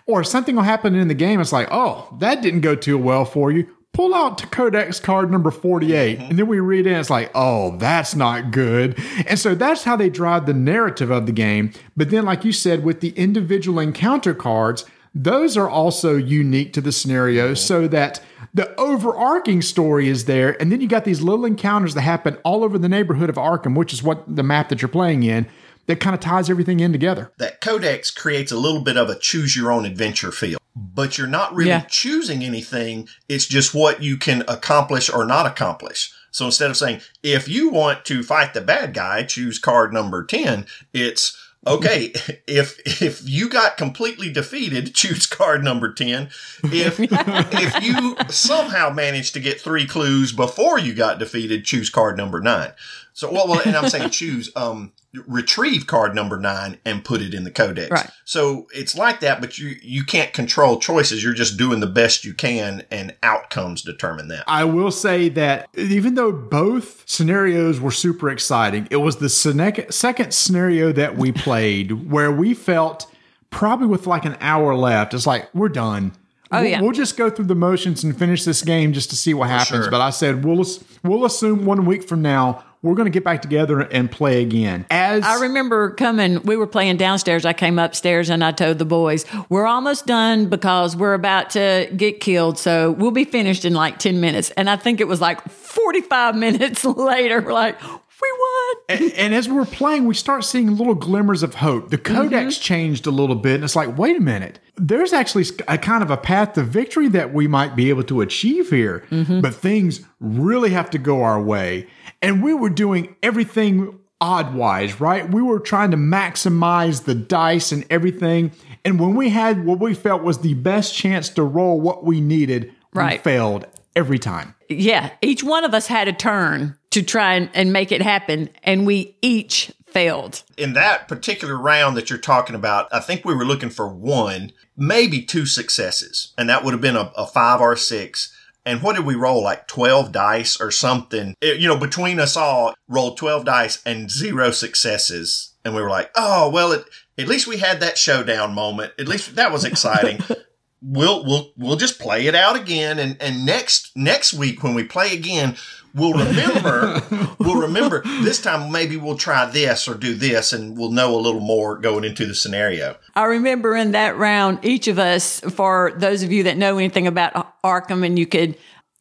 [0.07, 1.41] Or something will happen in the game.
[1.41, 3.69] It's like, oh, that didn't go too well for you.
[3.99, 6.21] Pull out to Codex card number 48.
[6.21, 6.31] Mm-hmm.
[6.31, 8.97] And then we read it and it's like, oh, that's not good.
[9.27, 11.73] And so that's how they drive the narrative of the game.
[11.97, 16.81] But then, like you said, with the individual encounter cards, those are also unique to
[16.81, 17.55] the scenario mm-hmm.
[17.57, 18.21] so that
[18.55, 20.57] the overarching story is there.
[20.63, 23.75] And then you got these little encounters that happen all over the neighborhood of Arkham,
[23.77, 25.49] which is what the map that you're playing in,
[25.87, 27.33] that kind of ties everything in together.
[27.39, 31.27] that codex creates a little bit of a choose your own adventure feel but you're
[31.27, 31.85] not really Yeah.
[31.89, 33.09] choosing anything.
[33.29, 36.13] It's just what you can accomplish or not accomplish.
[36.31, 40.25] So instead of saying if you want to fight the bad guy choose card number
[40.25, 41.37] 10 it's
[41.67, 42.13] okay
[42.47, 46.29] if if you got completely defeated choose card number 10
[46.65, 52.17] if if you somehow managed to get three clues before you got defeated choose card
[52.17, 52.73] number 9
[53.19, 54.93] so well, well and i'm saying choose um
[55.27, 57.91] retrieve card number nine and put it in the codex.
[57.91, 58.11] Right.
[58.25, 61.25] So it's like that, but you you can't control choices.
[61.25, 64.45] You're just doing the best you can, and outcomes determine that.
[64.47, 69.91] I will say that even though both scenarios were super exciting, it was the sene-
[69.91, 73.11] second scenario that we played where we felt
[73.51, 76.13] probably with like an hour left, it's like, we're done.
[76.51, 76.81] Oh, we'll, yeah.
[76.81, 79.85] we'll just go through the motions and finish this game just to see what happens.
[79.85, 79.91] sure.
[79.91, 80.65] But I said, we'll,
[81.03, 84.87] we'll assume one week from now, we're going to get back together and play again.
[84.91, 87.45] As I remember coming, we were playing downstairs.
[87.45, 91.91] I came upstairs and I told the boys, we're almost done because we're about to
[91.97, 92.59] get killed.
[92.59, 94.51] So we'll be finished in like 10 minutes.
[94.57, 97.81] And I think it was like 45 minutes later, we're like,
[98.21, 98.77] we won.
[98.89, 101.91] and, and as we're playing, we start seeing little glimmers of hope.
[101.91, 102.63] The codex Mm-hmm.
[102.63, 106.11] changed a little bit, and it's like, wait a minute, there's actually a kind of
[106.11, 109.05] a path to victory that we might be able to achieve here.
[109.13, 109.41] Mm-hmm.
[109.41, 111.87] But things really have to go our way.
[112.21, 115.31] And we were doing everything odd wise, right?
[115.31, 118.53] We were trying to maximize the dice and everything.
[118.85, 122.21] And when we had what we felt was the best chance to roll what we
[122.21, 124.55] needed, we failed every time.
[124.69, 125.11] Yeah.
[125.23, 128.51] Each one of us had a turn to try and, and make it happen.
[128.65, 130.43] And we each failed.
[130.57, 134.53] In that particular round that you're talking about, I think we were looking for one,
[134.77, 138.35] maybe two successes, and that would have been a, a five or a six.
[138.69, 139.43] And what did we roll?
[139.43, 141.35] Like 12 dice or something?
[141.41, 145.55] It- you know, between us all, rolled 12 dice and zero successes.
[145.65, 146.85] And we were like, oh, well, it,
[147.17, 148.93] at least we had that showdown moment.
[148.99, 150.21] At least that was exciting.
[150.83, 152.99] we'll we'll we'll just play it out again.
[152.99, 155.57] And and next next week when we play again
[155.95, 157.03] we'll remember
[157.39, 158.03] we'll remember.
[158.23, 161.77] This time maybe we'll try this or do this and we'll know a little more
[161.77, 162.97] going into the scenario.
[163.15, 167.07] I remember in that round, each of us, for those of you that know anything
[167.07, 168.57] about Arkham, and you could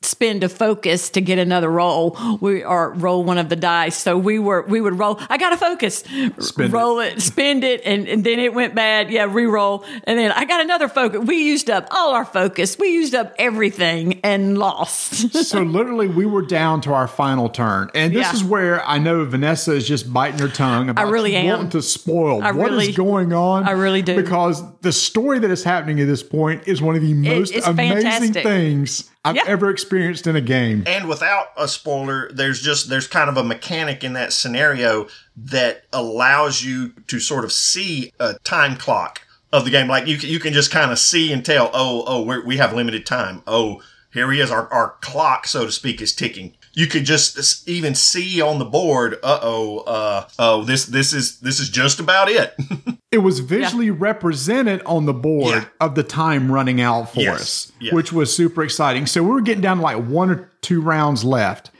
[0.08, 3.98] spend a focus to get another roll, we or roll one of the dice.
[3.98, 5.20] So we were we would roll.
[5.30, 6.04] I got a focus,
[6.40, 7.22] Spend roll it.
[7.22, 9.12] spend it, and, and then it went bad.
[9.12, 11.22] Yeah, re-roll, and then I got another focus.
[11.26, 12.78] We used up all our focus.
[12.80, 15.34] We used up everything and lost.
[15.46, 18.34] so literally, we were down to our final turn, and this Yeah.
[18.34, 20.90] is where I know Vanessa is just biting her tongue.
[20.90, 21.48] About really am.
[21.48, 23.68] wanting to spoil I what is really- going on.
[23.68, 24.16] I really do.
[24.16, 27.68] because the story that is happening at this point is one of the most it's
[27.68, 28.44] amazing fantastic.
[28.44, 29.44] things I've Yeah.
[29.48, 30.84] ever experienced in a game.
[30.88, 35.84] and without a spoiler there's just there's kind of a mechanic in that scenario that
[35.94, 39.22] allows you to sort of see a time clock
[39.54, 42.04] of the game like you can, you can just kind of see and tell oh
[42.08, 43.82] oh we're, we have limited time oh
[44.14, 47.95] here he is our, our clock so to speak is ticking you could just even
[47.95, 52.54] see on the board uh-oh uh oh this this is this is just about it
[53.10, 55.66] It was visually represented on the board Yeah.
[55.80, 57.40] of the time running out for Yes.
[57.41, 57.94] us, Yes.
[57.94, 59.06] which was super exciting.
[59.06, 61.72] So we were getting down to like one or two rounds left.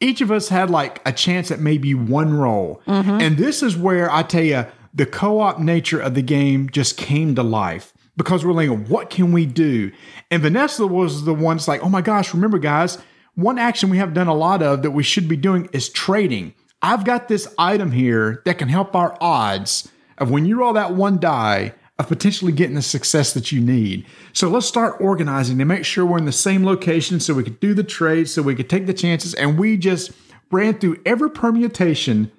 [0.00, 2.80] Each of us had like a chance at maybe one roll.
[2.86, 4.64] And this is where I tell you,
[4.94, 9.10] the co op nature of the game just came to life because we're like, what
[9.10, 9.92] can we do?
[10.30, 12.96] And Vanessa was the one that's like, oh my gosh, remember, guys,
[13.34, 16.54] one action we have done a lot of that we should be doing is trading.
[16.82, 20.94] I've got this item here that can help our odds of when you roll that
[20.94, 24.06] one die of potentially getting the success that you need.
[24.32, 27.60] So let's start organizing to make sure we're in the same location so we could
[27.60, 29.34] do the trade, so we could take the chances.
[29.34, 30.10] And we just
[30.50, 32.32] ran through every permutation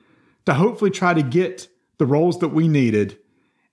[0.46, 1.68] to hopefully try to get
[2.00, 3.18] the rolls that we needed.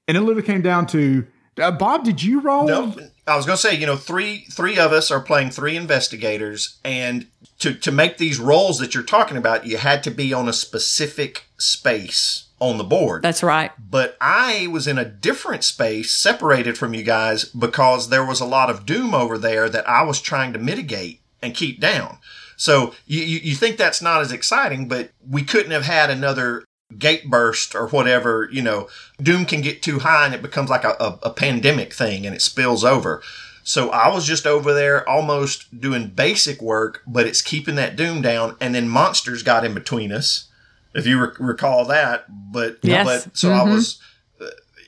[0.07, 1.27] And it literally came down to
[1.59, 2.66] uh, Bob, did you roll?
[2.66, 2.95] No,
[3.28, 6.78] I was going to say, you know, three three of us are playing three investigators,
[6.84, 7.26] and
[7.59, 10.52] to to make these roles that you're talking about, you had to be on a
[10.52, 13.22] specific space on the board.
[13.22, 13.70] That's right.
[13.78, 18.44] but I was in a different space, separated from you guys, because there was a
[18.46, 22.18] lot of doom over there that I was trying to mitigate and keep down.
[22.56, 26.64] So you, you, you think that's not as exciting, but we couldn't have had another
[26.97, 28.48] gate burst or whatever.
[28.51, 28.89] You know,
[29.20, 32.35] doom can get too high and it becomes like a, a, a pandemic thing and
[32.35, 33.23] it spills over.
[33.62, 38.23] So I was just over there almost doing basic work, but it's keeping that doom
[38.23, 38.56] down.
[38.60, 40.48] And then monsters got in between us
[40.94, 42.24] if you rec- recall that.
[42.28, 43.27] But Yes.
[43.27, 43.73] but so I mm-hmm.
[43.74, 43.98] was,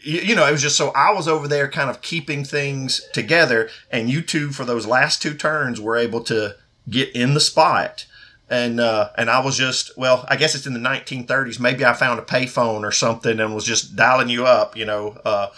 [0.03, 3.03] you, you know, it was just so I was over there kind of keeping things
[3.13, 6.57] together, and you two for those last two turns were able to
[6.89, 8.07] get in the spot.
[8.51, 11.61] And uh, and I was just well, I guess it's in the 1930s.
[11.61, 14.77] Maybe I found a payphone or something and was just dialing you up.
[14.77, 15.49] You know, uh,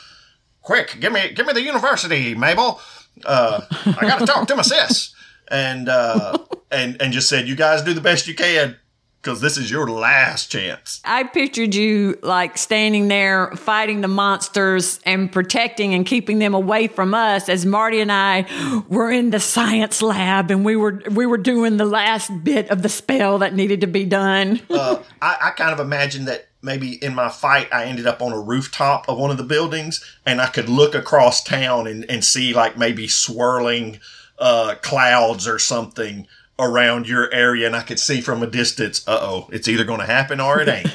[0.60, 2.80] quick, give me give me the university, Mabel.
[3.24, 5.14] Uh, I got to talk to my sis.
[5.48, 6.36] And uh,
[6.70, 8.76] and and just said, you guys do the best you can
[9.22, 11.00] because this is your last chance.
[11.04, 16.88] I pictured you like standing there fighting the monsters and protecting and keeping them away
[16.88, 18.46] from us as Marty and I
[18.88, 22.82] were in the science lab and we were we were doing the last bit of
[22.82, 24.60] the spell that needed to be done.
[24.70, 28.32] uh, I, I kind of imagined that maybe in my fight I ended up on
[28.32, 32.24] a rooftop of one of the buildings and I could look across town and, and
[32.24, 34.00] see like maybe swirling
[34.38, 36.26] uh, clouds or something
[36.58, 40.00] around your area and I could see from a distance, uh oh, it's either going
[40.00, 40.90] to happen or it ain't.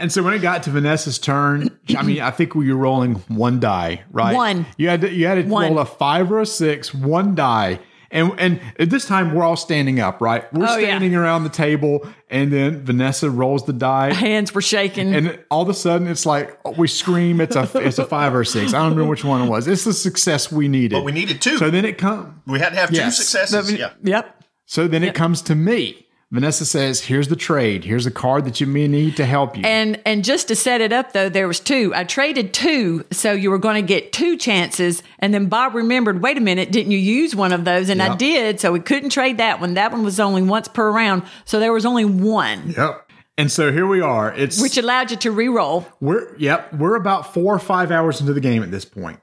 [0.00, 3.16] And so when it got to Vanessa's turn, I mean, I think we were rolling
[3.28, 4.34] one die, right?
[4.34, 4.64] One.
[4.78, 5.68] You had to, you had to One.
[5.74, 7.80] roll a five or a six, one die.
[8.12, 10.52] And and at this time we're all standing up, right?
[10.52, 10.86] We're Oh, yeah.
[10.88, 15.14] standing around the table, and then Vanessa rolls the die, Hands were shaking.
[15.14, 18.44] and all of a sudden it's like we scream, it's a it's a five or
[18.44, 18.74] six.
[18.74, 19.68] I don't remember which one it was.
[19.68, 20.96] It's the success we needed.
[20.96, 21.56] But we needed two.
[21.58, 22.34] so then it comes.
[22.46, 23.16] we had to have two Yes.
[23.16, 23.72] successes.
[23.72, 23.90] yeah.
[24.02, 24.42] yep.
[24.66, 26.06] So then it comes to me.
[26.32, 27.84] Vanessa says, "Here's the trade.
[27.84, 30.80] Here's a card that you may need to help you." And and just to set
[30.80, 31.92] it up though, there was two.
[31.94, 35.02] I traded two, so you were going to get two chances.
[35.18, 37.88] And then Bob remembered, wait a minute, didn't you use one of those?
[37.88, 39.74] And I did, so we couldn't trade that one.
[39.74, 43.10] That one was only once per round, so there was only one, yep.
[43.36, 44.32] And so here we are.
[44.32, 45.86] It's which allowed you to re-roll.
[46.00, 49.18] We're yep, we're about four or five hours into the game at this point.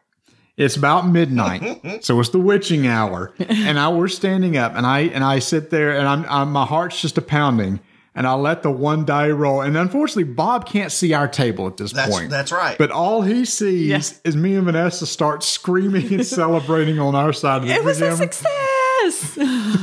[0.58, 5.02] It's about midnight, so it's the witching hour, and I we're standing up, and I
[5.02, 7.80] and I sit there, and I'm, I'm my heart's just a pounding,
[8.16, 11.78] and I let the one die roll, and unfortunately, Bob can't see our table at
[11.78, 12.32] this That's point.
[12.32, 12.76] that's right.
[12.76, 14.20] But all he sees Yes.
[14.24, 17.82] is me and Vanessa start screaming and celebrating on our side of the table.
[17.82, 19.38] It was a success.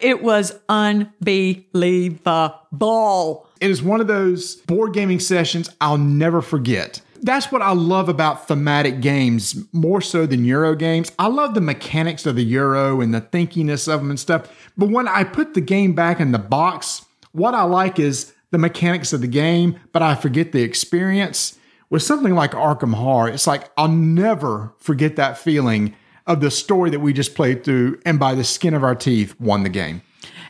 [0.00, 3.46] it was unbelievable.
[3.60, 7.00] It is one of those board gaming sessions I'll never forget.
[7.26, 11.10] That's what I love about thematic games more so than Euro games.
[11.18, 14.70] I love the mechanics of the Euro and the thinkiness of them and stuff.
[14.76, 18.58] But when I put the game back in the box, what I like is the
[18.58, 21.58] mechanics of the game, but I forget the experience.
[21.90, 25.94] With something like Arkham Horror, it's like I'll never forget that feeling
[26.26, 29.38] of the story that we just played through and by the skin of our teeth
[29.40, 30.02] won the game.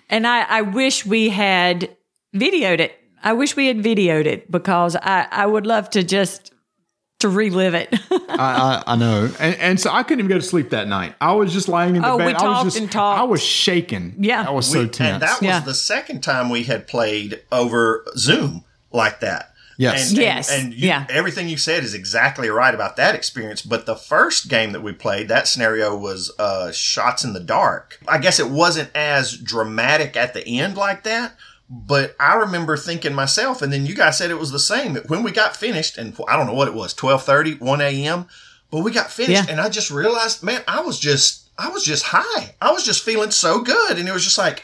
[0.08, 1.94] And I, I wish we had
[2.34, 2.98] videoed it.
[3.22, 6.52] I wish we had videoed it because I, I would love to just
[7.30, 7.88] to relive it.
[8.10, 11.14] I, I, I know, and, and so I couldn't even go to sleep that night.
[11.20, 12.26] I was just lying in the Oh, bed.
[12.26, 13.20] we I was talked just, and talked.
[13.20, 14.14] I was shaking.
[14.18, 14.44] Yeah.
[14.46, 15.14] I was so We- tense.
[15.14, 15.60] And that was Yeah.
[15.60, 19.52] the second time we had played over Zoom like that.
[19.78, 20.08] Yes.
[20.10, 20.50] And, Yes.
[20.50, 21.06] And, and you, Yeah.
[21.10, 23.60] everything you said is exactly right about that experience.
[23.60, 27.98] But the first game that we played, that scenario was uh, shots in the dark.
[28.08, 31.34] I guess it wasn't as dramatic at the end like that.
[31.68, 34.94] But I remember thinking myself, and then you guys said it was the same.
[35.08, 38.26] When we got finished, and I don't know what it was, 1230, 1 a.m.,
[38.70, 39.50] but we got finished, Yeah.
[39.50, 42.54] and I just realized, man, I was just, I was just high.
[42.60, 43.98] I was just feeling so good.
[43.98, 44.62] And it was just like,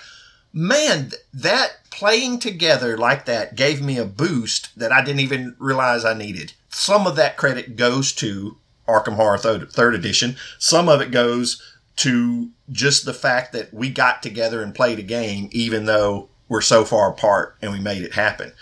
[0.53, 6.05] man, that playing together like that gave me a boost that I didn't even realize
[6.05, 6.53] I needed.
[6.69, 8.57] Some of that credit goes to
[8.89, 10.37] Arkham Horror Third, third Edition.
[10.59, 11.63] Some of it goes
[11.97, 16.61] to just the fact that we got together and played a game, even though we're
[16.61, 18.53] so far apart and we made it happen.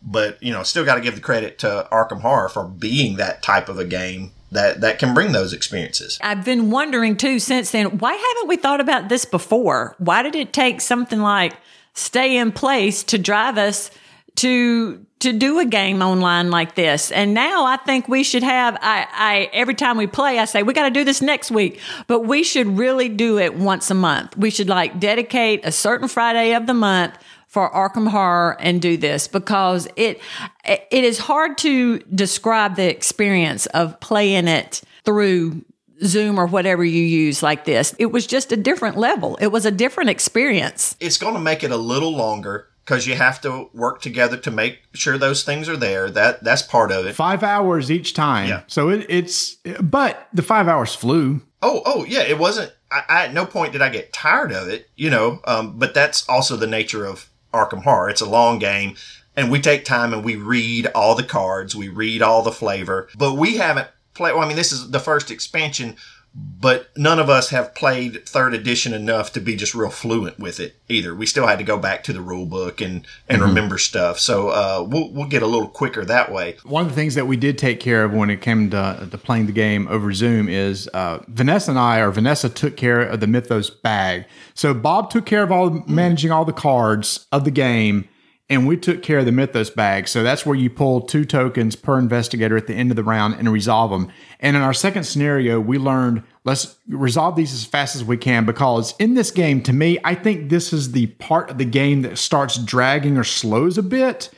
[0.00, 3.42] But you know, still got to give the credit to Arkham Horror for being that
[3.42, 6.18] type of a game that that can bring those experiences.
[6.22, 9.96] I've been wondering too since then, why haven't we thought about this before?
[9.98, 11.54] Why did it take something like
[11.94, 13.90] stay in place to drive us
[14.36, 17.10] to to do a game online like this?
[17.10, 20.62] And now I think we should have I, I every time we play, I say,
[20.62, 21.80] we gotta do this next week.
[22.06, 24.36] But we should really do it once a month.
[24.36, 27.16] We should like dedicate a certain Friday of the month
[27.52, 30.22] for Arkham Horror and do this because it
[30.64, 35.62] it is hard to describe the experience of playing it through
[36.02, 37.94] Zoom or whatever you use like this.
[37.98, 39.36] It was just a different level.
[39.38, 40.96] It was a different experience.
[40.98, 44.50] it's going to make it a little longer because you have to work together to
[44.50, 46.10] make sure those things are there.
[46.10, 47.14] That that's part of it.
[47.14, 48.48] five hours each time.
[48.48, 48.62] Yeah.
[48.66, 51.42] So it, it's, but the five hours flew.
[51.60, 52.72] Oh, oh yeah, it wasn't.
[52.90, 55.40] I, I at no point did I get tired of it, you know.
[55.46, 58.10] Um, but that's also the nature of Arkham Horror.
[58.10, 58.96] It's a long game,
[59.36, 63.08] and we take time and we read all the cards, we read all the flavor.
[63.16, 64.34] But we haven't played.
[64.34, 65.96] Well, I mean, this is the first expansion,
[66.34, 70.60] but none of us have played third edition enough to be just real fluent with
[70.60, 71.14] it either.
[71.14, 74.18] We still had to go back to the rule book and and remember stuff.
[74.18, 76.56] So uh, we'll we'll get a little quicker that way.
[76.64, 79.18] One of the things that we did take care of when it came to, to
[79.18, 83.20] playing the game over Zoom is uh, Vanessa and I, or Vanessa took care of
[83.20, 84.24] the Mythos bag.
[84.54, 88.08] So Bob took care of all managing all the cards of the game,
[88.48, 90.08] and we took care of the Mythos bag.
[90.08, 93.34] So that's where you pull two tokens per investigator at the end of the round
[93.34, 94.10] and resolve them.
[94.40, 98.44] And in our second scenario, we learned let's resolve these as fast as we can
[98.44, 102.02] because in this game, to me, I think this is the part of the game
[102.02, 104.30] that starts dragging or slows a bit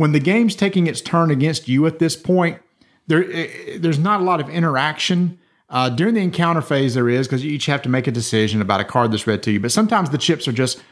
[0.00, 2.58] when the game's taking its turn against you at this point,
[3.06, 5.38] there eh, there's not a lot of interaction.
[5.68, 8.62] Uh, during the encounter phase, there is because you each have to make a decision
[8.62, 9.60] about a card that's read to you.
[9.60, 10.82] But sometimes the chips are just,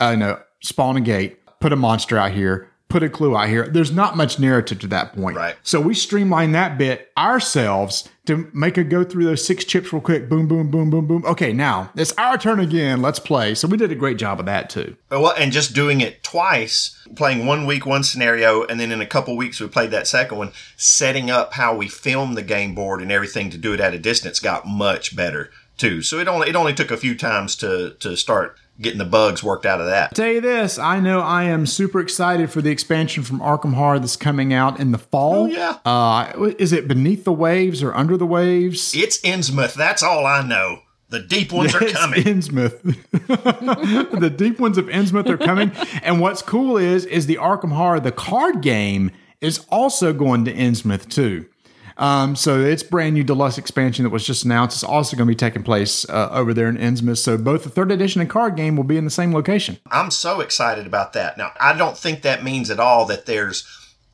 [0.00, 3.48] uh, you know, spawn a gate, put a monster out here, put a clue out
[3.48, 3.66] here.
[3.66, 5.36] There's not much narrative to that point.
[5.36, 5.56] Right.
[5.62, 10.02] So we streamline that bit ourselves to make it go through those six chips real
[10.02, 10.28] quick.
[10.28, 11.24] Boom, boom, boom, boom, boom.
[11.24, 13.00] Okay, now it's our turn again.
[13.00, 13.54] Let's play.
[13.54, 14.96] So we did a great job of that too.
[15.10, 19.00] Uh, well, and just doing it twice, playing one week one scenario, and then in
[19.00, 20.52] a couple weeks we played that second one.
[20.76, 23.98] Setting up how we filmed the game board and everything to do it at a
[23.98, 26.02] distance got much better too.
[26.02, 29.42] So it only it only took a few times to to start getting the bugs
[29.42, 30.14] worked out of that.
[30.14, 33.98] tell you this, I know I am super excited for the expansion from Arkham Horror
[33.98, 35.44] that's coming out in the fall.
[35.44, 35.78] Oh, yeah.
[35.84, 38.94] Uh, is it Beneath the Waves or Under the Waves?
[38.94, 39.74] It's Innsmouth.
[39.74, 40.80] That's all I know.
[41.10, 42.22] The deep ones are It's coming.
[42.24, 42.80] Innsmouth.
[44.20, 45.72] the deep ones of Innsmouth are coming.
[46.02, 49.10] and what's cool is, is the Arkham Horror, the card game,
[49.40, 51.46] is also going to Innsmouth too.
[52.02, 54.76] Um, so it's brand new deluxe expansion that was just announced.
[54.76, 57.18] It's also going to be taking place uh, over there in Innsmouth.
[57.18, 59.78] So both the third edition and card game will be in the same location.
[59.88, 61.38] I'm so excited about that.
[61.38, 63.64] Now, I don't think that means at all that there's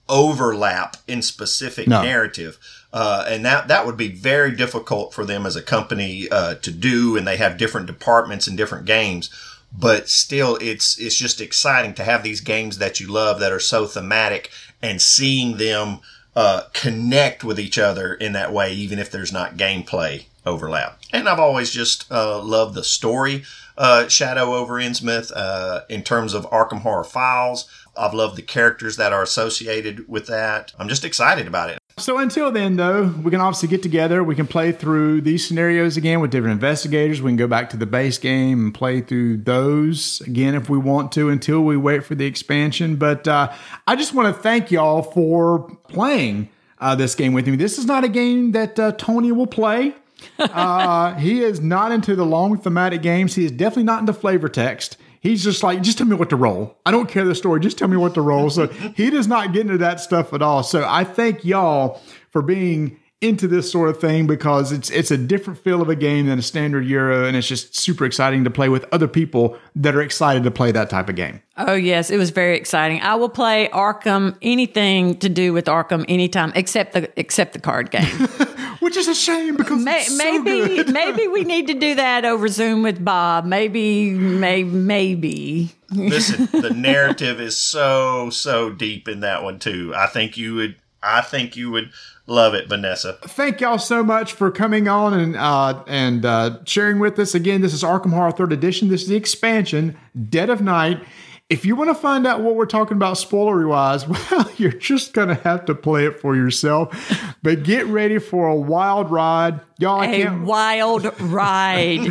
[0.06, 2.02] overlap in specific No.
[2.02, 2.58] narrative.
[2.92, 6.70] Uh, and that, that would be very difficult for them as a company uh, to
[6.70, 7.16] do.
[7.16, 9.30] And they have different departments and different games.
[9.70, 13.60] But still, it's it's just exciting to have these games that you love that are
[13.60, 14.50] so thematic
[14.80, 15.98] and seeing them
[16.38, 20.96] uh, connect with each other in that way, even if there's not gameplay overlap.
[21.12, 23.42] And I've always just uh, loved the story
[23.76, 27.68] uh, Shadow over Innsmouth uh, in terms of Arkham Horror Files.
[27.96, 30.72] I've loved the characters that are associated with that.
[30.78, 31.80] I'm just excited about it.
[31.98, 34.22] So until then, though, we can obviously get together.
[34.22, 37.20] We can play through these scenarios again with different investigators.
[37.20, 40.78] We can go back to the base game and play through those again if we
[40.78, 42.96] want to until we wait for the expansion.
[42.96, 43.52] But uh,
[43.86, 46.48] I just want to thank y'all for playing
[46.78, 47.56] uh, this game with me.
[47.56, 49.94] This is not a game that uh, Tony will play.
[50.38, 53.34] uh, he is not into the long thematic games.
[53.34, 54.96] He is definitely not into flavor text.
[55.20, 56.76] He's just like, just tell me what to roll.
[56.86, 57.60] I don't care the story.
[57.60, 58.50] Just tell me what to roll.
[58.50, 58.66] So
[58.96, 60.62] he does not get into that stuff at all.
[60.62, 62.00] So I thank y'all
[62.30, 65.96] for being into this sort of thing because it's it's a different feel of a
[65.96, 69.58] game than a standard Euro, and it's just super exciting to play with other people
[69.74, 71.42] that are excited to play that type of game.
[71.56, 73.00] Oh yes, it was very exciting.
[73.00, 77.90] I will play Arkham anything to do with Arkham anytime except the except the card
[77.90, 78.06] game.
[78.80, 80.92] Which is a shame because May, it's so maybe good.
[80.92, 83.44] maybe we need to do that over Zoom with Bob.
[83.44, 85.70] Maybe may, maybe.
[85.90, 89.92] Listen, the narrative is so so deep in that one too.
[89.96, 90.76] I think you would.
[91.02, 91.90] I think you would
[92.26, 93.14] love it, Vanessa.
[93.22, 97.34] thank y'all so much for coming on and uh, and uh, sharing with us.
[97.34, 98.88] Again, this is Arkham Horror Third Edition.
[98.88, 99.96] This is the expansion,
[100.28, 101.02] Dead of Night.
[101.50, 105.14] If you want to find out what we're talking about spoilery wise, well, you're just
[105.14, 106.94] gonna have to play it for yourself.
[107.42, 110.00] But get ready for a wild ride, y'all.
[110.00, 112.04] I A can't wild ride.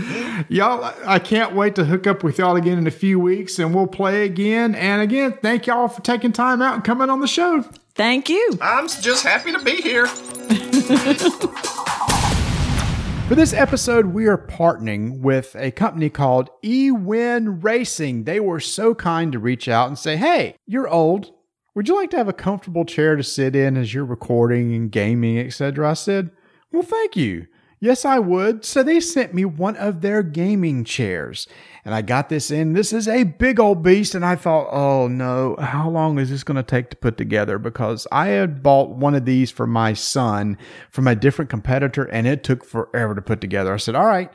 [0.50, 0.92] y'all.
[1.06, 3.86] I can't wait to hook up with y'all again in a few weeks, and we'll
[3.86, 4.74] play again.
[4.74, 7.62] And again, thank y'all for taking time out and coming on the show.
[7.94, 8.58] Thank you.
[8.60, 10.08] I'm just happy to be here.
[13.28, 18.24] For this episode, we are partnering with a company called eWin Racing.
[18.24, 21.34] They were so kind to reach out and say, Hey, you're old.
[21.76, 24.90] Would you like to have a comfortable chair to sit in as you're recording and
[24.90, 25.90] gaming, etc.?
[25.90, 26.32] I said,
[26.72, 27.48] Well, thank you.
[27.80, 28.66] Yes, I would.
[28.66, 31.48] So they sent me one of their gaming chairs.
[31.86, 32.74] And I got this in.
[32.74, 34.16] This is a big old beast.
[34.16, 37.60] And I thought, oh no, how long is this going to take to put together?
[37.60, 40.58] Because I had bought one of these for my son
[40.90, 43.74] from a different competitor and it took forever to put together.
[43.74, 44.32] I said, all right,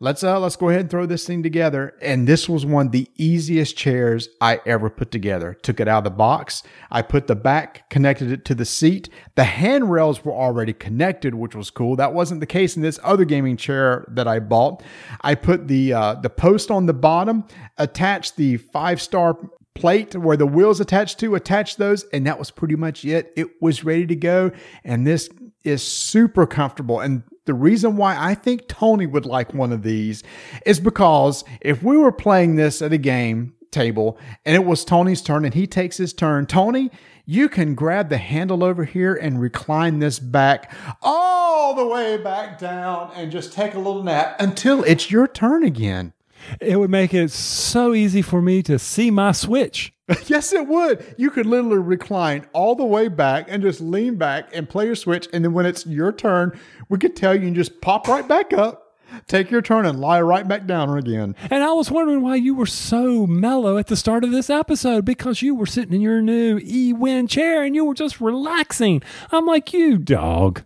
[0.00, 1.94] let's uh let's go ahead and throw this thing together.
[2.00, 5.54] And this was one of the easiest chairs i ever put together.
[5.54, 6.62] Took it out of the box.
[6.90, 9.08] I put the back connected it to the seat.
[9.34, 11.96] The handrails were already connected which was cool.
[11.96, 14.82] That wasn't the case in this other gaming chair that i bought.
[15.22, 17.44] I put the uh the post on the bottom
[17.78, 19.38] attached the five star
[19.74, 23.32] plate where the wheels attached to attach those and that was pretty much it.
[23.36, 24.50] It was ready to go.
[24.84, 25.28] And this
[25.64, 27.00] is super comfortable.
[27.00, 30.22] And the reason why I think Tony would like one of these
[30.64, 35.22] is because if we were playing this at a game table and it was Tony's
[35.22, 36.90] turn and he takes his turn, Tony,
[37.24, 42.58] you can grab the handle over here and recline this back all the way back
[42.58, 46.12] down and just take a little nap until it's your turn again.
[46.60, 49.92] It would make it so easy for me to see my switch.
[50.26, 51.14] yes, it would.
[51.16, 54.94] You could literally recline all the way back and just lean back and play your
[54.94, 55.28] switch.
[55.32, 56.58] And then when it's your turn,
[56.88, 58.94] we could tell you and just pop right back up,
[59.26, 61.34] take your turn, and lie right back down again.
[61.50, 65.04] And I was wondering why you were so mellow at the start of this episode
[65.04, 69.02] because you were sitting in your new E Win chair and you were just relaxing.
[69.32, 70.62] I'm like, you dog.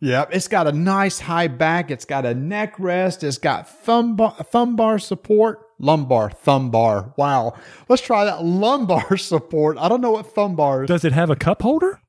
[0.00, 1.90] Yep, it's got a nice high back.
[1.90, 3.24] It's got a neck rest.
[3.24, 5.65] It's got thumb bar, thumb bar support.
[5.78, 7.12] Lumbar, thumb bar.
[7.16, 7.54] Wow.
[7.88, 9.76] Let's try that lumbar support.
[9.78, 10.88] I don't know what thumb bar is.
[10.88, 12.00] Does it have a cup holder?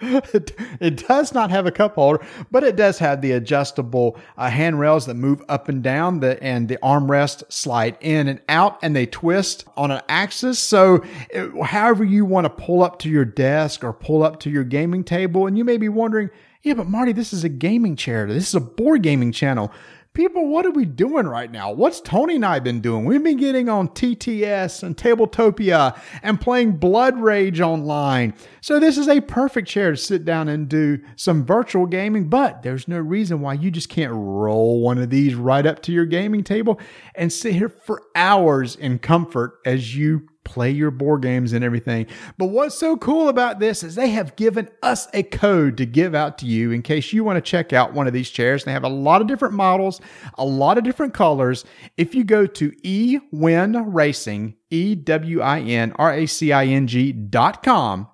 [0.00, 4.50] It, it does not have a cup holder, but it does have the adjustable uh,
[4.50, 8.94] handrails that move up and down, the, and the armrest slide in and out, and
[8.94, 10.58] they twist on an axis.
[10.58, 14.50] So, it, however you want to pull up to your desk or pull up to
[14.50, 16.30] your gaming table, and you may be wondering,
[16.62, 18.26] yeah, but Marty, this is a gaming chair.
[18.26, 19.72] This is a board gaming channel.
[20.16, 21.70] People, what are we doing right now?
[21.70, 23.04] What's Tony and I been doing?
[23.04, 28.32] We've been getting on TTS and Tabletopia and playing Blood Rage online.
[28.62, 32.62] So this is a perfect chair to sit down and do some virtual gaming, but
[32.62, 36.06] there's no reason why you just can't roll one of these right up to your
[36.06, 36.80] gaming table
[37.14, 42.06] and sit here for hours in comfort as you play your board games and everything.
[42.38, 46.14] But what's so cool about this is they have given us a code to give
[46.14, 48.64] out to you in case you want to check out one of these chairs.
[48.64, 50.00] They have a lot of different models,
[50.38, 51.64] a lot of different colors.
[51.96, 56.86] If you go to eWin Racing, E W I N R A C I N
[56.86, 58.08] G dot com,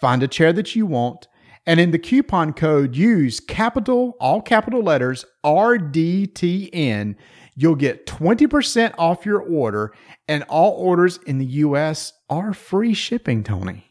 [0.00, 1.28] find a chair that you want.
[1.68, 7.16] And in the coupon code, use capital, all capital letters, RDTN.
[7.56, 9.92] You'll get 20% off your order,
[10.28, 13.90] and all orders in the US are free shipping, Tony.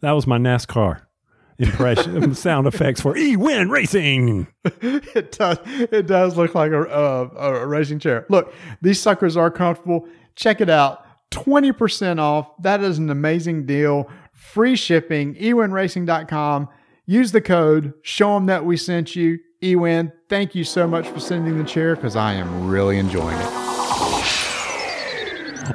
[0.00, 1.00] That was my NASCAR
[1.58, 4.46] impression sound effects for E Win Racing.
[4.64, 5.58] it does.
[5.66, 7.28] It does look like a, a,
[7.62, 8.26] a racing chair.
[8.28, 10.06] Look, these suckers are comfortable.
[10.36, 11.04] Check it out.
[11.30, 12.50] 20% off.
[12.62, 16.68] That is an amazing deal free shipping, ewinracing.com.
[17.06, 19.38] Use the code, show them that we sent you.
[19.60, 23.68] Ewin, thank you so much for sending the chair because I am really enjoying it.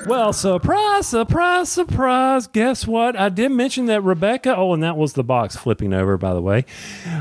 [0.07, 2.47] Well, surprise, surprise, surprise.
[2.47, 3.15] Guess what?
[3.15, 6.41] I did mention that Rebecca, oh, and that was the box flipping over, by the
[6.41, 6.65] way,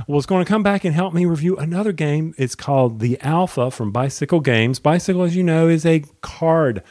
[0.06, 2.34] was going to come back and help me review another game.
[2.38, 4.78] It's called The Alpha from Bicycle Games.
[4.78, 6.82] Bicycle, as you know, is a card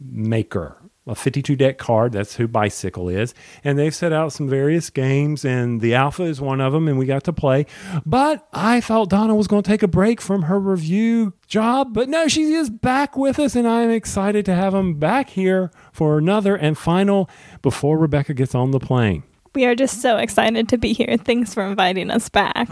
[0.00, 2.12] maker a 52 deck card.
[2.12, 3.34] That's who Bicycle is.
[3.64, 6.98] And they've set out some various games, and the Alpha is one of them, and
[6.98, 7.66] we got to play.
[8.06, 12.08] But I thought Donna was going to take a break from her review job, but
[12.08, 16.18] no, she is back with us, and I'm excited to have them back here for
[16.18, 17.28] another and final
[17.62, 19.24] before Rebecca gets on the plane.
[19.54, 21.16] We are just so excited to be here.
[21.18, 22.68] Thanks for inviting us back.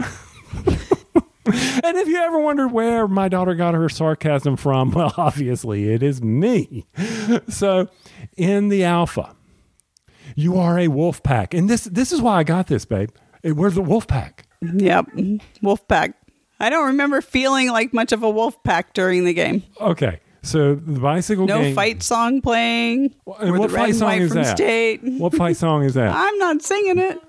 [1.83, 6.03] And if you ever wondered where my daughter got her sarcasm from, well, obviously it
[6.03, 6.85] is me.
[7.49, 7.89] So,
[8.37, 9.35] in the alpha,
[10.35, 11.53] you are a wolf pack.
[11.53, 13.09] And this this is why I got this, babe.
[13.43, 14.45] We're the wolf pack.
[14.61, 15.07] Yep.
[15.61, 16.15] Wolf pack.
[16.59, 19.63] I don't remember feeling like much of a wolf pack during the game.
[19.79, 20.19] Okay.
[20.43, 23.15] So the bicycle No fight song playing.
[23.25, 24.57] What fight song is that?
[24.57, 25.01] State.
[25.03, 26.13] What fight song is that?
[26.15, 27.19] I'm not singing it.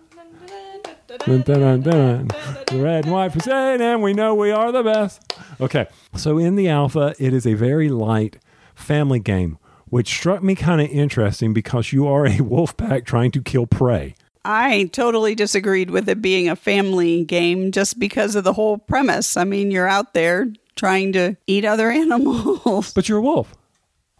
[1.18, 2.28] Dun, dun, dun, dun.
[2.68, 5.34] The red and white for saying, and we know we are the best.
[5.60, 5.86] Okay,
[6.16, 8.38] so in the alpha, it is a very light
[8.74, 13.30] family game, which struck me kind of interesting because you are a wolf pack trying
[13.32, 14.14] to kill prey.
[14.44, 19.36] I totally disagreed with it being a family game just because of the whole premise.
[19.36, 22.92] I mean, you're out there trying to eat other animals.
[22.94, 23.54] But you're a wolf.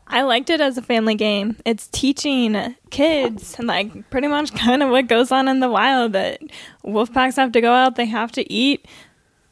[0.07, 1.57] I liked it as a family game.
[1.65, 6.41] It's teaching kids, like pretty much kind of what goes on in the wild that
[6.83, 8.87] wolf packs have to go out, they have to eat.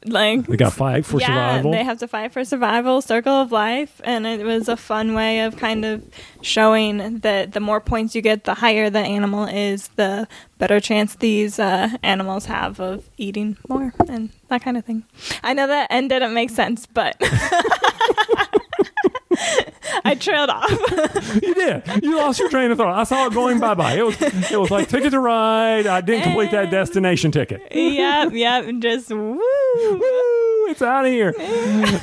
[0.06, 1.72] Like They got fight for yeah, survival.
[1.72, 5.40] they have to fight for survival, circle of life, and it was a fun way
[5.40, 6.02] of kind of
[6.40, 11.16] showing that the more points you get, the higher the animal is, the better chance
[11.16, 15.04] these uh, animals have of eating more and that kind of thing.
[15.42, 17.20] I know that end didn't make sense, but
[20.04, 20.70] I trailed off.
[21.42, 21.82] you did.
[22.02, 22.98] You lost your train of thought.
[22.98, 23.94] I saw it going bye bye.
[23.94, 25.86] It was it was like ticket to ride.
[25.86, 27.62] I didn't complete that destination ticket.
[27.74, 29.40] yep, yep, And just woo.
[29.74, 30.66] Woo!
[30.70, 31.34] It's out of here.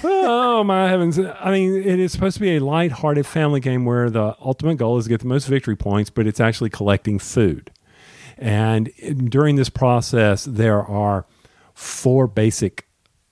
[0.03, 1.19] oh my heavens!
[1.19, 4.97] I mean, it is supposed to be a light-hearted family game where the ultimate goal
[4.97, 7.71] is to get the most victory points, but it's actually collecting food.
[8.37, 8.91] And
[9.29, 11.25] during this process, there are
[11.73, 12.87] four basic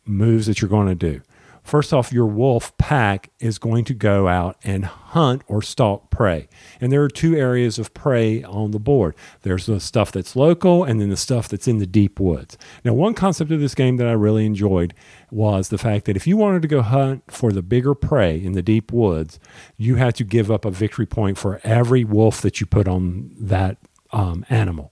[0.05, 1.21] moves that you're going to do.
[1.65, 6.47] First off, your wolf pack is going to go out and hunt or stalk prey.
[6.79, 10.83] And there are two areas of prey on the board there's the stuff that's local,
[10.83, 12.55] and then the stuff that's in the deep woods.
[12.83, 14.93] Now, one concept of this game that I really enjoyed
[15.31, 18.51] was the fact that if you wanted to go hunt for the bigger prey in
[18.51, 19.39] the deep woods,
[19.75, 23.31] you had to give up a victory point for every wolf that you put on
[23.39, 23.77] that
[24.11, 24.91] um, animal.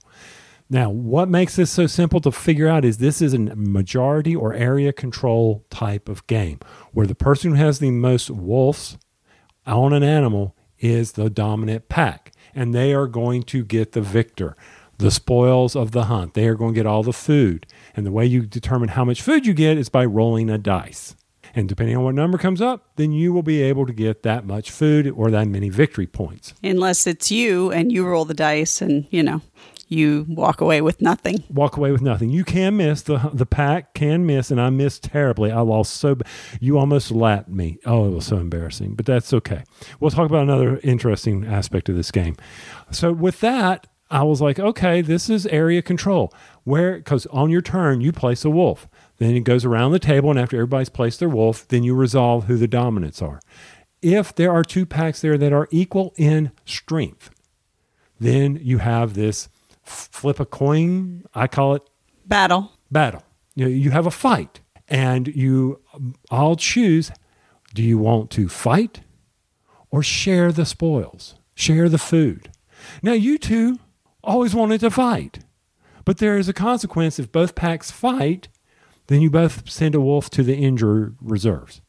[0.70, 4.54] Now, what makes this so simple to figure out is this is a majority or
[4.54, 6.58] area control type of game
[6.92, 8.96] where the person who has the most wolves
[9.66, 14.56] on an animal is the dominant pack, and they are going to get the victor,
[14.98, 16.34] the spoils of the hunt.
[16.34, 17.66] They are going to get all the food.
[17.94, 21.14] And the way you determine how much food you get is by rolling a dice.
[21.54, 24.44] And depending on what number comes up, then you will be able to get that
[24.44, 26.52] much food or that many victory points.
[26.62, 29.40] Unless it's you and you roll the dice and, you know,
[29.88, 31.44] you walk away with nothing.
[31.48, 32.30] walk away with nothing.
[32.30, 35.50] You can miss the the pack can miss, and I missed terribly.
[35.50, 36.16] I lost so.
[36.60, 37.78] You almost lapped me.
[37.86, 39.64] Oh, it was so embarrassing, but that's okay.
[40.00, 42.36] We'll talk about another interesting aspect of this game.
[42.90, 46.32] So with that, I was like, okay, this is area control.
[46.64, 48.88] Where because on your turn you place a wolf,
[49.18, 52.44] then it goes around the table, and after everybody's placed their wolf, then you resolve
[52.44, 53.40] who the dominants are.
[54.02, 57.30] If there are two packs there that are equal in strength,
[58.20, 59.48] then you have this
[59.84, 61.24] flip a coin.
[61.34, 61.82] I call it
[62.26, 62.72] Battle.
[62.90, 63.22] battle.
[63.54, 65.80] You, know, you have a fight, and you
[66.30, 67.10] all choose
[67.72, 69.00] do you want to fight
[69.90, 72.50] or share the spoils, share the food?
[73.02, 73.78] Now, you two
[74.22, 75.40] always wanted to fight,
[76.04, 78.48] but there is a consequence if both packs fight,
[79.08, 81.80] then you both send a wolf to the injured reserves.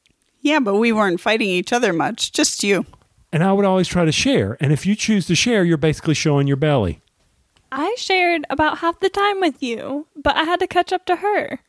[0.42, 2.86] Yeah, but we weren't fighting each other much, just you.
[3.32, 4.58] And I would always try to share.
[4.60, 7.02] And if you choose to share, you're basically showing your belly.
[7.78, 11.18] I shared about half the time with you, but I had to catch up to
[11.18, 11.60] her.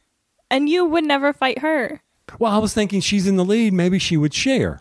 [0.49, 2.01] And you would never fight her.
[2.39, 3.73] Well, I was thinking she's in the lead.
[3.73, 4.81] Maybe she would share.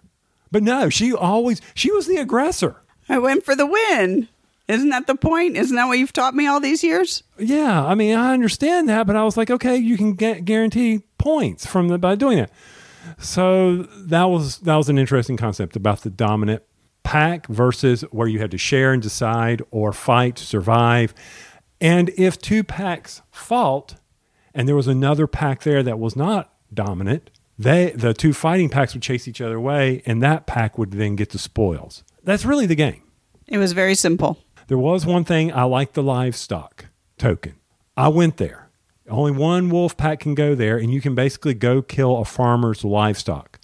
[0.51, 2.83] But no, she always, she was the aggressor.
[3.09, 4.29] I went for the win.
[4.67, 5.57] Isn't that the point?
[5.57, 7.23] Isn't that what you've taught me all these years?
[7.39, 11.03] Yeah, I mean, I understand that, but I was like, okay, you can get guarantee
[11.17, 12.51] points from the, by doing it.
[13.17, 16.63] So that was that was an interesting concept about the dominant
[17.05, 21.13] pack versus where you had to share and decide or fight to survive.
[21.79, 23.95] And if two packs fought
[24.53, 28.93] and there was another pack there that was not dominant, they the two fighting packs
[28.93, 32.03] would chase each other away and that pack would then get the spoils.
[32.23, 33.03] That's really the game.
[33.47, 34.39] It was very simple.
[34.67, 36.87] There was one thing I liked the livestock
[37.17, 37.53] token.
[37.95, 38.69] I went there.
[39.07, 42.83] Only one wolf pack can go there, and you can basically go kill a farmer's
[42.83, 43.59] livestock.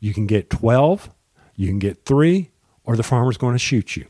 [0.00, 1.10] You can get 12,
[1.54, 2.49] you can get three,
[2.90, 4.04] or the farmer's going to shoot you.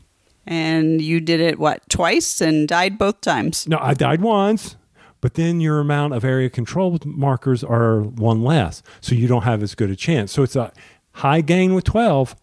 [0.46, 3.68] And you did it, what, twice and died both times?
[3.68, 4.76] No, I died once,
[5.20, 9.62] but then your amount of area control markers are one less, so you don't have
[9.62, 10.32] as good a chance.
[10.32, 10.72] So it's a
[11.12, 12.34] high gain with 12,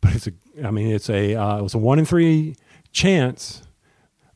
[0.00, 0.32] but it's a,
[0.64, 2.56] I mean, it's a, uh, it was a one in three
[2.90, 3.62] chance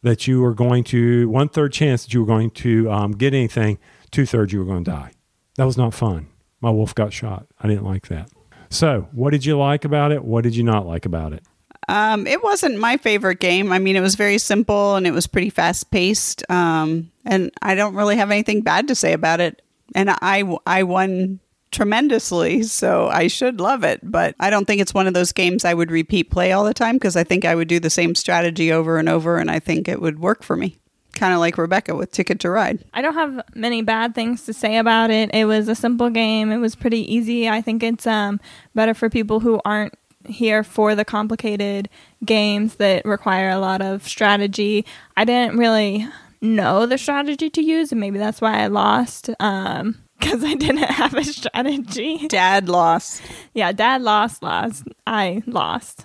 [0.02, 3.32] that you were going to one third chance that you were going to um, get
[3.32, 3.78] anything,
[4.10, 5.12] two thirds you were going to die.
[5.56, 6.28] That was not fun.
[6.60, 7.46] My wolf got shot.
[7.58, 8.30] I didn't like that.
[8.70, 10.24] So, what did you like about it?
[10.24, 11.42] What did you not like about it?
[11.88, 13.72] Um, it wasn't my favorite game.
[13.72, 16.48] I mean, it was very simple and it was pretty fast paced.
[16.50, 19.62] Um, and I don't really have anything bad to say about it.
[19.94, 21.40] And I, I won
[21.70, 24.00] tremendously, so I should love it.
[24.02, 26.74] But I don't think it's one of those games I would repeat play all the
[26.74, 29.58] time because I think I would do the same strategy over and over, and I
[29.58, 30.78] think it would work for me.
[31.18, 32.84] Kind of like Rebecca with Ticket to Ride.
[32.94, 35.34] I don't have many bad things to say about it.
[35.34, 36.52] It was a simple game.
[36.52, 37.48] It was pretty easy.
[37.48, 38.40] I think it's um,
[38.72, 39.94] better for people who aren't
[40.26, 41.88] here for the complicated
[42.24, 44.86] games that require a lot of strategy.
[45.16, 46.06] I didn't really
[46.40, 49.28] know the strategy to use, and maybe that's why I lost.
[49.40, 52.28] Um, because I didn't have a strategy.
[52.28, 53.22] Dad lost.
[53.54, 54.84] Yeah, dad lost, lost.
[55.04, 56.04] I lost.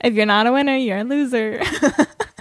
[0.00, 1.62] If you're not a winner, you're a loser.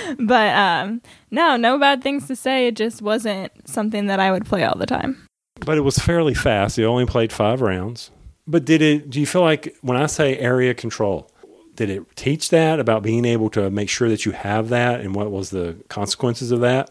[0.18, 2.66] but um, no, no bad things to say.
[2.68, 5.26] It just wasn't something that I would play all the time.
[5.64, 6.78] But it was fairly fast.
[6.78, 8.10] You only played five rounds.
[8.46, 9.10] But did it?
[9.10, 11.30] Do you feel like when I say area control,
[11.76, 15.14] did it teach that about being able to make sure that you have that, and
[15.14, 16.90] what was the consequences of that?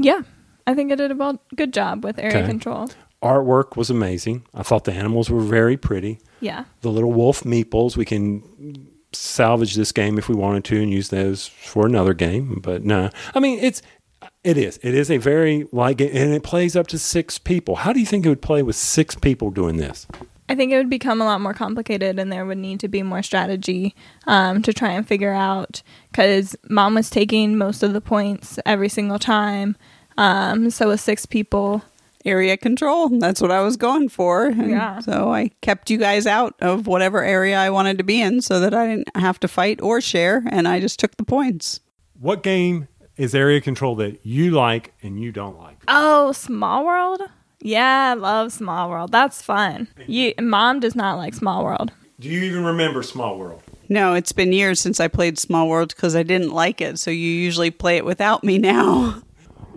[0.00, 0.22] Yeah,
[0.66, 2.46] I think it did a good job with area Okay.
[2.46, 2.88] control.
[3.22, 4.44] Artwork was amazing.
[4.54, 6.20] I thought the animals were very pretty.
[6.40, 6.64] Yeah.
[6.82, 11.08] The little wolf meeples, we can salvage this game if we wanted to and use
[11.08, 12.60] those for another game.
[12.62, 13.82] But no, I mean it's
[14.44, 17.76] it is it is a very light game, and it plays up to six people.
[17.76, 20.06] How do you think it would play with six people doing this?
[20.50, 23.02] I think it would become a lot more complicated, and there would need to be
[23.02, 23.94] more strategy
[24.26, 25.82] um, to try and figure out.
[26.10, 29.76] Because mom was taking most of the points every single time,
[30.16, 31.82] um, so with six people,
[32.24, 33.08] Area control.
[33.18, 34.46] That's what I was going for.
[34.46, 35.00] And Yeah.
[35.00, 38.60] So I kept you guys out of whatever area I wanted to be in so
[38.60, 40.42] that I didn't have to fight or share.
[40.50, 41.80] And I just took the points.
[42.18, 45.76] What game is area control that you like and you don't like?
[45.88, 47.20] oh, Small World.
[47.60, 49.10] Yeah, I love Small World.
[49.10, 49.88] That's fun.
[50.06, 51.90] You, mom does not like Small World.
[52.20, 53.62] Do you even remember Small World?
[53.88, 56.98] No, it's been years since I played Small World because I didn't like it.
[56.98, 59.22] So you usually play it without me now.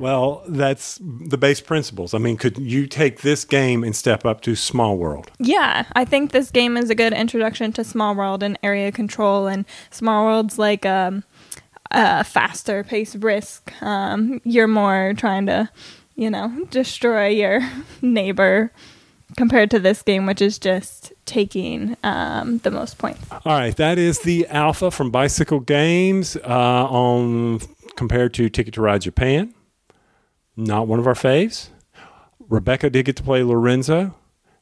[0.02, 2.16] Well, that's the base principles.
[2.16, 5.30] I mean, could you take this game and step up to Small World?
[5.38, 9.46] Yeah, I think this game is a good introduction to Small World and area control.
[9.46, 11.24] And Small World's like um,
[11.92, 13.72] a faster paced risk.
[13.84, 15.70] Um, you're more trying to,
[16.16, 17.62] you know, destroy your
[18.02, 18.72] neighbor
[19.38, 23.24] compared to this game, which is just taking um, the most points.
[23.32, 27.60] All right, that is the alpha from Bicycle Games uh, on
[27.96, 29.54] compared to Ticket to Ride Japan.
[30.62, 31.70] Not one of our faves.
[32.48, 34.14] Rebecca did get to play Lorenzo,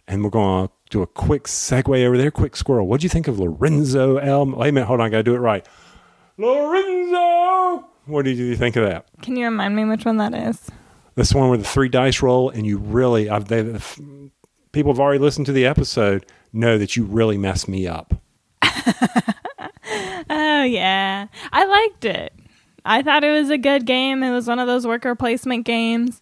[0.07, 2.31] and we're going to do a quick segue over there.
[2.31, 2.87] Quick squirrel.
[2.87, 4.45] What do you think of Lorenzo L?
[4.45, 5.67] Wait a minute, hold on, I got to do it right.
[6.37, 7.85] Lorenzo.
[8.05, 9.07] What did you think of that?
[9.21, 10.69] Can you remind me which one that is?
[11.15, 13.77] This one where the three dice roll, and you really, I've, they,
[14.71, 18.13] people have already listened to the episode, know that you really messed me up.
[20.29, 21.27] Oh, yeah.
[21.51, 22.33] I liked it.
[22.85, 24.23] I thought it was a good game.
[24.23, 26.21] It was one of those worker placement games.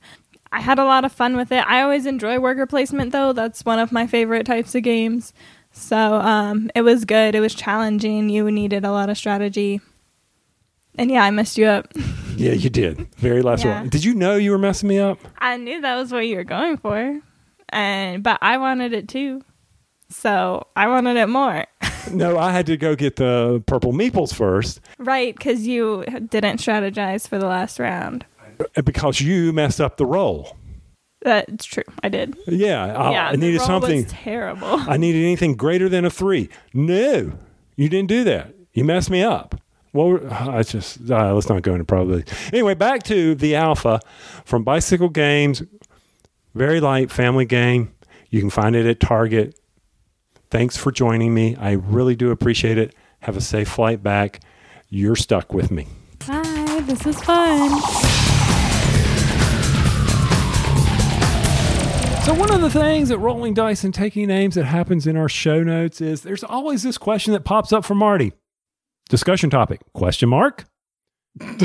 [0.51, 1.65] I had a lot of fun with it.
[1.67, 3.33] I always enjoy worker placement, though.
[3.33, 5.33] That's one of my favorite types of games.
[5.71, 7.35] So um, it was good.
[7.35, 8.29] It was challenging.
[8.29, 9.81] You needed a lot of strategy.
[10.97, 11.91] And yeah, I messed you up.
[12.37, 13.07] Yeah, you did.
[13.15, 13.79] Very last Yeah.
[13.79, 13.89] one.
[13.89, 15.17] Did you know you were messing me up?
[15.39, 17.19] I knew that was what you were going for.
[17.69, 19.41] And but I wanted it too.
[20.11, 21.65] So I wanted it more.
[22.13, 27.27] No, I had to go get the purple meeples first right, because you didn't strategize
[27.27, 28.25] for the last round.
[28.85, 30.55] because you messed up the roll.
[31.21, 31.83] That's true.
[32.03, 32.37] I did.
[32.47, 34.03] Yeah, I, yeah, I needed something.
[34.03, 34.67] Was terrible.
[34.67, 36.49] I needed anything greater than a three.
[36.73, 37.33] No,
[37.75, 38.53] you didn't do that.
[38.73, 39.59] You messed me up.
[39.93, 42.23] Well, I just uh, let's not go into probably.
[42.53, 43.99] Anyway, back to the alpha
[44.45, 45.63] from Bicycle Games.
[46.53, 47.93] Very light family game.
[48.29, 49.59] You can find it at Target.
[50.49, 51.55] Thanks for joining me.
[51.57, 52.95] I really do appreciate it.
[53.21, 54.39] Have a safe flight back.
[54.89, 55.87] You're stuck with me.
[56.25, 56.67] Bye.
[56.85, 57.69] This is fun.
[62.23, 65.27] So, one of the things at Rolling Dice and Taking Names that happens in our
[65.29, 68.33] show notes is there's always this question that pops up for Marty.
[69.09, 70.65] Discussion topic, question mark?
[71.39, 71.61] and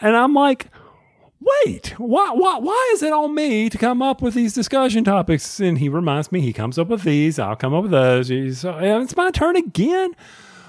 [0.00, 0.66] I'm like,
[1.64, 5.60] wait, why, why, why is it on me to come up with these discussion topics?
[5.60, 8.58] And he reminds me, he comes up with these, I'll come up with those.
[8.58, 10.14] So uh, it's my turn again.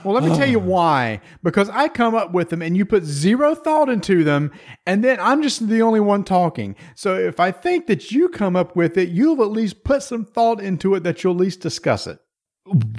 [0.03, 1.21] Well, let me tell you why.
[1.43, 4.51] Because I come up with them and you put zero thought into them,
[4.85, 6.75] and then I'm just the only one talking.
[6.93, 10.25] So if I think that you come up with it, you'll at least put some
[10.25, 12.19] thought into it that you'll at least discuss it.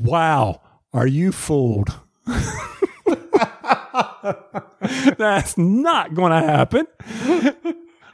[0.03, 0.63] Wow.
[0.95, 2.01] Are you fooled?
[5.19, 6.87] That's not going to happen.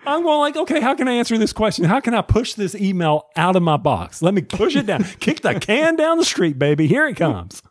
[0.07, 1.85] I'm going like, okay, how can I answer this question?
[1.85, 4.23] How can I push this email out of my box?
[4.23, 5.05] Let me push it down.
[5.21, 6.87] Kick the can down the street, baby.
[6.87, 7.63] Here it comes.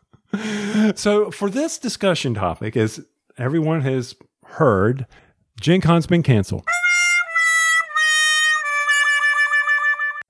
[0.94, 3.04] So for this discussion topic, as
[3.36, 4.14] everyone has
[4.46, 5.06] heard,
[5.60, 6.64] Gen Con's been canceled.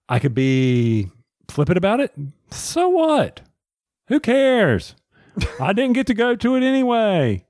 [0.08, 1.10] I could be
[1.48, 2.12] flippant about it.
[2.50, 3.42] So what?
[4.08, 4.94] Who cares?
[5.60, 7.44] I didn't get to go to it anyway.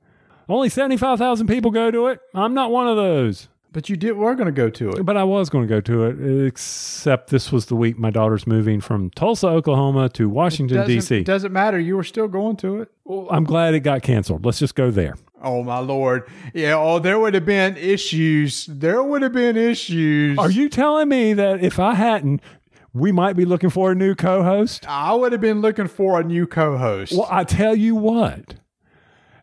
[0.50, 2.20] Only 75,000 people go to it.
[2.34, 3.48] I'm not one of those.
[3.72, 4.16] But you did.
[4.16, 5.06] We're going to go to it.
[5.06, 8.44] But I was going to go to it, except this was the week my daughter's
[8.44, 11.22] moving from Tulsa, Oklahoma to Washington, D.C.
[11.22, 11.78] Doesn't matter.
[11.78, 12.90] You were still going to it.
[13.04, 14.44] Well, I'm glad it got canceled.
[14.44, 15.14] Let's just go there.
[15.40, 16.28] Oh my lord!
[16.52, 16.74] Yeah.
[16.76, 18.66] Oh, there would have been issues.
[18.66, 20.36] There would have been issues.
[20.36, 22.42] Are you telling me that if I hadn't,
[22.92, 24.84] we might be looking for a new co host?
[24.88, 27.12] I would have been looking for a new co-host.
[27.12, 28.56] Well, I tell you what,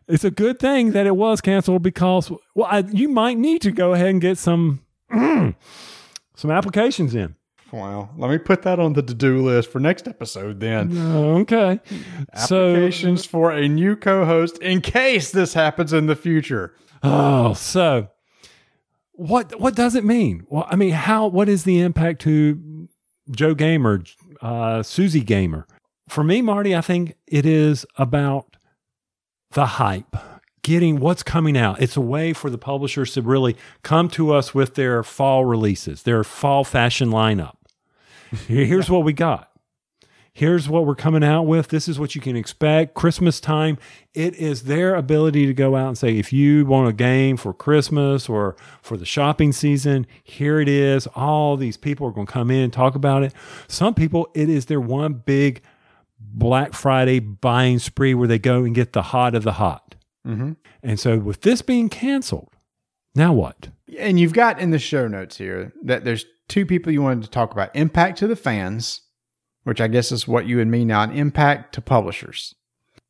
[0.08, 3.70] it's a good thing that it was canceled because well, I, you might need to
[3.70, 4.80] go ahead and get some
[6.34, 7.34] some applications in.
[7.70, 10.60] Well, let me put that on the to-do list for next episode.
[10.60, 11.80] Then Okay,
[12.46, 16.74] so applications for a new co-host in case this happens in the future.
[17.02, 18.08] oh, so
[19.12, 20.46] what what does it mean?
[20.48, 22.88] Well, I mean, how what is the impact to
[23.30, 24.02] Joe Gamer,
[24.40, 25.66] uh, Susie Gamer?
[26.08, 28.56] For me, Marty, I think it is about
[29.52, 30.14] the hype,
[30.62, 31.80] getting what's coming out.
[31.80, 36.02] It's a way for the publishers to really come to us with their fall releases,
[36.02, 37.54] their fall fashion lineup.
[38.46, 39.46] Here- Here's what we got.
[40.34, 41.66] Here's what we're coming out with.
[41.66, 42.94] This is what you can expect.
[42.94, 43.76] Christmas time.
[44.14, 47.52] It is their ability to go out and say, if you want a game for
[47.52, 51.08] Christmas or for the shopping season, here it is.
[51.16, 53.32] All these people are going to come in and talk about it.
[53.66, 55.60] Some people, it is their one big
[56.32, 59.94] Black Friday buying spree where they go and get the hot of the hot.
[60.82, 62.50] And so, with this being canceled,
[63.14, 63.70] now what?
[63.98, 67.30] And you've got in the show notes here that there's two people you wanted to
[67.30, 69.00] talk about: impact to the fans,
[69.64, 72.54] which I guess is what you and me now, and impact to publishers.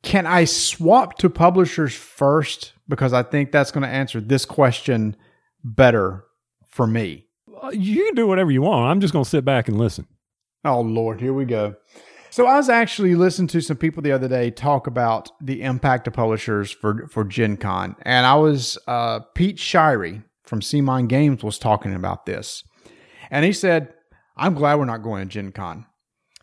[0.01, 5.17] Can I swap to publishers first because I think that's going to answer this question
[5.61, 6.23] better
[6.69, 7.27] for me?
[7.61, 8.89] Uh, You can do whatever you want.
[8.89, 10.07] I'm just going to sit back and listen.
[10.63, 11.75] Oh Lord, here we go.
[12.31, 16.07] So I was actually listening to some people the other day talk about the impact
[16.07, 21.43] of publishers for for Gen Con, and I was uh, Pete Shirey from CMON Games
[21.43, 22.63] was talking about this,
[23.31, 23.93] and he said,
[24.37, 25.87] "I'm glad we're not going to Gen Con."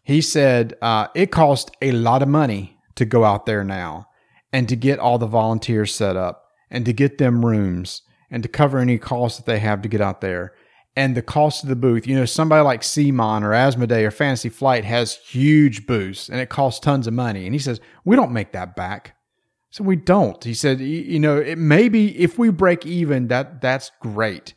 [0.02, 4.06] He said uh, it cost a lot of money to go out there now,
[4.52, 8.48] and to get all the volunteers set up, and to get them rooms, and to
[8.48, 10.52] cover any costs that they have to get out there
[10.96, 12.06] and the cost of the booth.
[12.06, 16.48] You know, somebody like CMON or Asmodee or Fantasy Flight has huge booths and it
[16.48, 17.44] costs tons of money.
[17.44, 19.16] And he says, we don't make that back.
[19.70, 20.42] So we don't.
[20.42, 24.54] He said, you know, it maybe if we break even, that that's great.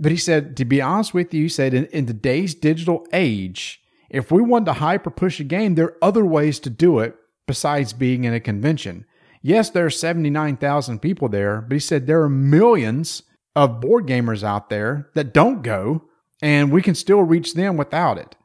[0.00, 3.80] But he said, to be honest with you, he said, in, in today's digital age,
[4.10, 7.14] if we want to hyper push a game, there are other ways to do it
[7.46, 9.04] besides being in a convention.
[9.42, 13.22] Yes, there are 79,000 people there, but he said there are millions
[13.58, 16.04] of board gamers out there that don't go,
[16.40, 18.36] and we can still reach them without it.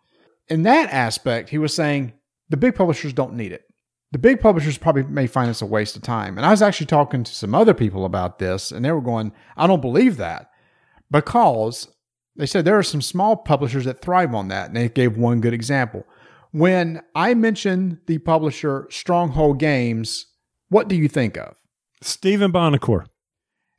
[0.48, 2.14] In that aspect, he was saying
[2.49, 3.64] the big publishers don't need it.
[4.11, 6.35] The big publishers probably may find this a waste of time.
[6.38, 9.34] And I was actually talking to some other people about this, and they were going,
[9.56, 10.49] I don't believe that
[11.11, 11.90] because
[12.35, 14.68] they said there are some small publishers that thrive on that.
[14.68, 16.06] And they gave one good example.
[16.49, 20.26] When I mentioned the publisher Stronghold Games,
[20.69, 21.56] what do you think of?
[22.02, 23.06] Stephen Buonocore.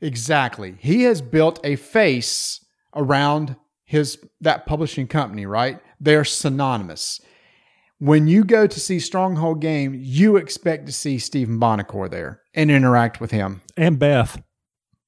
[0.01, 0.77] Exactly.
[0.81, 2.65] He has built a face
[2.95, 5.81] around his that publishing company, right?
[6.01, 7.21] They're synonymous.
[7.99, 12.71] When you go to see Stronghold Game, you expect to see Stephen Buonocore there and
[12.71, 13.63] interact with him.
[13.77, 14.43] And Beth.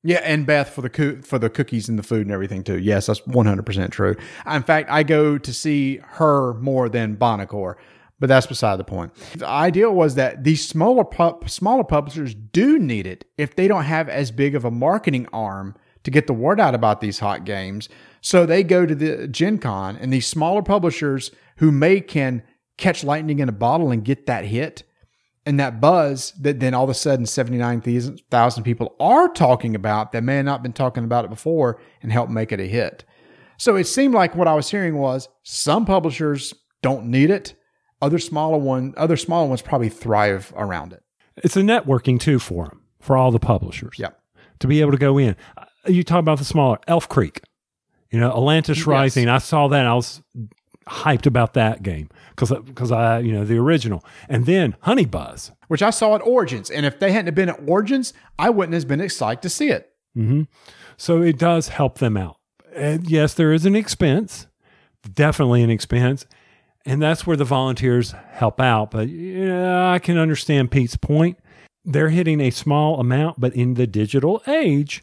[0.02, 2.78] Yeah, and Beth for the coo- for the cookies and the food and everything too.
[2.78, 4.14] Yes, that's one hundred percent true.
[4.50, 7.74] In fact, I go to see her more than Buonocore.
[8.18, 9.14] But that's beside the point.
[9.36, 13.84] The idea was that these smaller pub- smaller publishers do need it if they don't
[13.84, 15.74] have as big of a marketing arm
[16.04, 17.88] to get the word out about these hot games.
[18.22, 22.42] So they go to the Gen Con and these smaller publishers who may can
[22.78, 24.82] catch lightning in a bottle and get that hit
[25.44, 30.24] and that buzz that then all of a sudden 79,000 people are talking about that
[30.24, 33.04] may have not been talking about it before and help make it a hit.
[33.58, 37.54] So it seemed like what I was hearing was some publishers don't need it.
[38.02, 41.02] Other smaller one, other smaller ones probably thrive around it.
[41.36, 43.98] It's a networking too for them, for all the publishers.
[43.98, 44.20] Yep.
[44.60, 45.36] To be able to go in.
[45.56, 47.40] Uh, You talk about the smaller Elf Creek,
[48.10, 48.86] you know, Atlantis Yes.
[48.86, 49.28] Rising.
[49.28, 49.80] I saw that.
[49.80, 50.22] And I was
[50.88, 55.52] hyped about that game because because I you know the original, and then Honey Buzz.
[55.68, 56.70] Which I saw at Origins.
[56.70, 59.90] And if they hadn't been at Origins, I wouldn't have been excited to see it.
[60.96, 62.36] So it does help them out.
[62.74, 64.46] And yes, there is an expense,
[65.12, 66.24] definitely an expense.
[66.86, 68.92] And that's where the volunteers help out.
[68.92, 71.38] But yeah, I can understand Pete's point.
[71.84, 75.02] They're hitting a small amount, but in the digital age,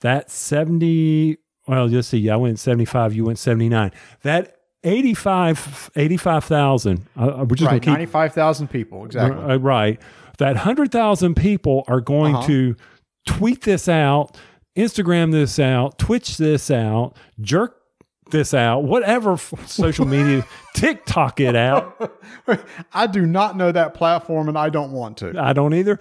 [0.00, 3.90] that 70, well, just see, I went 75, you went 79.
[4.22, 7.70] That 85, 85,000, uh, we're just Right.
[7.70, 9.04] going keep 95,000 people.
[9.06, 9.42] Exactly.
[9.42, 10.00] uh, right.
[10.38, 12.46] That 100,000 people are going Uh-huh.
[12.48, 12.76] to
[13.26, 14.36] tweet this out,
[14.76, 17.76] Instagram this out, Twitch this out, jerk
[18.30, 19.36] this out, whatever
[19.66, 22.12] social media, TikTok it out.
[22.92, 25.34] I do not know that platform and I don't want to.
[25.38, 25.98] I don't either.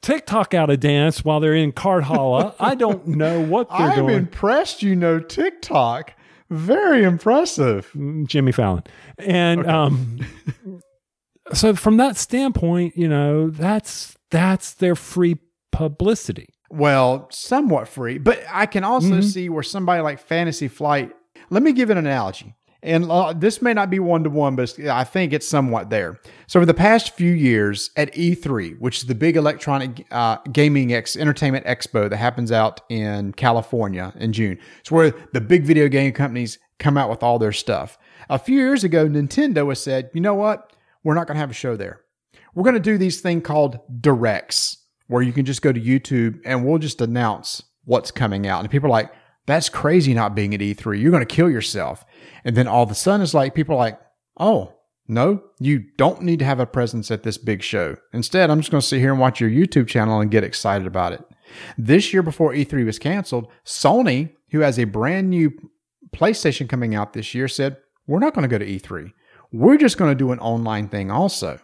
[0.00, 2.54] TikTok out a dance while they're in Cardhalla.
[2.60, 4.16] I don't know what they're I'm doing.
[4.16, 6.12] impressed you know TikTok.
[6.50, 7.90] Very impressive.
[8.26, 8.84] Jimmy Fallon.
[9.18, 10.20] And um
[11.52, 15.36] so from that standpoint, you know, that's that's their free
[15.72, 16.48] publicity.
[16.70, 19.20] Well, somewhat free, but I can also Mm-hmm.
[19.22, 21.12] see where somebody like Fantasy Flight.
[21.50, 22.54] Let me give an analogy.
[22.82, 26.20] And uh, this may not be one to one, but I think it's somewhat there.
[26.46, 30.92] So, over the past few years at E3, which is the big electronic uh, gaming
[30.92, 35.88] ex- entertainment expo that happens out in California in June, it's where the big video
[35.88, 37.98] game companies come out with all their stuff.
[38.28, 40.72] A few years ago, Nintendo has said, you know what?
[41.02, 42.02] We're not going to have a show there.
[42.54, 44.78] We're going to do these thing called directs
[45.08, 48.60] where you can just go to YouTube and we'll just announce what's coming out.
[48.60, 49.12] And people are like,
[49.46, 51.00] that's crazy not being at E3.
[51.00, 52.04] You're going to kill yourself.
[52.44, 54.00] And then all of a sudden it's like, people are like,
[54.38, 54.74] oh,
[55.08, 57.96] no, you don't need to have a presence at this big show.
[58.12, 60.86] Instead, I'm just going to sit here and watch your YouTube channel and get excited
[60.86, 61.22] about it.
[61.78, 65.52] This year before E3 was canceled, Sony, who has a brand new
[66.14, 67.76] PlayStation coming out this year, said,
[68.08, 69.12] we're not going to go to E3.
[69.52, 71.60] We're just going to do an online thing also.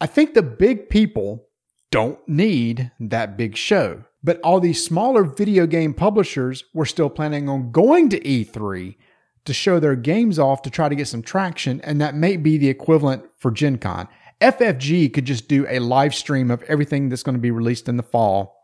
[0.00, 1.46] I think the big people
[1.90, 4.04] don't need that big show.
[4.22, 8.96] But all these smaller video game publishers were still planning on going to E3
[9.46, 12.58] to show their games off to try to get some traction, and that may be
[12.58, 14.08] the equivalent for Gen Con.
[14.40, 17.96] FFG could just do a live stream of everything that's going to be released in
[17.96, 18.56] the fall.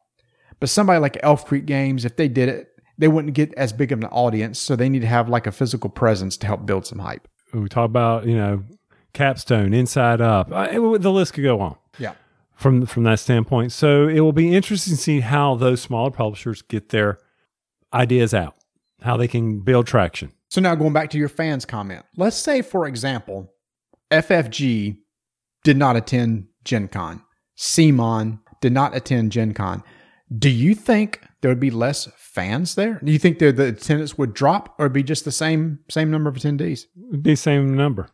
[0.60, 2.68] But somebody like Elf Creek Games, if they did it,
[2.98, 5.52] they wouldn't get as big of an audience, so they need to have like a
[5.52, 7.28] physical presence to help build some hype.
[7.52, 8.64] We talk about, you know,
[9.12, 10.50] Capstone, Inside Up.
[10.50, 11.76] Uh, I, the list could go on.
[11.98, 12.14] Yeah.
[12.56, 13.70] From from that standpoint.
[13.70, 17.18] So it will be interesting to see how those smaller publishers get their
[17.94, 18.56] ideas out,
[19.02, 20.32] how they can build traction.
[20.48, 22.04] So now going back to your fans comment.
[22.16, 23.52] Let's say, for example,
[24.10, 24.96] FFG
[25.62, 27.22] did not attend Gen Con.
[27.56, 29.82] CMON did not attend Gen Con.
[30.36, 33.00] Do you think there would be less fans there?
[33.04, 36.30] Do you think that the attendance would drop or be just the same same number
[36.30, 36.86] of attendees?
[37.10, 38.08] It'd be the same number.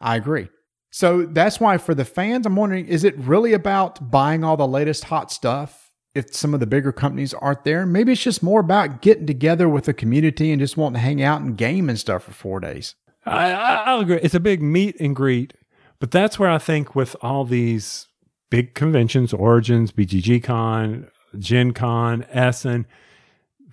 [0.00, 0.48] I agree.
[0.94, 4.68] So that's why for the fans, I'm wondering, is it really about buying all the
[4.68, 5.90] latest hot stuff?
[6.14, 9.70] If some of the bigger companies aren't there, maybe it's just more about getting together
[9.70, 12.60] with the community and just wanting to hang out and game and stuff for four
[12.60, 12.94] days.
[13.24, 14.20] I, I'll agree.
[14.22, 15.54] It's a big meet and greet,
[15.98, 18.08] but that's where I think with all these
[18.50, 21.08] big conventions, Origins, BGG Con,
[21.38, 22.86] Gen Con, Essen,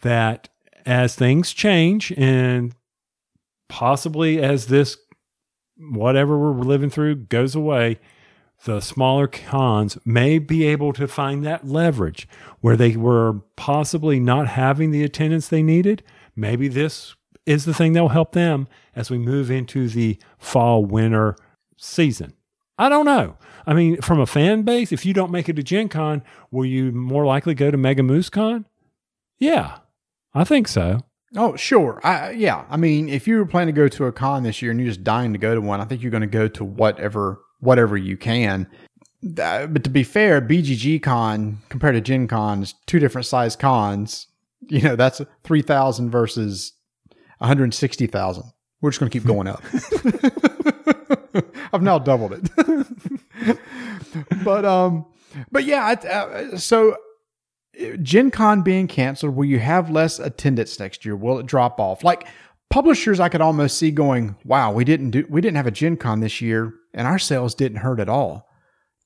[0.03, 0.47] that
[0.85, 2.73] as things change and
[3.67, 4.97] possibly as this
[5.79, 7.99] whatever we're living through goes away,
[8.65, 12.27] the smaller cons may be able to find that leverage
[12.59, 16.03] where they were possibly not having the attendance they needed.
[16.35, 17.15] Maybe this
[17.45, 21.35] is the thing that'll help them as we move into the fall winter
[21.77, 22.33] season.
[22.77, 23.37] I don't know.
[23.65, 26.65] I mean, from a fan base, if you don't make it to Gen Con, will
[26.65, 28.65] you more likely go to Mega Moose Con?
[29.37, 29.79] Yeah,
[30.33, 31.01] I think so.
[31.35, 31.99] Oh, sure.
[32.03, 32.65] I, yeah.
[32.69, 34.89] I mean, if you were planning to go to a con this year and you're
[34.89, 37.97] just dying to go to one, I think you're going to go to whatever whatever
[37.97, 38.67] you can.
[39.37, 43.55] Uh, But to be fair, BGG Con compared to Gen Con is two different size
[43.55, 44.27] cons.
[44.69, 46.73] You know, that's 3,000 versus
[47.39, 48.43] 160,000.
[48.81, 49.61] We're just going to keep going up.
[51.73, 53.57] I've now doubled it.
[54.43, 55.05] but um,
[55.51, 55.83] but yeah.
[55.85, 56.95] I, uh, so
[58.01, 61.15] Gen Con being canceled, will you have less attendance next year?
[61.15, 62.03] Will it drop off?
[62.03, 62.27] Like
[62.69, 65.97] publishers, I could almost see going, "Wow, we didn't do we didn't have a Gen
[65.97, 68.47] Con this year, and our sales didn't hurt at all.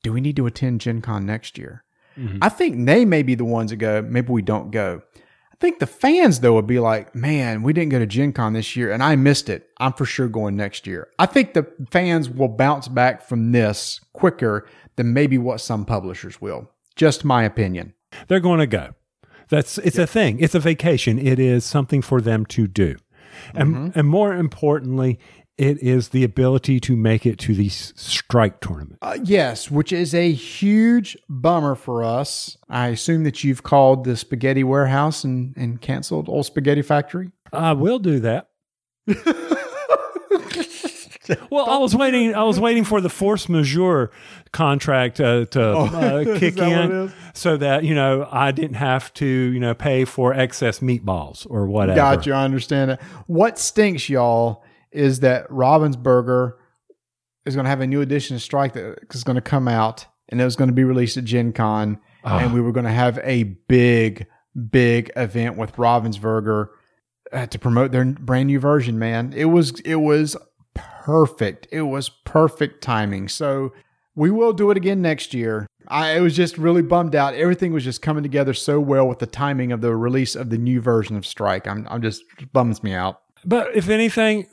[0.01, 1.83] Do we need to attend Gen Con next year?"
[2.17, 2.39] Mm-hmm.
[2.41, 4.01] I think they may be the ones that go.
[4.01, 5.01] Maybe we don't go.
[5.15, 8.53] I think the fans though would be like, "Man, we didn't go to Gen Con
[8.53, 9.67] this year, and I missed it.
[9.79, 14.01] I'm for sure going next year." I think the fans will bounce back from this
[14.13, 16.69] quicker than maybe what some publishers will.
[16.95, 17.93] Just my opinion.
[18.27, 18.94] They're going to go.
[19.49, 20.40] That's it's a thing.
[20.40, 21.19] It's a vacation.
[21.19, 22.95] It is something for them to do.
[23.53, 25.19] And and more importantly,
[25.57, 28.98] it is the ability to make it to the strike tournament.
[29.02, 32.57] Uh, yes, which is a huge bummer for us.
[32.69, 37.31] I assume that you've called the spaghetti warehouse and, and canceled Old Spaghetti Factory.
[37.52, 38.49] I will do that.
[41.49, 42.35] well, I was waiting.
[42.35, 44.11] I was waiting for the force majeure
[44.51, 49.13] contract uh, to uh, kick Oh, that in, so that you know I didn't have
[49.15, 51.95] to you know pay for excess meatballs or whatever.
[51.95, 53.01] Gotcha, I understand it.
[53.27, 56.53] What stinks, y'all, is that Ravensburger
[57.45, 60.05] is going to have a new edition of Strike that is going to come out,
[60.29, 62.91] and it was going to be released at Gen Con, and we were going to
[62.91, 64.27] have a big,
[64.71, 66.67] big event with Ravensburger
[67.31, 68.99] uh, to promote their brand new version.
[68.99, 70.37] Man, it was it was
[70.73, 71.67] perfect.
[71.71, 73.27] It was perfect timing.
[73.27, 73.73] So
[74.15, 75.67] we will do it again next year.
[75.87, 77.33] I it was just really bummed out.
[77.33, 80.57] Everything was just coming together so well with the timing of the release of the
[80.57, 81.67] new version of Strike.
[81.67, 82.23] I'm, I'm just
[82.53, 83.21] bums me out.
[83.45, 84.47] But if anything,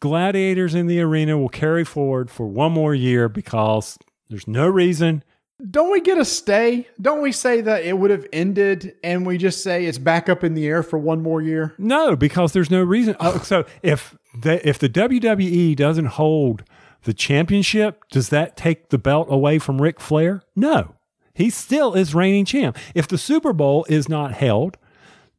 [0.00, 5.24] gladiators in the arena will carry forward for one more year because there's no reason.
[5.70, 6.86] Don't we get a stay?
[7.00, 10.44] Don't we say that it would have ended and we just say it's back up
[10.44, 11.74] in the air for one more year?
[11.78, 13.16] No, because there's no reason.
[13.18, 16.64] Oh, so if the if the WWE doesn't hold
[17.04, 20.42] the championship, does that take the belt away from Ric Flair?
[20.56, 20.94] No,
[21.34, 22.76] he still is reigning champ.
[22.94, 24.76] If the Super Bowl is not held,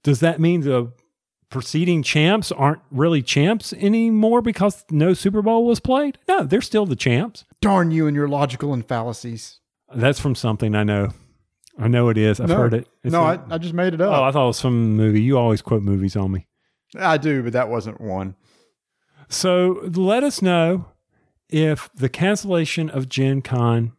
[0.04, 0.92] does that mean the
[1.50, 6.18] preceding champs aren't really champs anymore because no Super Bowl was played?
[6.28, 7.44] No, they're still the champs.
[7.62, 9.60] Darn you and your logical and fallacies.
[9.94, 11.10] That's from something I know.
[11.78, 12.40] I know it is.
[12.40, 12.88] I've no, heard it.
[13.04, 14.14] It's no, I just made it up.
[14.14, 15.22] oh, I thought it was from a movie.
[15.22, 16.46] You always quote movies on me.
[16.98, 18.36] I do, but that wasn't one.
[19.30, 20.86] So let us know
[21.50, 23.94] if the cancellation of Gen Con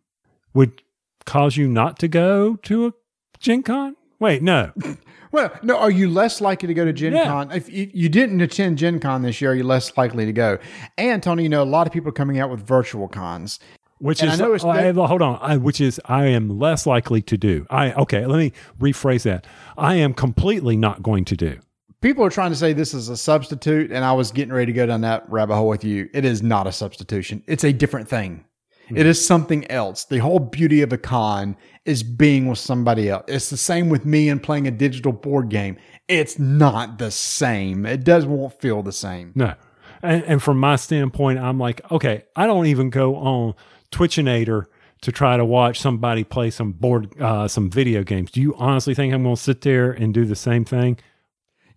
[0.55, 0.83] would
[1.25, 2.93] cause you not to go to a
[3.39, 3.97] Gen Con.
[4.19, 4.73] Wait, no.
[5.33, 7.27] Well, no, are you less likely to go to Gen Yeah.
[7.27, 7.53] Con?
[7.53, 10.59] If you, didn't attend Gen Con this year, are you less likely to go?
[10.99, 13.61] And Tony, you know, a lot of people are coming out with virtual cons.
[13.99, 15.39] Which And I is know it's oh, that- I- hold on.
[15.41, 17.65] I, which is I am less likely to do.
[17.71, 18.27] I okay.
[18.27, 19.47] Let me rephrase that.
[19.79, 21.61] I am completely not going to do.
[22.01, 24.77] People are trying to say this is a substitute, and I was getting ready to
[24.77, 26.09] go down that rabbit hole with you.
[26.15, 27.43] It is not a substitution.
[27.47, 28.45] It's a different thing.
[28.93, 30.05] It is something else.
[30.05, 33.25] The whole beauty of a con is being with somebody else.
[33.29, 35.77] It's the same with me and playing a digital board game.
[36.09, 37.87] It's not the same.
[37.87, 39.33] It does won't feel the same.
[39.37, 39.55] No.
[40.03, 43.55] And, and from my standpoint, I'm like, okay, I don't even go on
[43.93, 44.65] Twitchinator
[45.03, 48.31] to try to watch somebody play some board, uh, some video games.
[48.31, 50.99] Do you honestly think I'm going to sit there and do the same thing?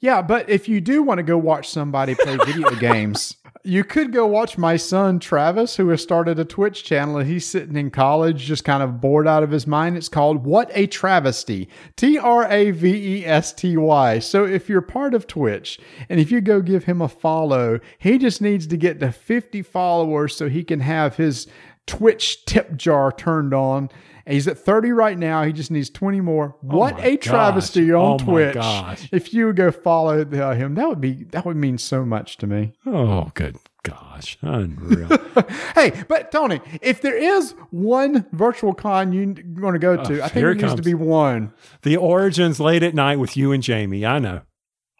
[0.03, 4.11] Yeah, but if you do want to go watch somebody play video games, you could
[4.11, 7.89] go watch my son Travis, who has started a Twitch channel and he's sitting in
[7.89, 9.95] college just kind of bored out of his mind.
[9.95, 11.69] It's called What a Travesty.
[11.95, 14.19] T R A V E S T Y.
[14.19, 18.17] So if you're part of Twitch and if you go give him a follow, he
[18.17, 21.47] just needs to get to 50 followers so he can have his
[21.87, 23.89] Twitch tip jar turned on.
[24.25, 25.43] And he's at 30 right now.
[25.43, 26.55] He just needs 20 more.
[26.61, 27.25] what a gosh.
[27.25, 28.53] travesty on Oh my Twitch.
[28.53, 29.09] gosh.
[29.11, 32.37] If you would go follow uh, him, that would be that would mean so much
[32.37, 32.73] to me.
[32.85, 34.37] Oh, good gosh.
[34.41, 35.09] Unreal.
[35.75, 40.27] Hey, but Tony, if there is one virtual con you want to go to, I
[40.29, 41.51] think it needs to be one.
[41.81, 44.05] the Origins late at night with you and Jamie.
[44.05, 44.41] I know.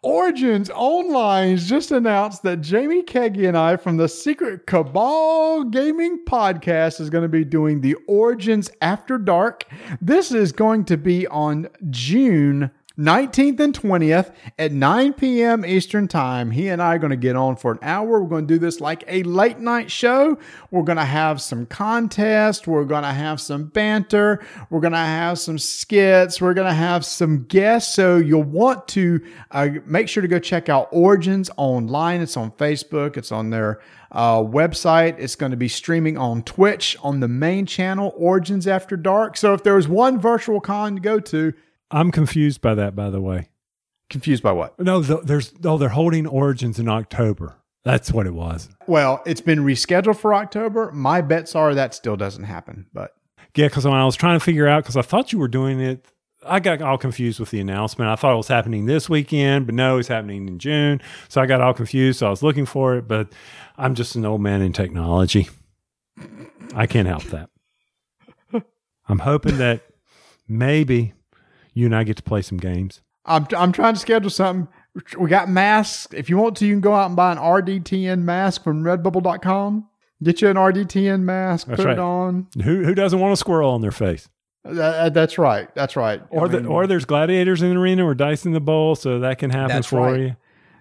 [0.04, 7.00] Origins Online just announced that Jamie Keagy and I from the Secret Cabal Gaming Podcast
[7.00, 9.64] is going to be doing the Origins After Dark.
[10.02, 15.64] This is going to be on June 19th and 20th at 9 p.m.
[15.64, 16.52] Eastern Time.
[16.52, 18.22] He and I are going to get on for an hour.
[18.22, 20.38] We're going to do this like a late night show.
[20.70, 22.68] We're going to have some contest.
[22.68, 24.46] We're going to have some banter.
[24.70, 26.40] We're going to have some skits.
[26.40, 27.92] We're going to have some guests.
[27.94, 32.20] So you'll want to uh, make sure to go check out Origins online.
[32.20, 33.16] It's on Facebook.
[33.16, 33.80] It's on their
[34.12, 35.16] uh, website.
[35.18, 39.36] It's going to be streaming on Twitch on the main channel, Origins After Dark.
[39.36, 41.52] So if there was one virtual con to go to,
[41.90, 43.48] I'm confused by that, by the way.
[44.10, 44.78] confused by what?
[44.80, 47.56] No, th- there's oh, they're holding Origins in October.
[47.84, 48.68] That's what it was.
[48.86, 50.90] Well, it's been rescheduled for October.
[50.92, 53.12] My bets are that still doesn't happen, but
[53.56, 55.80] Yeah, because when I was trying to figure out, because I thought you were doing
[55.80, 56.06] it,
[56.46, 58.10] I got all confused with the announcement.
[58.10, 61.00] I thought it was happening this weekend, but no, it's happening in June.
[61.28, 62.18] So I got all confused.
[62.20, 63.32] So I was looking for it, but
[63.76, 65.48] I'm just an old man in technology.
[66.74, 67.50] I can't help that.
[69.08, 69.82] I'm hoping that
[70.48, 71.12] maybe
[71.74, 73.02] you and I get to play some games.
[73.26, 74.68] I'm I'm trying to schedule something.
[75.18, 76.12] We got masks.
[76.14, 79.88] If you want to, you can go out and buy an RDTN mask from Redbubble.com.
[80.22, 81.92] Get you an RDTN mask, That's put right.
[81.94, 82.46] it on.
[82.62, 84.28] Who who doesn't want a squirrel on their face?
[84.64, 85.74] That- that's right.
[85.74, 86.22] That's right.
[86.30, 88.94] Or I the, mean, or there's gladiators in the arena or dice in the bowl,
[88.94, 90.20] so that can happen for right.
[90.20, 90.36] you.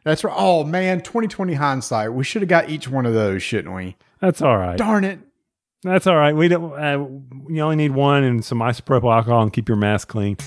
[0.06, 0.36] that's right.
[0.38, 2.14] Oh man, 2020 hindsight.
[2.14, 3.98] We should have got each one of those, shouldn't we?
[4.22, 4.78] That's all right.
[4.78, 5.20] Darn it.
[5.82, 6.34] That's all right.
[6.34, 6.72] We don't.
[6.74, 7.06] Uh,
[7.50, 10.38] you only need one and some isopropyl alcohol and keep your mask clean.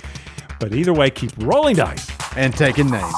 [0.58, 2.10] But either way, keep rolling dice.
[2.36, 3.14] And taking names.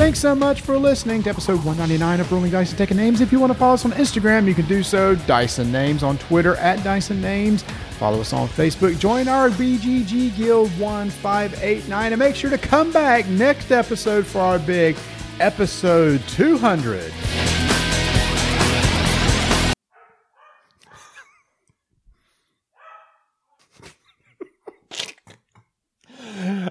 [0.00, 3.20] Thanks so much for listening to episode 199 of Rolling Dice and Taking Names.
[3.20, 5.14] If you want to follow us on Instagram, you can do so.
[5.14, 7.62] Dyson Names on Twitter at Dyson Names.
[7.98, 8.98] Follow us on Facebook.
[8.98, 14.58] Join our BGG Guild 1589 and make sure to come back next episode for our
[14.58, 14.96] big
[15.38, 17.12] episode 200.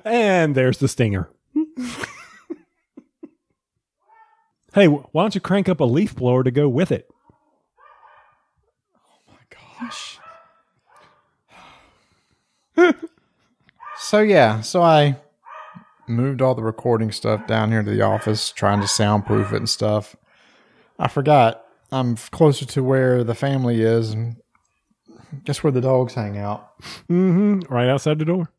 [0.06, 1.30] And there's the stinger.
[4.73, 7.10] hey, why don't you crank up a leaf blower to go with it?
[8.95, 9.39] Oh my
[9.80, 10.19] gosh.
[13.97, 15.18] so yeah, so I
[16.07, 19.69] moved all the recording stuff down here to the office, trying to soundproof it and
[19.69, 20.15] stuff.
[20.97, 24.38] I forgot I'm closer to where the family is, and
[25.43, 26.80] guess where the dogs hang out.
[27.10, 27.73] Mm-hmm.
[27.73, 28.49] Right outside the door.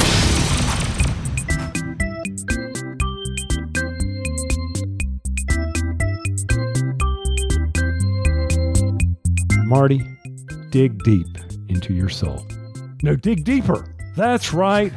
[9.71, 10.03] Marty,
[10.71, 11.29] dig deep
[11.69, 12.45] into your soul.
[13.05, 13.95] No, dig deeper.
[14.17, 14.93] That's right.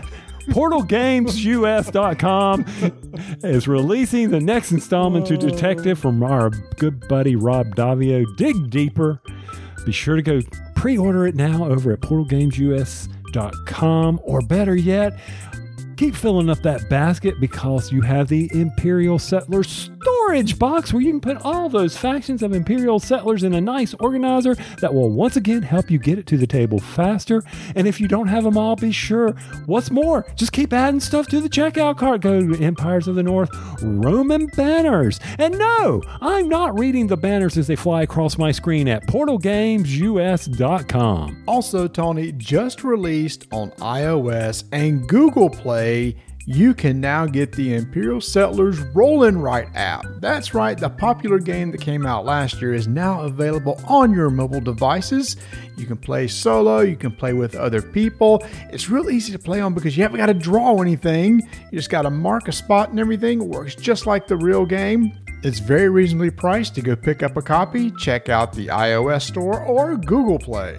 [0.50, 2.66] PortalGamesUS.com
[3.44, 8.26] is releasing the next installment to Detective from our good buddy Rob Daviau.
[8.36, 9.22] Dig deeper.
[9.86, 10.40] Be sure to go
[10.76, 15.14] pre order it now over at portalgamesus.com, or better yet,
[15.98, 21.12] keep filling up that basket because you have the Imperial Settlers storage box where you
[21.12, 25.36] can put all those factions of Imperial Settlers in a nice organizer that will once
[25.36, 27.44] again help you get it to the table faster.
[27.76, 29.32] And if you don't have them all, be sure.
[29.66, 32.22] What's more, just keep adding stuff to the checkout cart.
[32.22, 33.50] Go to Empires of the North
[33.82, 35.20] Roman banners.
[35.38, 41.44] And no, I'm not reading the banners as they fly across my screen at portalgamesus.com.
[41.48, 45.83] Also, Tony just released on iOS and Google Play.
[46.46, 50.04] You can now get the Imperial Settlers Roll Right app.
[50.20, 54.30] That's right, the popular game that came out last year is now available on your
[54.30, 55.38] mobile devices.
[55.78, 58.44] You can play solo, you can play with other people.
[58.72, 61.42] It's real easy to play on because you haven't got to draw anything.
[61.72, 63.42] You just got to mark a spot and everything.
[63.42, 65.18] It works just like the real game.
[65.44, 67.92] It's very reasonably priced to go pick up a copy.
[67.92, 70.76] Check out the iOS store or Google Play.